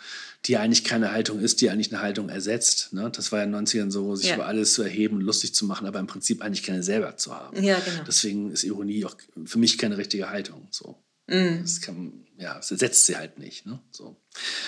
[0.46, 2.94] die eigentlich keine Haltung ist, die eigentlich eine Haltung ersetzt.
[2.94, 3.12] Ne?
[3.16, 4.36] Das war ja in den 90ern so, sich Ja.
[4.36, 7.62] über alles zu erheben lustig zu machen, aber im Prinzip eigentlich keine selber zu haben.
[7.62, 8.04] Ja, genau.
[8.08, 9.16] Deswegen ist Ironie auch
[9.46, 10.68] für mich keine richtige Haltung.
[10.72, 10.96] So.
[11.28, 11.60] Mhm.
[11.62, 13.66] Das kann, ja, es ersetzt sie halt nicht.
[13.66, 13.80] Ne?
[13.92, 14.16] So.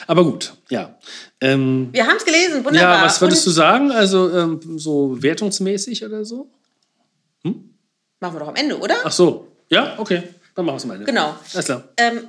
[0.08, 0.98] Aber gut, ja.
[1.40, 2.98] Ähm, Wir haben es gelesen, wunderbar.
[3.00, 3.92] ja, was würdest du sagen?
[3.92, 6.50] Also ähm, so wertungsmäßig oder so?
[7.44, 8.98] Machen wir doch am Ende, oder?
[9.04, 9.48] Ach so.
[9.70, 10.22] Ja, okay.
[10.54, 11.06] Dann machen wir es am Ende.
[11.06, 11.36] Genau.
[11.54, 11.84] Alles klar.
[11.98, 12.28] Ähm,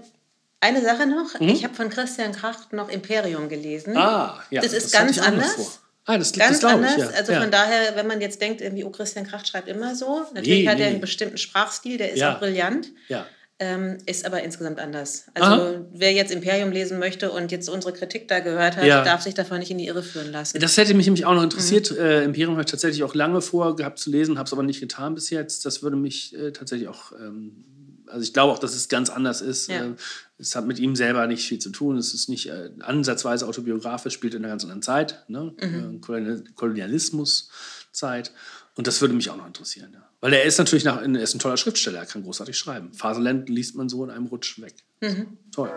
[0.60, 1.38] eine Sache noch.
[1.40, 3.90] Ich habe von Christian Kracht noch Imperium gelesen.
[3.92, 3.98] Mhm.
[3.98, 4.62] Ah, ja.
[4.62, 5.80] Das ist hatte ganz anders.
[6.04, 6.92] Ah, das, Ganz das anders.
[6.96, 7.08] ich, ja.
[7.10, 7.40] Also ja.
[7.42, 10.22] von daher, wenn man jetzt denkt, irgendwie, oh, Christian Kracht schreibt immer so.
[10.34, 10.92] Natürlich Nee, hat er nee.
[10.92, 12.34] einen bestimmten Sprachstil, der ist Ja.
[12.34, 12.88] auch brillant.
[13.08, 13.26] Ja.
[13.64, 15.26] Ähm, ist aber insgesamt anders.
[15.34, 15.84] Also Aha.
[15.92, 19.04] wer jetzt Imperium lesen möchte und jetzt unsere Kritik da gehört hat, Ja.
[19.04, 20.58] darf sich davon nicht in die Irre führen lassen.
[20.58, 21.92] Das hätte mich nämlich auch noch interessiert.
[21.92, 21.98] Mhm.
[21.98, 24.80] Äh, Imperium habe ich tatsächlich auch lange vor gehabt zu lesen, habe es aber nicht
[24.80, 25.64] getan bis jetzt.
[25.64, 27.64] Das würde mich äh, tatsächlich auch, ähm,
[28.08, 29.68] also ich glaube auch, dass es ganz anders ist.
[29.68, 29.84] Ja.
[29.84, 29.94] Äh,
[30.38, 31.96] es hat mit ihm selber nicht viel zu tun.
[31.98, 35.54] Es ist nicht äh, ansatzweise autobiografisch, spielt in einer ganz anderen Zeit, ne?
[35.62, 35.96] Mhm.
[35.96, 38.32] äh, Kolonial Kolonialismuszeit.
[38.76, 39.92] Und das würde mich auch noch interessieren.
[39.94, 40.01] Ja.
[40.22, 42.92] Weil er ist natürlich nach, er ist ein toller Schriftsteller, er kann großartig schreiben.
[42.94, 44.74] Faserland liest man so in einem Rutsch weg.
[45.00, 45.36] Mhm.
[45.52, 45.68] Toll.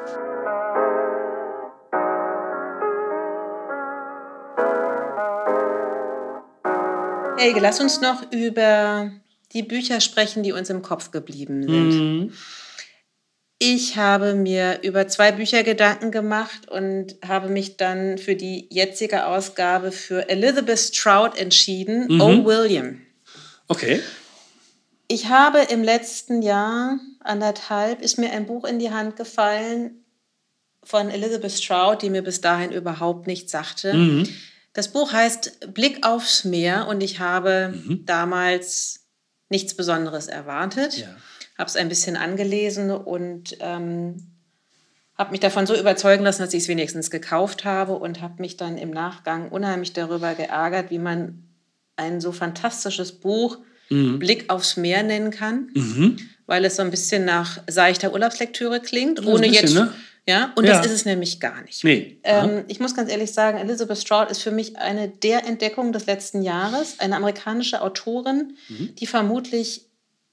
[7.39, 9.11] Helge, lass uns noch über
[9.53, 11.89] die Bücher sprechen, die uns im Kopf geblieben sind.
[11.89, 12.33] Mhm.
[13.57, 19.25] Ich habe mir über zwei Bücher Gedanken gemacht und habe mich dann für die jetzige
[19.25, 22.21] Ausgabe für Elizabeth Stroud entschieden, Mhm.
[22.21, 23.01] Oh William.
[23.67, 24.01] Okay.
[25.07, 30.03] Ich habe im letzten Jahr, anderthalb, ist mir ein Buch in die Hand gefallen
[30.83, 33.93] von Elizabeth Stroud, die mir bis dahin überhaupt nichts sagte.
[33.93, 34.29] Mhm.
[34.73, 38.05] Das Buch heißt Blick aufs Meer und ich habe mhm.
[38.05, 39.05] damals
[39.49, 40.97] nichts Besonderes erwartet.
[40.97, 41.15] Ja.
[41.57, 44.35] Habe es ein bisschen angelesen und ähm,
[45.17, 48.57] habe mich davon so überzeugen lassen, dass ich es wenigstens gekauft habe und habe mich
[48.57, 51.43] dann im Nachgang unheimlich darüber geärgert, wie man
[51.95, 54.19] ein so fantastisches Buch mhm.
[54.19, 56.17] Blick aufs Meer nennen kann, mhm.
[56.45, 59.93] weil es so ein bisschen nach seichter Urlaubslektüre klingt, ohne bisschen, jetzt ne?
[60.27, 60.75] Ja, und ja.
[60.75, 61.83] das ist es nämlich gar nicht.
[61.83, 62.17] Nee.
[62.23, 66.07] Ähm, ich muss ganz ehrlich sagen, Elizabeth Stroud ist für mich eine der Entdeckungen des
[66.07, 66.99] letzten Jahres.
[66.99, 68.95] Eine amerikanische Autorin, mhm.
[68.95, 69.85] die vermutlich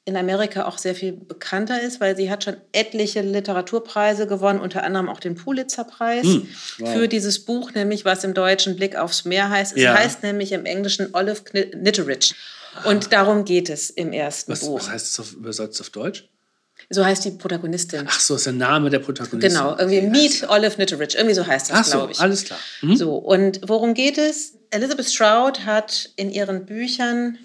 [0.05, 4.83] in Amerika auch sehr viel bekannter ist, weil sie hat schon etliche Literaturpreise gewonnen, unter
[4.83, 6.49] anderem auch den Pulitzerpreis mhm.
[6.79, 6.93] wow.
[6.93, 9.77] für dieses Buch, nämlich was im Deutschen Blick aufs Meer heißt.
[9.77, 9.95] Es ja.
[9.95, 12.35] heißt nämlich im Englischen Olive Knitteridge.
[12.85, 14.81] Und darum geht es im ersten was, Buch.
[14.81, 16.29] Was heißt es auf, übersetzt auf Deutsch?
[16.91, 18.07] So heißt die Protagonistin.
[18.09, 19.53] Ach so, ist der Name der Protagonistin.
[19.53, 22.21] Genau, irgendwie Meet Olive Knitteridge, irgendwie so heißt das, so, glaube ich.
[22.21, 22.59] alles klar.
[22.81, 22.97] Mhm.
[22.97, 24.55] So, und worum geht es?
[24.71, 27.39] Elizabeth Stroud hat in ihren Büchern,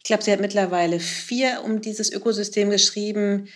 [0.00, 3.48] ich glaube, sie hat mittlerweile vier um dieses Ökosystem geschrieben.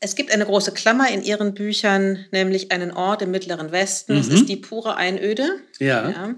[0.00, 4.16] Es gibt eine große Klammer in ihren Büchern, nämlich einen Ort im Mittleren Westen.
[4.16, 4.34] Es mhm.
[4.34, 5.60] ist die pure Einöde.
[5.78, 6.10] Ja.
[6.10, 6.34] ja.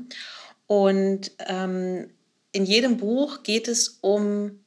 [0.66, 2.10] Und ähm,
[2.52, 4.60] in jedem Buch geht es um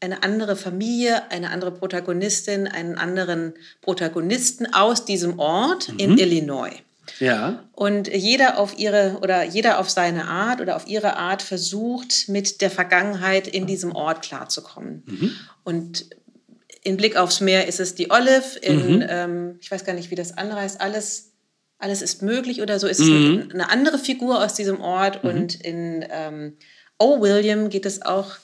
[0.00, 5.98] eine andere Familie, eine andere Protagonistin, einen anderen Protagonisten aus diesem Ort mhm.
[5.98, 6.82] in Illinois.
[7.20, 7.64] Ja.
[7.72, 12.60] Und jeder auf ihre oder jeder auf seine Art oder auf ihre Art versucht, mit
[12.60, 15.02] der Vergangenheit in diesem Ort klarzukommen.
[15.06, 15.32] Mhm.
[15.64, 16.06] Und
[16.82, 19.06] in Blick aufs Meer ist es die Olive, in, mhm.
[19.08, 21.32] ähm, ich weiß gar nicht, wie das andere heißt, alles,
[21.78, 23.50] alles ist möglich oder so ist es eine, mhm.
[23.52, 25.24] eine andere Figur aus diesem Ort.
[25.24, 25.30] Mhm.
[25.30, 26.56] Und in ähm,
[26.98, 27.20] O.
[27.20, 28.36] William geht es auch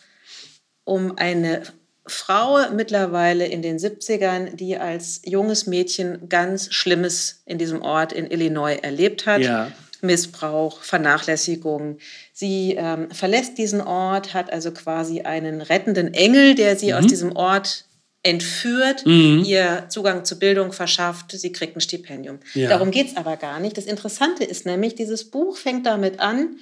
[0.84, 1.62] um eine
[2.06, 8.30] Frau mittlerweile in den 70ern, die als junges Mädchen ganz Schlimmes in diesem Ort in
[8.30, 9.40] Illinois erlebt hat.
[9.40, 9.70] Ja.
[10.00, 11.98] Missbrauch, Vernachlässigung.
[12.32, 16.98] Sie ähm, verlässt diesen Ort, hat also quasi einen rettenden Engel, der sie mhm.
[16.98, 17.84] aus diesem Ort
[18.24, 19.42] entführt, mhm.
[19.44, 22.38] ihr Zugang zur Bildung verschafft, sie kriegt ein Stipendium.
[22.54, 22.68] Ja.
[22.68, 23.76] Darum geht es aber gar nicht.
[23.76, 26.56] Das Interessante ist nämlich, dieses Buch fängt damit an,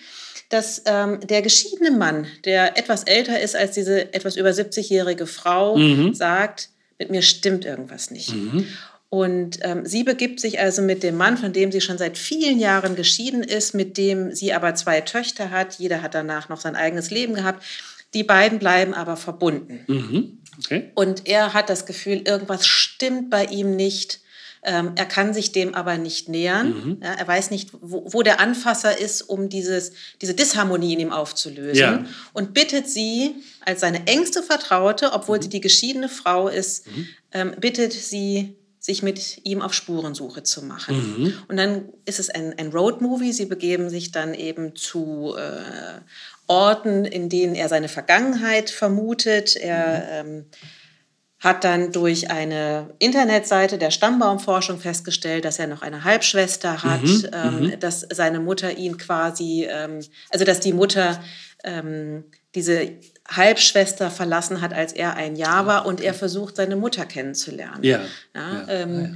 [0.51, 5.77] dass ähm, der geschiedene Mann, der etwas älter ist als diese etwas über 70-jährige Frau,
[5.77, 6.13] mhm.
[6.13, 8.35] sagt, mit mir stimmt irgendwas nicht.
[8.35, 8.67] Mhm.
[9.09, 12.59] Und ähm, sie begibt sich also mit dem Mann, von dem sie schon seit vielen
[12.61, 15.75] Jahren geschieden ist, mit dem sie aber zwei Töchter hat.
[15.79, 17.65] Jeder hat danach noch sein eigenes Leben gehabt.
[18.13, 19.85] Die beiden bleiben aber verbunden.
[19.87, 20.39] Mhm.
[20.59, 20.91] Okay.
[20.95, 24.21] Und er hat das Gefühl, irgendwas stimmt bei ihm nicht.
[24.63, 26.69] Ähm, er kann sich dem aber nicht nähern.
[26.69, 26.99] Mhm.
[27.03, 31.13] Ja, er weiß nicht, wo, wo, der Anfasser ist, um dieses, diese Disharmonie in ihm
[31.13, 31.81] aufzulösen.
[31.81, 32.05] Ja.
[32.35, 35.43] Und bittet sie als seine engste Vertraute, obwohl mhm.
[35.43, 37.09] sie die geschiedene Frau ist, mhm.
[37.33, 40.97] ähm, bittet sie, sich mit ihm auf Spurensuche zu machen.
[40.97, 41.35] Mhm.
[41.49, 43.33] Und dann ist es ein, ein Roadmovie.
[43.33, 46.01] Sie begeben sich dann eben zu äh,
[46.47, 49.55] Orten, in denen er seine Vergangenheit vermutet.
[49.55, 50.31] Er mhm.
[50.31, 50.45] ähm,
[51.41, 57.27] hat dann durch eine Internetseite der Stammbaumforschung festgestellt, dass er noch eine Halbschwester hat, mhm,
[57.33, 57.81] ähm, mhm.
[57.81, 61.19] dass seine Mutter ihn quasi, ähm, also dass die Mutter
[61.65, 62.25] ähm,
[62.55, 62.91] diese
[63.29, 67.85] Halbschwester verlassen hat, als er ein Jahr war und er versucht, seine Mutter kennenzulernen.
[67.85, 68.01] Ja.
[68.35, 69.11] ja, ja, ähm, ja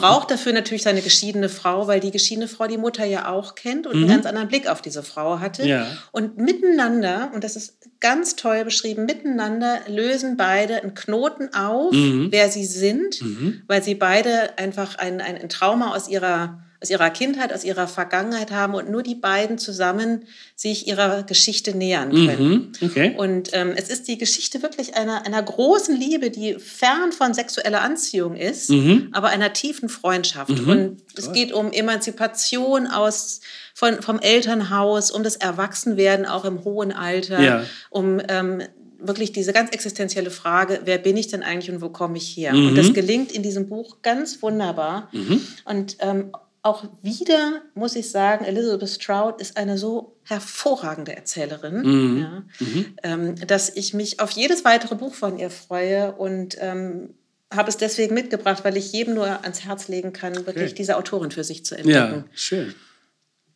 [0.00, 3.86] braucht dafür natürlich seine geschiedene Frau, weil die geschiedene Frau die Mutter ja auch kennt
[3.86, 4.02] und mhm.
[4.02, 5.66] einen ganz anderen Blick auf diese Frau hatte.
[5.66, 5.86] Ja.
[6.12, 12.28] Und miteinander, und das ist ganz toll beschrieben, miteinander lösen beide einen Knoten auf, mhm.
[12.30, 13.62] wer sie sind, mhm.
[13.66, 18.52] weil sie beide einfach ein, ein Trauma aus ihrer aus ihrer Kindheit, aus ihrer Vergangenheit
[18.52, 20.24] haben und nur die beiden zusammen
[20.54, 22.72] sich ihrer Geschichte nähern können.
[22.80, 23.14] Mhm, okay.
[23.16, 27.80] Und ähm, es ist die Geschichte wirklich einer, einer großen Liebe, die fern von sexueller
[27.80, 29.08] Anziehung ist, mhm.
[29.12, 30.50] aber einer tiefen Freundschaft.
[30.50, 30.68] Mhm.
[30.68, 33.40] Und es geht um Emanzipation aus,
[33.74, 37.64] von, vom Elternhaus, um das Erwachsenwerden auch im hohen Alter, ja.
[37.90, 38.62] um ähm,
[39.00, 42.52] wirklich diese ganz existenzielle Frage, wer bin ich denn eigentlich und wo komme ich her?
[42.52, 42.68] Mhm.
[42.68, 45.08] Und das gelingt in diesem Buch ganz wunderbar.
[45.12, 45.40] Mhm.
[45.64, 46.32] Und ähm,
[46.68, 52.20] auch wieder muss ich sagen, Elizabeth Stroud ist eine so hervorragende Erzählerin, mhm.
[52.20, 52.96] Ja, mhm.
[53.02, 57.14] Ähm, dass ich mich auf jedes weitere Buch von ihr freue und ähm,
[57.52, 60.74] habe es deswegen mitgebracht, weil ich jedem nur ans Herz legen kann, wirklich okay.
[60.74, 62.24] diese Autorin für sich zu entdecken.
[62.24, 62.74] Ja, schön.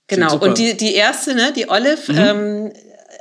[0.06, 2.18] Genau, und die, die erste, ne, die Olive, mhm.
[2.18, 2.72] ähm,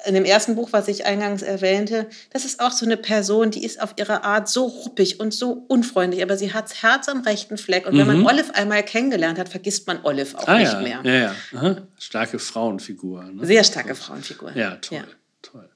[0.05, 3.63] in dem ersten Buch, was ich eingangs erwähnte, das ist auch so eine Person, die
[3.63, 7.21] ist auf ihre Art so ruppig und so unfreundlich, aber sie hat das Herz am
[7.21, 7.85] rechten Fleck.
[7.85, 7.99] Und mhm.
[7.99, 8.25] wenn man mhm.
[8.25, 10.81] Olive einmal kennengelernt hat, vergisst man Olive auch ah, nicht ja.
[10.81, 10.99] mehr.
[11.03, 11.35] Ja, ja.
[11.55, 11.87] Aha.
[11.99, 13.23] Starke Frauenfigur.
[13.23, 13.45] Ne?
[13.45, 14.51] Sehr starke Frauenfigur.
[14.55, 14.97] Ja, toll.
[14.99, 15.03] Ja.
[15.41, 15.69] toll.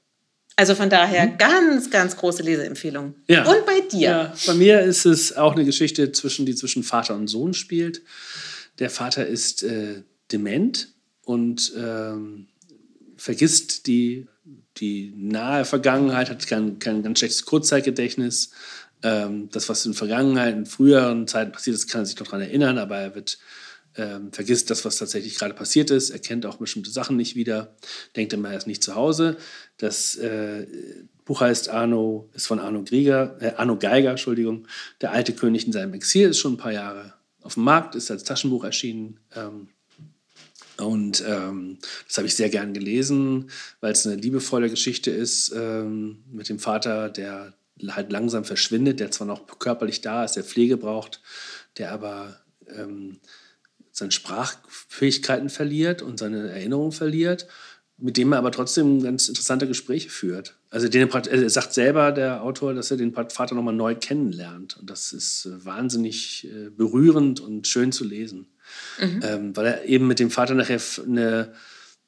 [0.56, 3.14] Also von daher ganz, ganz große Leseempfehlung.
[3.28, 3.44] Ja.
[3.44, 4.08] Und bei dir?
[4.08, 8.00] Ja, bei mir ist es auch eine Geschichte, zwischen, die zwischen Vater und Sohn spielt.
[8.78, 10.02] Der Vater ist äh,
[10.32, 10.88] dement
[11.24, 12.48] und ähm,
[13.16, 14.26] vergisst die,
[14.76, 18.50] die nahe Vergangenheit, hat kein, kein ganz schlechtes Kurzzeitgedächtnis.
[19.02, 22.42] Ähm, das, was in Vergangenheit, in früheren Zeiten passiert ist, kann er sich noch daran
[22.42, 23.38] erinnern, aber er wird
[23.96, 27.74] ähm, vergisst das, was tatsächlich gerade passiert ist, erkennt auch bestimmte Sachen nicht wieder,
[28.14, 29.36] denkt immer, er ist nicht zu Hause.
[29.78, 30.66] Das äh,
[31.24, 34.68] Buch heißt Arno, ist von Arno, Grieger, äh, Arno Geiger, Entschuldigung,
[35.00, 38.10] Der alte König in seinem Exil, ist schon ein paar Jahre auf dem Markt, ist
[38.10, 39.20] als Taschenbuch erschienen.
[39.34, 39.68] Ähm,
[40.78, 43.50] und ähm, das habe ich sehr gern gelesen,
[43.80, 47.54] weil es eine liebevolle Geschichte ist ähm, mit dem Vater, der
[47.88, 51.20] halt langsam verschwindet, der zwar noch körperlich da ist, der Pflege braucht,
[51.78, 53.18] der aber ähm,
[53.92, 57.46] seine Sprachfähigkeiten verliert und seine Erinnerung verliert,
[57.98, 60.58] mit dem er aber trotzdem ganz interessante Gespräche führt.
[60.68, 64.76] Also den, er sagt selber, der Autor, dass er den Vater nochmal neu kennenlernt.
[64.76, 68.48] Und das ist äh, wahnsinnig äh, berührend und schön zu lesen.
[69.00, 69.20] Mhm.
[69.22, 71.52] Ähm, weil er eben mit dem Vater nachher eine,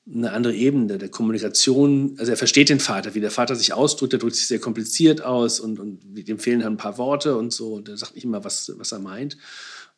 [0.07, 4.13] eine andere Ebene der Kommunikation, also er versteht den Vater, wie der Vater sich ausdrückt,
[4.13, 7.53] er drückt sich sehr kompliziert aus und, und dem fehlen halt ein paar Worte und
[7.53, 9.37] so und er sagt nicht immer, was, was er meint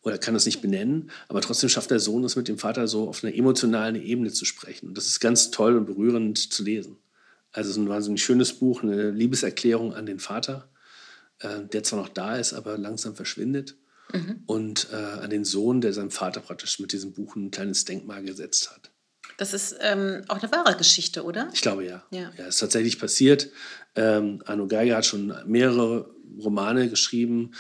[0.03, 3.09] oder kann das nicht benennen, aber trotzdem schafft der Sohn es mit dem Vater so
[3.09, 4.89] auf einer emotionalen Ebene zu sprechen.
[4.89, 6.97] Und das ist ganz toll und berührend zu lesen.
[7.53, 10.71] Also es ist ein wahnsinnig schönes Buch, eine Liebeserklärung an den Vater,
[11.41, 13.77] äh, der zwar noch da ist, aber langsam verschwindet.
[14.13, 14.43] Mhm.
[14.47, 18.23] Und äh, an den Sohn, der seinem Vater praktisch mit diesem Buch ein kleines Denkmal
[18.23, 18.91] gesetzt hat.
[19.37, 21.49] Das ist ähm, auch eine wahre Geschichte, oder?
[21.53, 22.03] Ich glaube ja.
[22.11, 23.49] Ja, ja ist tatsächlich passiert.
[23.95, 27.53] Ähm, Arno Geiger hat schon mehrere Romane geschrieben,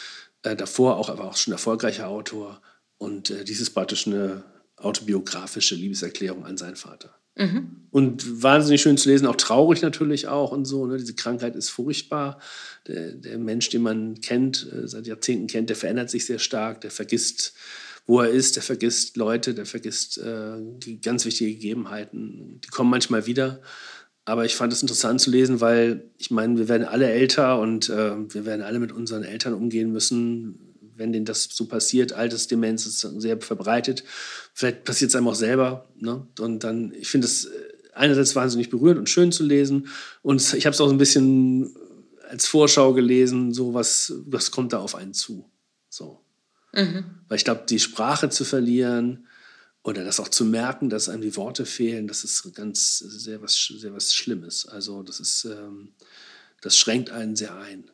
[0.42, 2.60] äh, davor auch, aber auch schon erfolgreicher Autor.
[2.98, 4.44] Und äh, dies ist praktisch eine
[4.76, 7.19] autobiografische Liebeserklärung an seinen Vater.
[7.40, 7.76] Mhm.
[7.90, 10.86] Und wahnsinnig schön zu lesen, auch traurig natürlich auch und so.
[10.86, 10.98] Ne?
[10.98, 12.38] Diese Krankheit ist furchtbar.
[12.86, 16.82] Der, der Mensch, den man kennt, äh, seit Jahrzehnten kennt, der verändert sich sehr stark,
[16.82, 17.54] der vergisst,
[18.06, 22.60] wo er ist, der vergisst Leute, der vergisst äh, die ganz wichtigen Gegebenheiten.
[22.64, 23.60] Die kommen manchmal wieder.
[24.26, 27.88] Aber ich fand es interessant zu lesen, weil ich meine, wir werden alle älter und
[27.88, 30.69] äh, wir werden alle mit unseren Eltern umgehen müssen,
[31.00, 32.12] wenn denen das so passiert.
[32.12, 34.04] Altersdemenz ist sehr verbreitet.
[34.54, 35.88] Vielleicht passiert es einem auch selber.
[35.98, 36.24] Ne?
[36.38, 37.50] Und dann, ich finde es äh,
[37.94, 39.88] einerseits wahnsinnig berührend und schön zu lesen.
[40.22, 41.74] Und ich habe es auch so ein bisschen
[42.28, 45.50] als Vorschau gelesen, so was, was kommt da auf einen zu.
[45.88, 46.20] So.
[46.72, 47.04] Mhm.
[47.26, 49.26] Weil ich glaube, die Sprache zu verlieren,
[49.82, 53.56] oder das auch zu merken, dass einem die Worte fehlen, das ist ganz sehr was,
[53.56, 54.66] sehr was Schlimmes.
[54.66, 55.94] Also das ist, ähm,
[56.60, 57.89] das schränkt einen sehr ein.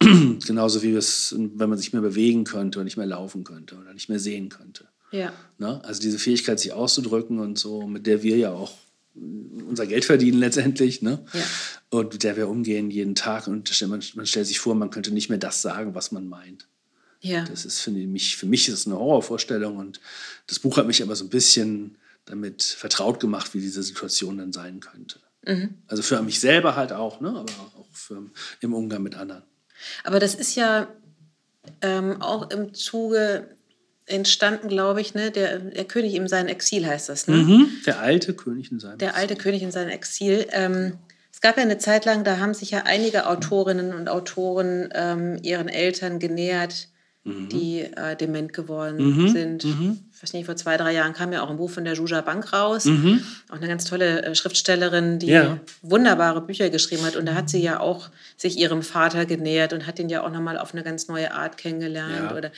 [0.00, 3.92] Genauso wie es, wenn man sich mehr bewegen könnte und nicht mehr laufen könnte oder
[3.94, 4.86] nicht mehr sehen könnte.
[5.10, 5.32] Ja.
[5.58, 5.82] Ne?
[5.84, 8.72] Also diese Fähigkeit, sich auszudrücken und so, mit der wir ja auch
[9.14, 11.24] unser Geld verdienen letztendlich, ne?
[11.32, 11.42] Ja.
[11.90, 13.48] Und mit der wir umgehen jeden Tag.
[13.48, 16.68] Und man, man stellt sich vor, man könnte nicht mehr das sagen, was man meint.
[17.20, 17.44] Ja.
[17.44, 20.00] Das ist für mich, für mich ist es eine Horrorvorstellung und
[20.46, 21.96] das Buch hat mich aber so ein bisschen
[22.26, 25.18] damit vertraut gemacht, wie diese Situation dann sein könnte.
[25.44, 25.74] Mhm.
[25.86, 27.30] Also für mich selber halt auch, ne?
[27.30, 28.30] aber auch für,
[28.60, 29.42] im Umgang mit anderen.
[30.04, 30.88] Aber das ist ja
[31.82, 33.56] ähm, auch im Zuge
[34.06, 35.30] entstanden, glaube ich, ne?
[35.30, 37.28] der, der König in seinem Exil heißt das.
[37.28, 37.36] Ne?
[37.36, 37.70] Mhm.
[37.86, 40.46] Der alte König in seinem Der alte König in seinem Exil.
[40.50, 40.94] Ähm,
[41.30, 45.38] es gab ja eine Zeit lang, da haben sich ja einige Autorinnen und Autoren ähm,
[45.42, 46.88] ihren Eltern genähert
[47.28, 47.48] mhm.
[47.48, 49.28] die äh, dement geworden mhm.
[49.28, 49.64] sind.
[49.64, 49.98] Mhm.
[50.18, 52.22] Ich weiß nicht, vor zwei, drei Jahren kam ja auch ein Buch von der Juja
[52.22, 52.86] Bank raus.
[52.86, 53.24] Mhm.
[53.50, 55.60] Auch eine ganz tolle äh, Schriftstellerin, die ja.
[55.82, 57.14] wunderbare Bücher geschrieben hat.
[57.14, 60.30] Und da hat sie ja auch sich ihrem Vater genähert und hat ihn ja auch
[60.32, 62.30] nochmal auf eine ganz neue Art kennengelernt.
[62.30, 62.36] Ja.
[62.36, 62.50] Oder,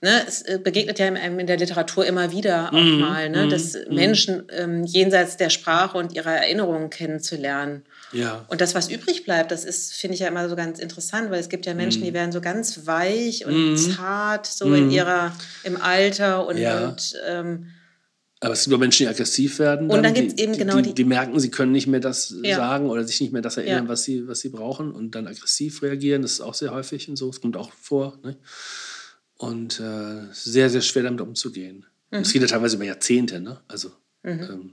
[0.00, 3.00] ne, es äh, begegnet ja in der Literatur immer wieder auch mhm.
[3.00, 3.50] mal, ne, mhm.
[3.50, 7.82] dass Menschen ähm, jenseits der Sprache und ihrer Erinnerungen kennenzulernen.
[8.12, 8.44] Ja.
[8.48, 11.40] Und das, was übrig bleibt, das ist, finde ich ja immer so ganz interessant, weil
[11.40, 12.04] es gibt ja Menschen, mm.
[12.04, 13.76] die werden so ganz weich und mm.
[13.76, 14.74] zart, so mm.
[14.74, 14.90] in mhm.
[14.90, 16.88] ihrer, im Alter und, ja.
[16.88, 17.66] und ähm,
[18.42, 19.88] aber es gibt auch Menschen, die aggressiv werden.
[19.88, 21.86] Dann, und dann gibt es eben die, genau die, die, die, merken, sie können nicht
[21.86, 22.56] mehr das ja.
[22.56, 23.88] sagen oder sich nicht mehr das erinnern, ja.
[23.90, 26.22] was, sie, was sie brauchen und dann aggressiv reagieren.
[26.22, 27.28] Das ist auch sehr häufig und so.
[27.28, 28.18] Es kommt auch vor.
[28.22, 28.38] Ne?
[29.36, 31.84] Und äh, sehr, sehr schwer damit umzugehen.
[32.10, 32.20] Mhm.
[32.20, 33.40] Es geht ja teilweise über Jahrzehnte.
[33.40, 33.60] Ne?
[33.68, 33.90] Also,
[34.22, 34.30] mhm.
[34.30, 34.72] ähm,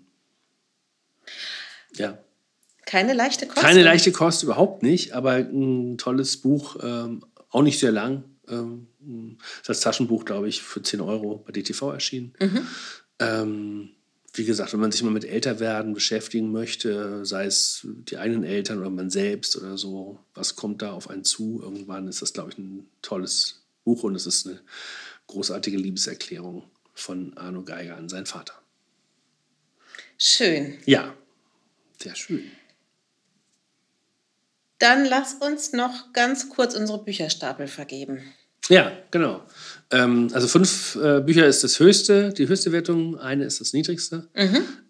[1.98, 2.18] ja.
[2.88, 3.60] Keine leichte Kost?
[3.60, 8.24] Keine leichte Kost, überhaupt nicht, aber ein tolles Buch, ähm, auch nicht sehr lang.
[8.48, 8.88] Ähm,
[9.68, 12.34] als Taschenbuch, glaube ich, für 10 Euro bei DTV erschienen.
[12.40, 12.68] Mhm.
[13.20, 13.90] Ähm,
[14.34, 18.80] wie gesagt, wenn man sich mal mit Älterwerden beschäftigen möchte, sei es die eigenen Eltern
[18.80, 21.60] oder man selbst oder so, was kommt da auf einen zu?
[21.62, 24.62] Irgendwann ist das, glaube ich, ein tolles Buch und es ist eine
[25.28, 26.64] großartige Liebeserklärung
[26.94, 28.54] von Arno Geiger an seinen Vater.
[30.18, 30.78] Schön.
[30.86, 31.14] Ja,
[32.02, 32.50] sehr schön.
[34.80, 38.22] Dann lass uns noch ganz kurz unsere Bücherstapel vergeben.
[38.70, 39.44] Ja, genau.
[39.92, 44.28] Ähm, also fünf äh, Bücher ist das höchste, die höchste Wertung, eine ist das niedrigste.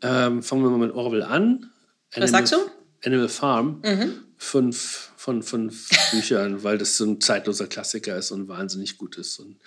[0.01, 1.71] Ähm, fangen wir mal mit Orwell an.
[2.15, 2.21] Mhm.
[2.21, 2.57] Was sagst du?
[3.05, 3.81] Animal Farm.
[3.85, 4.13] Mhm.
[4.37, 9.39] Fünf von fünf Büchern, weil das so ein zeitloser Klassiker ist und wahnsinnig gut ist
[9.39, 9.57] und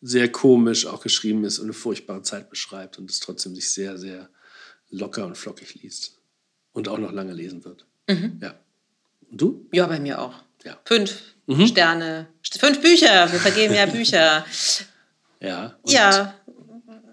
[0.00, 3.98] sehr komisch auch geschrieben ist und eine furchtbare Zeit beschreibt und es trotzdem sich sehr,
[3.98, 4.30] sehr
[4.88, 6.18] locker und flockig liest
[6.72, 7.86] und auch noch lange lesen wird.
[8.40, 8.54] Ja.
[9.30, 9.66] Und du?
[9.72, 10.34] Ja, bei mir auch.
[10.64, 10.78] Ja.
[10.84, 11.12] Fünf
[11.66, 12.28] Sterne.
[12.58, 13.30] Fünf Bücher.
[13.30, 14.44] Wir vergeben ja Bücher.
[15.40, 15.74] Ja.
[15.82, 16.34] Und Ja,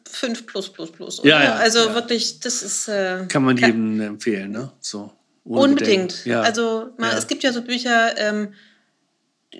[0.09, 1.21] fünf plus plus plus.
[1.23, 1.93] Ja, ja, also ja.
[1.93, 4.71] wirklich, das ist äh, Kann man jedem empfehlen, ne?
[4.79, 5.11] So.
[5.43, 6.25] unbedingt.
[6.25, 6.41] Ja.
[6.41, 8.53] Also man, es gibt ja so Bücher, ähm,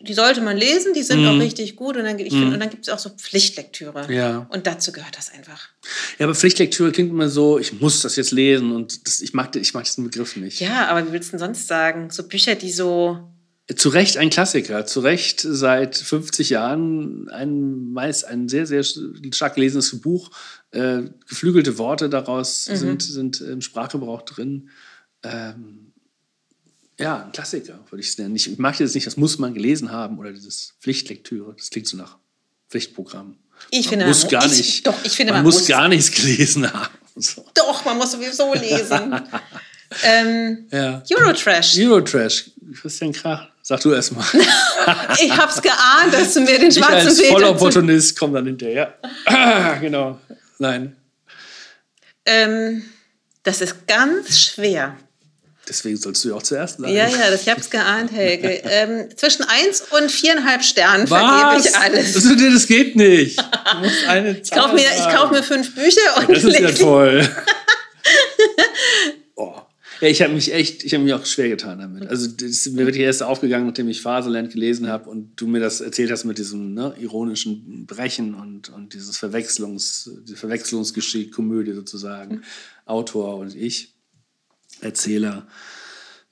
[0.02, 1.98] die sollte man lesen, die sind auch richtig gut.
[1.98, 4.06] Und dann, ich find, und dann gibt es auch so Pflichtlektüre.
[4.08, 4.14] Mhm.
[4.14, 4.48] Ja.
[4.50, 5.70] Und dazu gehört das einfach.
[6.20, 9.56] ja, aber Pflichtlektüre klingt immer so, ich muss das jetzt lesen und das, ich, mag,
[9.56, 10.60] ich mag diesen Begriff nicht.
[10.60, 12.10] Ja, aber wie willst du denn sonst sagen?
[12.10, 13.20] So Bücher, die so.
[13.76, 19.56] Zu Recht ein Klassiker, zu Recht seit 50 Jahren ein meist ein sehr, sehr stark
[19.56, 20.32] gelesenes Buch.
[20.72, 24.70] Äh, geflügelte Worte daraus sind, sind im Sprachgebrauch drin.
[25.24, 25.87] Ähm,
[27.00, 28.36] ja, ein Klassiker, würde ich es nennen.
[28.36, 31.54] Ich mag jetzt nicht, das muss man gelesen haben oder dieses Pflichtlektüre.
[31.58, 32.18] Das klingt so nach
[32.70, 33.38] Pflichtprogramm.
[33.70, 34.88] Ich man finde, muss man, gar ich, nicht.
[34.88, 36.94] Doch, ich finde, man, man, muss gar nichts gelesen haben.
[37.16, 37.46] So.
[37.54, 39.20] Doch, man muss sowieso lesen.
[40.04, 41.04] ähm, Ja.
[41.12, 41.76] Eurotrash.
[41.78, 44.26] Eurotrash, Christian Krach, sag du erst mal.
[45.22, 48.98] Ich hab's geahnt, dass du mir den Ich schwarzen als Peter Vollopportunist komme dann hinterher.
[49.82, 50.20] genau.
[50.60, 50.96] Nein.
[52.26, 52.84] ähm,
[53.44, 54.96] Das ist ganz schwer.
[55.68, 56.94] Deswegen sollst du ja auch zuerst sagen.
[56.94, 58.62] Ja, ja, das, ich hab's geahnt, Helge.
[58.70, 62.14] Ähm, zwischen eins und viereinhalb Sternen vergebe ich alles.
[62.14, 63.40] Das, das geht nicht.
[63.40, 66.72] Du musst eine Ich kaufe mir, ich kauf mir fünf Bücher und Das ist ja
[66.72, 67.28] toll.
[69.36, 69.56] oh.
[70.02, 72.08] Ja, ich habe mich echt, ich habe mich auch schwer getan damit.
[72.08, 75.82] Also das mir wirklich erst aufgegangen, nachdem ich Faserland gelesen habe und du mir das
[75.82, 82.44] erzählt hast mit diesem ne, ironischen Brechen und, und dieses Verwechslungs, die Verwechslungsgeschick, Komödie sozusagen.
[82.86, 83.97] Autor und ich,
[84.82, 85.48] Erzähler.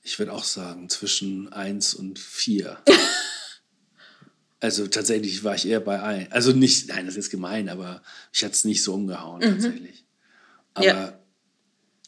[0.02, 2.78] Ich würde auch sagen, zwischen eins und vier.
[4.58, 6.32] Also tatsächlich war ich eher bei ein.
[6.32, 10.06] Also nicht, nein, das ist gemein, aber ich hatte es nicht so umgehauen tatsächlich.
[10.72, 11.18] Aber Ja.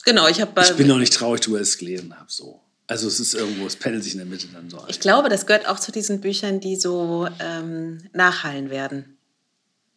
[0.05, 2.39] Genau, ich habe ich bin noch nicht traurig, du es gelesen hast.
[2.39, 2.63] So.
[2.87, 4.87] Also es ist irgendwo, es pendelt sich in der Mitte dann so ein.
[4.89, 9.19] Ich glaube, das gehört auch zu diesen Büchern, die so ähm, nachhallen werden.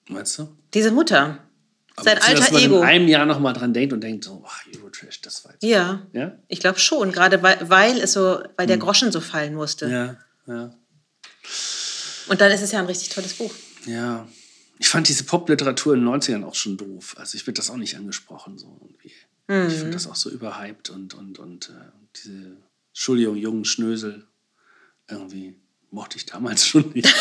[0.09, 0.49] Meinst du?
[0.73, 1.39] Diese Mutter.
[2.01, 2.77] Aber Sein dass alter man Ego.
[2.77, 5.63] in einem Jahr nochmal dran denkt und denkt so, oh, Eurotrash, das war jetzt.
[5.63, 6.05] Ja.
[6.13, 6.37] Ja?
[6.47, 9.85] Ich glaube schon, gerade weil, weil es so, weil der Groschen so fallen musste.
[9.85, 9.91] Hm.
[9.91, 10.75] Ja, ja.
[12.27, 13.53] Und dann ist es ja ein richtig tolles Buch.
[13.85, 14.27] Ja.
[14.79, 17.15] Ich fand diese Popliteratur in den 90ern auch schon doof.
[17.17, 18.57] Also ich bin das auch nicht angesprochen.
[18.57, 19.11] So irgendwie.
[19.67, 22.57] Ich finde das auch so überhyped und, und, und äh, diese,
[22.91, 24.25] Entschuldigung, jungen Schnösel
[25.09, 25.60] irgendwie
[25.91, 27.13] mochte ich damals schon nicht.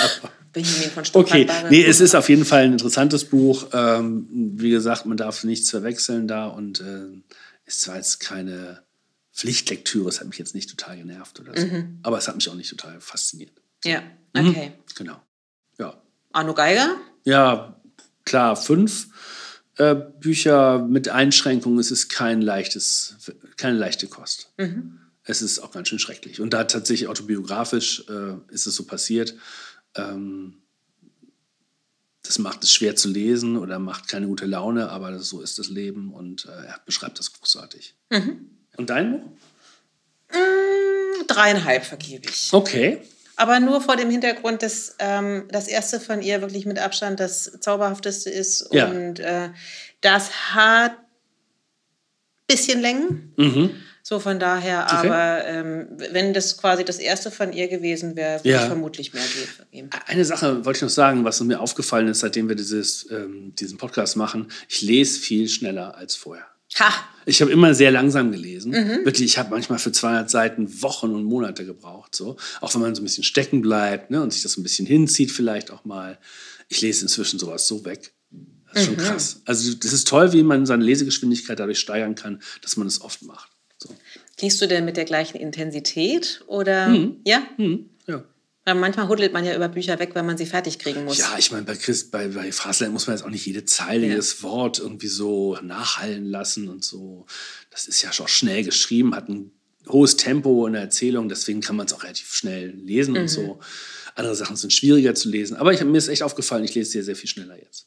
[0.53, 1.71] Benjamin von Okay, Stuttgart.
[1.71, 3.69] nee, es ist auf jeden Fall ein interessantes Buch.
[3.73, 7.07] Ähm, wie gesagt, man darf nichts verwechseln da und äh,
[7.67, 8.83] ist zwar jetzt keine
[9.33, 11.67] Pflichtlektüre, es hat mich jetzt nicht total genervt oder so,
[12.03, 13.53] aber es hat mich auch nicht total fasziniert.
[13.85, 14.03] Ja,
[14.37, 14.73] okay.
[14.97, 15.21] Genau.
[15.79, 16.03] Ja,
[16.33, 16.97] Arno Geiger?
[17.25, 17.81] ja
[18.25, 19.09] klar, fünf
[19.77, 21.79] äh, Bücher mit Einschränkungen.
[21.79, 23.17] Es ist kein leichtes,
[23.57, 24.53] keine leichte Kost.
[25.31, 26.41] Es ist auch ganz schön schrecklich.
[26.41, 29.35] Und da tatsächlich autobiografisch äh, ist es so passiert.
[29.95, 30.57] Ähm,
[32.23, 35.69] das macht es schwer zu lesen oder macht keine gute Laune, aber so ist das
[35.69, 37.95] Leben und äh, er beschreibt das großartig.
[38.77, 39.31] Und dein Buch?
[40.33, 42.53] Mm, Dreieinhalb vergebe ich.
[42.53, 43.01] Okay.
[43.37, 47.59] Aber nur vor dem Hintergrund, dass ähm, das erste von ihr wirklich mit Abstand das
[47.61, 48.69] zauberhafteste ist.
[48.71, 48.89] Ja.
[48.91, 49.51] Und äh,
[50.03, 50.95] das hat
[52.47, 53.33] bisschen Längen.
[53.37, 53.71] Mhm.
[54.11, 58.49] So von daher, aber ähm, wenn das quasi das erste von ihr gewesen wäre, würde
[58.49, 58.61] Ja.
[58.63, 59.89] ich vermutlich mehr ge- vergeben.
[60.09, 63.79] Eine Sache wollte ich noch sagen, was mir aufgefallen ist, seitdem wir dieses, ähm, diesen
[63.79, 64.49] Podcast machen.
[64.69, 66.45] Ich lese viel schneller als vorher.
[66.81, 66.93] Ha!
[67.25, 68.73] Ich habe immer sehr langsam gelesen.
[69.05, 72.17] Wirklich, ich habe manchmal für 200 Seiten Wochen und Monate gebraucht.
[72.17, 72.37] So.
[72.61, 75.31] Auch wenn man so ein bisschen stecken bleibt ne, und sich das ein bisschen hinzieht,
[75.31, 76.19] vielleicht auch mal.
[76.69, 78.13] Ich lese inzwischen sowas so weg.
[78.73, 79.41] Das ist schon krass.
[79.45, 83.23] Also, das ist toll, wie man seine Lesegeschwindigkeit dadurch steigern kann, dass man es oft
[83.23, 83.51] macht.
[84.41, 87.17] Liest du denn mit der gleichen Intensität oder Mhm.
[87.27, 87.43] ja?
[87.57, 88.25] Hm, ja.
[88.65, 91.19] Weil manchmal huddelt man ja über Bücher weg, wenn man sie fertig kriegen muss.
[91.19, 94.03] Ja, ich meine, bei Chris, bei, bei Fasland muss man jetzt auch nicht jede Zeile,
[94.07, 94.11] Ja.
[94.13, 97.27] jedes Wort irgendwie so nachhallen lassen und so.
[97.71, 99.51] Das ist ja schon schnell geschrieben, hat ein
[99.89, 103.59] hohes Tempo in der Erzählung, deswegen kann man es auch relativ schnell lesen und so.
[104.15, 105.57] Andere Sachen sind schwieriger zu lesen.
[105.57, 107.87] Aber ich, mir ist echt aufgefallen, ich lese sehr, sehr viel schneller jetzt.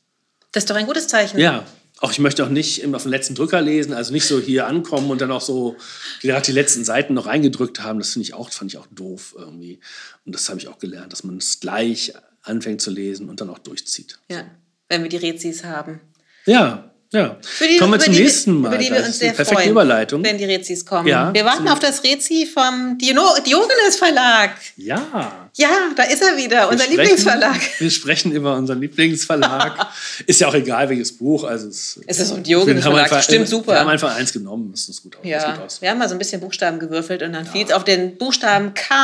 [0.52, 1.40] Das ist doch ein gutes Zeichen.
[1.40, 1.66] Ja,
[2.04, 5.10] Auch ich möchte auch nicht auf den letzten Drücker lesen, also nicht so hier ankommen
[5.10, 5.78] und dann auch so
[6.22, 7.98] gerade die letzten Seiten noch reingedrückt haben.
[8.00, 9.80] Das finde ich auch, fand ich auch doof irgendwie.
[10.26, 12.12] Und das habe ich auch gelernt, dass man es gleich
[12.42, 14.20] anfängt zu lesen und dann auch durchzieht.
[14.30, 14.44] Ja,
[14.90, 16.02] wenn wir die Rezis haben.
[16.46, 17.38] Ja, ja.
[17.62, 18.68] Die, kommen wir zum die, nächsten Mal.
[18.70, 20.24] Über die wir Das uns sehr perfekte freuen, Überleitung.
[20.24, 21.08] wenn die Rezis kommen.
[21.08, 24.52] Ja, wir warten auf das Rezi vom Diogenes Verlag.
[24.76, 25.48] Ja.
[25.56, 27.56] Ja, da ist er wieder, unser Wir Lieblingsverlag.
[27.56, 29.88] Sprechen, wir sprechen über unseren Lieblingsverlag.
[30.26, 31.44] ist ja auch egal, welches Buch.
[31.44, 33.74] Also es, Es ist ein Diogenes Verlag, einfach- stimmt super.
[33.74, 35.22] Wir haben einfach eins genommen, das ist gut aus.
[35.24, 35.82] Ja, aus.
[35.82, 38.74] wir haben mal so ein bisschen Buchstaben gewürfelt und dann fiel es auf den Buchstaben
[38.74, 38.96] K.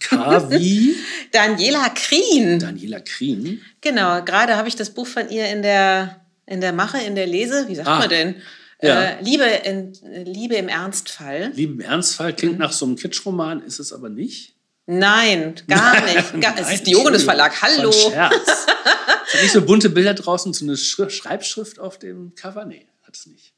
[0.00, 0.94] K wie
[1.32, 2.58] Daniela Krien.
[2.58, 3.62] Daniela Krien.
[3.80, 6.16] Genau, gerade habe ich das Buch von ihr in der,
[6.46, 7.66] in der Mache, in der Lese.
[7.68, 8.36] Wie sagt Ah, man denn?
[8.80, 9.02] ja.
[9.02, 9.92] Äh, Liebe, in,
[10.24, 11.50] Liebe im Ernstfall.
[11.54, 14.54] Liebe im Ernstfall klingt nach so einem Kitschroman, ist es aber nicht.
[14.86, 16.40] Nein, gar nicht.
[16.40, 17.60] Gar, es ist Diogenes Verlag.
[17.60, 17.90] Hallo.
[17.92, 18.66] Scherz.
[18.66, 22.64] hat nicht so bunte Bilder draußen, so eine Schri Schreibschrift auf dem Cover.
[22.64, 23.52] Nee, hat es nicht.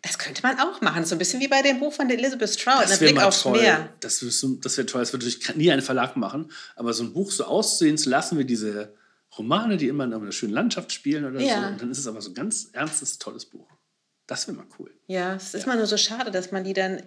[0.00, 1.04] Das könnte man auch machen.
[1.04, 3.60] So ein bisschen wie bei dem Buch von Elizabeth Stroud, Das wäre Blick aufs toll.
[3.60, 3.88] Meer.
[4.00, 5.00] Das wäre das wär toll.
[5.02, 6.50] Das wird natürlich nie ein Verlag machen.
[6.76, 8.94] Aber so ein Buch so aussehen zu lassen wie diese
[9.38, 11.60] Romane, die immer in einer schönen Landschaft spielen oder Ja.
[11.62, 11.66] so.
[11.68, 13.66] Und dann ist es aber so ein ganz ernstes, tolles Buch.
[14.26, 14.90] Das wäre mal cool.
[15.06, 17.02] Ja, es ist mal nur so schade, dass man die dann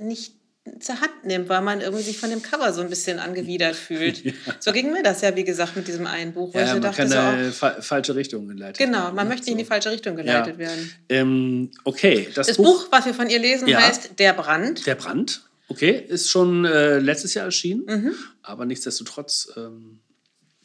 [0.00, 0.36] nicht
[0.78, 4.22] zur Hand nimmt, weil man irgendwie sich von dem Cover so ein bisschen angewidert fühlt.
[4.60, 6.72] So ging mir das ja, wie gesagt, mit diesem einen Buch, wo ich Ja, so
[6.74, 9.34] man dachte, kann so, eine fa falsche Richtung geleitet genau, werden, man ne?
[9.34, 9.68] möchte nicht in die So.
[9.68, 10.92] falsche Richtung geleitet werden.
[11.08, 13.80] Ähm, okay, das, Das Buch, Buch, was wir von ihr lesen, Ja.
[13.80, 14.86] heißt Der Brand.
[14.86, 17.84] Der Brand, okay, ist schon äh, letztes Jahr erschienen.
[17.86, 18.14] Mhm.
[18.42, 19.98] Aber nichtsdestotrotz ähm,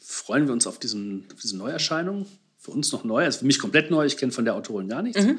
[0.08, 2.26] freuen wir uns auf, diesen, auf diese Neuerscheinung.
[2.56, 4.06] Für uns noch neu, also für mich komplett neu.
[4.06, 5.22] Ich kenne von der Autorin gar nichts.
[5.22, 5.38] Mhm.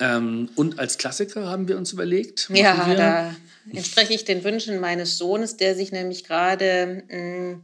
[0.00, 2.50] Ähm, und als Klassiker haben wir uns überlegt.
[2.52, 3.34] Ja, wir, da
[3.72, 7.60] entspreche ich den Wünschen meines Sohnes, der sich nämlich gerade, mh,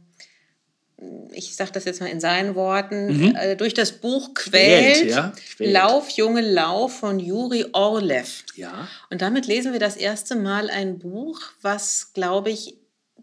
[1.33, 4.95] ich sage das jetzt mal in seinen Worten, äh, durch das Buch quält.
[4.97, 5.73] Quält, ja, quält.
[5.73, 8.45] Lauf, Junge, Lauf von Juri Orlev.
[8.55, 12.78] Ja, Und damit lesen wir das erste Mal ein Buch, was, glaube ich,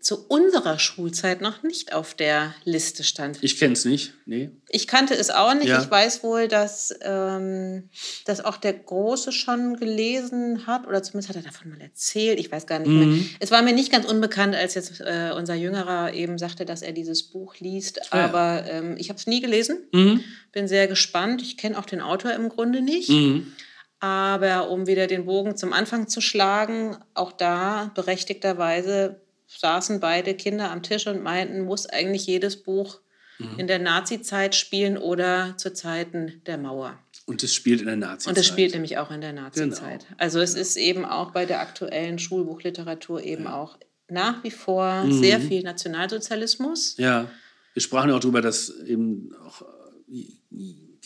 [0.06, 3.38] zu unserer Schulzeit noch nicht auf der Liste stand.
[3.40, 4.12] ich kenne es nicht.
[4.24, 4.50] Nee.
[4.68, 5.66] Ich kannte es auch nicht.
[5.66, 5.82] Ja.
[5.82, 7.88] Ich weiß wohl, dass, ähm,
[8.24, 12.38] dass auch der Große schon gelesen hat oder zumindest hat er davon mal erzählt.
[12.38, 13.14] Ich weiß gar nicht Mhm.
[13.16, 13.24] mehr.
[13.40, 16.92] Es war mir nicht ganz unbekannt, als jetzt äh, unser Jüngerer eben sagte, dass er
[16.92, 17.96] dieses Buch liest.
[18.12, 18.26] Ja.
[18.26, 19.88] Aber ähm, ich habe es nie gelesen.
[19.92, 20.22] Mhm.
[20.52, 21.42] Bin sehr gespannt.
[21.42, 23.08] Ich kenne auch den Autor im Grunde nicht.
[23.08, 23.52] Mhm.
[23.98, 30.70] Aber um wieder den Bogen zum Anfang zu schlagen, auch da berechtigterweise saßen beide Kinder
[30.70, 33.00] am Tisch und meinten, muss eigentlich jedes Buch
[33.38, 33.58] Mhm.
[33.58, 36.98] in der Nazi-Zeit spielen oder zu Zeiten der Mauer.
[37.26, 38.34] Und es spielt in der Nazi-Zeit.
[38.34, 40.06] Und es spielt nämlich auch in der Nazi-Zeit.
[40.06, 40.14] Genau.
[40.18, 43.76] Also es ist eben auch bei der aktuellen Schulbuchliteratur eben auch
[44.08, 45.12] nach wie vor Mhm.
[45.20, 46.96] sehr viel Nationalsozialismus.
[46.96, 47.30] Ja,
[47.74, 49.62] wir sprachen ja auch darüber, dass eben auch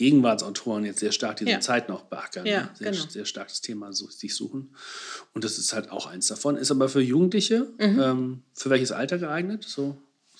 [0.00, 1.60] Gegenwartsautoren jetzt sehr stark diese Ja.
[1.60, 2.46] Zeit noch beackern.
[2.46, 2.70] Ja, ne?
[2.74, 3.04] sehr, genau.
[3.08, 4.74] sehr stark das Thema so, sich suchen.
[5.34, 6.56] Und das ist halt auch eins davon.
[6.56, 9.64] Ist aber für Jugendliche, ähm, für welches Alter geeignet?
[9.68, 9.96] So,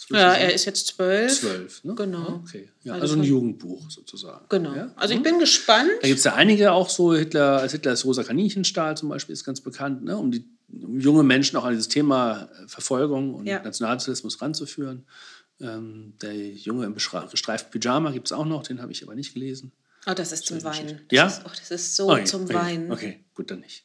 [0.09, 0.17] Mhm.
[0.17, 1.41] Ja, er ist jetzt zwölf.
[1.41, 1.85] zwölf.
[1.85, 1.95] Ne?
[1.95, 2.19] Genau.
[2.27, 2.71] Ah, Okay.
[2.85, 4.47] Ja, Also also, ein Jugendbuch sozusagen.
[4.49, 4.75] Genau.
[4.75, 4.91] Ja?
[4.97, 5.25] Also ich Mhm.
[5.25, 5.91] bin gespannt.
[6.01, 9.35] Da gibt es ja einige auch so, Hitler, als Hitler ist Rosa Kaninchenstahl zum Beispiel,
[9.35, 10.17] ist ganz bekannt, ne?
[10.17, 10.43] um die
[10.73, 13.61] um junge Menschen auch an dieses Thema äh, Verfolgung und Ja.
[13.63, 15.05] Nationalsozialismus ranzuführen.
[15.61, 19.35] Ähm, der Junge im gestreiften Pyjama gibt es auch noch, den habe ich aber nicht
[19.35, 19.73] gelesen.
[20.07, 21.01] Oh, das ist zum Weinen.
[21.09, 21.27] Das Ja?
[21.27, 22.91] Ist, oh, das ist so Okay, zum okay, Weinen.
[22.93, 23.85] Okay, gut, dann nicht.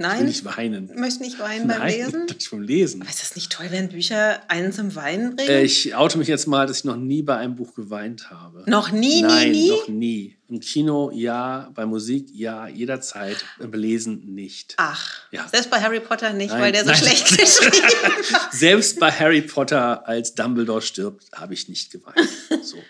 [0.00, 0.88] Ich will Nein, nicht weinen.
[0.88, 2.24] du möchtest nicht weinen beim Nein, Lesen?
[2.28, 3.02] nicht vom Lesen.
[3.02, 5.50] Aber ist das nicht toll, wenn Bücher einen zum Weinen bringen?
[5.50, 8.64] Äh, ich oute mich jetzt mal, dass ich noch nie bei einem Buch geweint habe.
[8.66, 9.68] Noch nie, Nein, nie, nie?
[9.70, 10.36] noch nie.
[10.48, 13.44] Im Kino ja, bei Musik ja, jederzeit.
[13.58, 14.72] Beim Lesen nicht.
[14.78, 15.46] Ach, Ja.
[15.46, 16.98] selbst bei Harry Potter nicht, Nein, weil der so nein.
[16.98, 17.86] schlecht geschrieben
[18.20, 18.52] ist.
[18.58, 22.16] Selbst bei Harry Potter, als Dumbledore stirbt, habe ich nicht geweint.
[22.62, 22.78] So.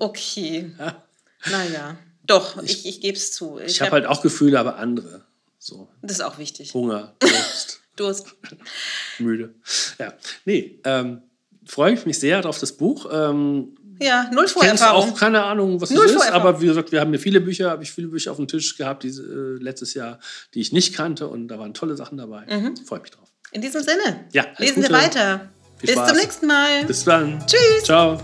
[0.00, 0.70] Okay.
[1.50, 1.96] Naja.
[2.26, 3.58] Doch, ich, ich gebe es zu.
[3.64, 5.22] Ich habe halt auch Gefühle, aber andere.
[5.58, 5.88] So.
[6.02, 6.74] das ist auch wichtig.
[6.74, 8.26] Hunger, Durst, Durst.
[9.18, 9.54] müde.
[9.98, 10.12] Ja.
[10.44, 11.22] Nee, ähm,
[11.66, 13.06] freue ich mich sehr auf das Buch.
[13.12, 15.12] Ähm, Ja, null Vorerfahrung.
[15.12, 17.70] auch keine Ahnung, was Null das ist, aber wie gesagt, wir haben hier viele Bücher,
[17.70, 20.18] habe ich viele Bücher auf dem Tisch gehabt diese, äh, letztes Jahr,
[20.54, 22.44] die ich nicht kannte und da waren tolle Sachen dabei.
[22.86, 23.28] Freue mich drauf.
[23.52, 24.92] In diesem Sinne, Ja, lesen wir Gute.
[24.94, 25.48] weiter.
[25.78, 26.08] Viel Bis Spaß.
[26.08, 26.84] zum nächsten Mal.
[26.86, 27.44] Bis dann.
[27.46, 27.84] Tschüss.
[27.84, 28.20] Ciao.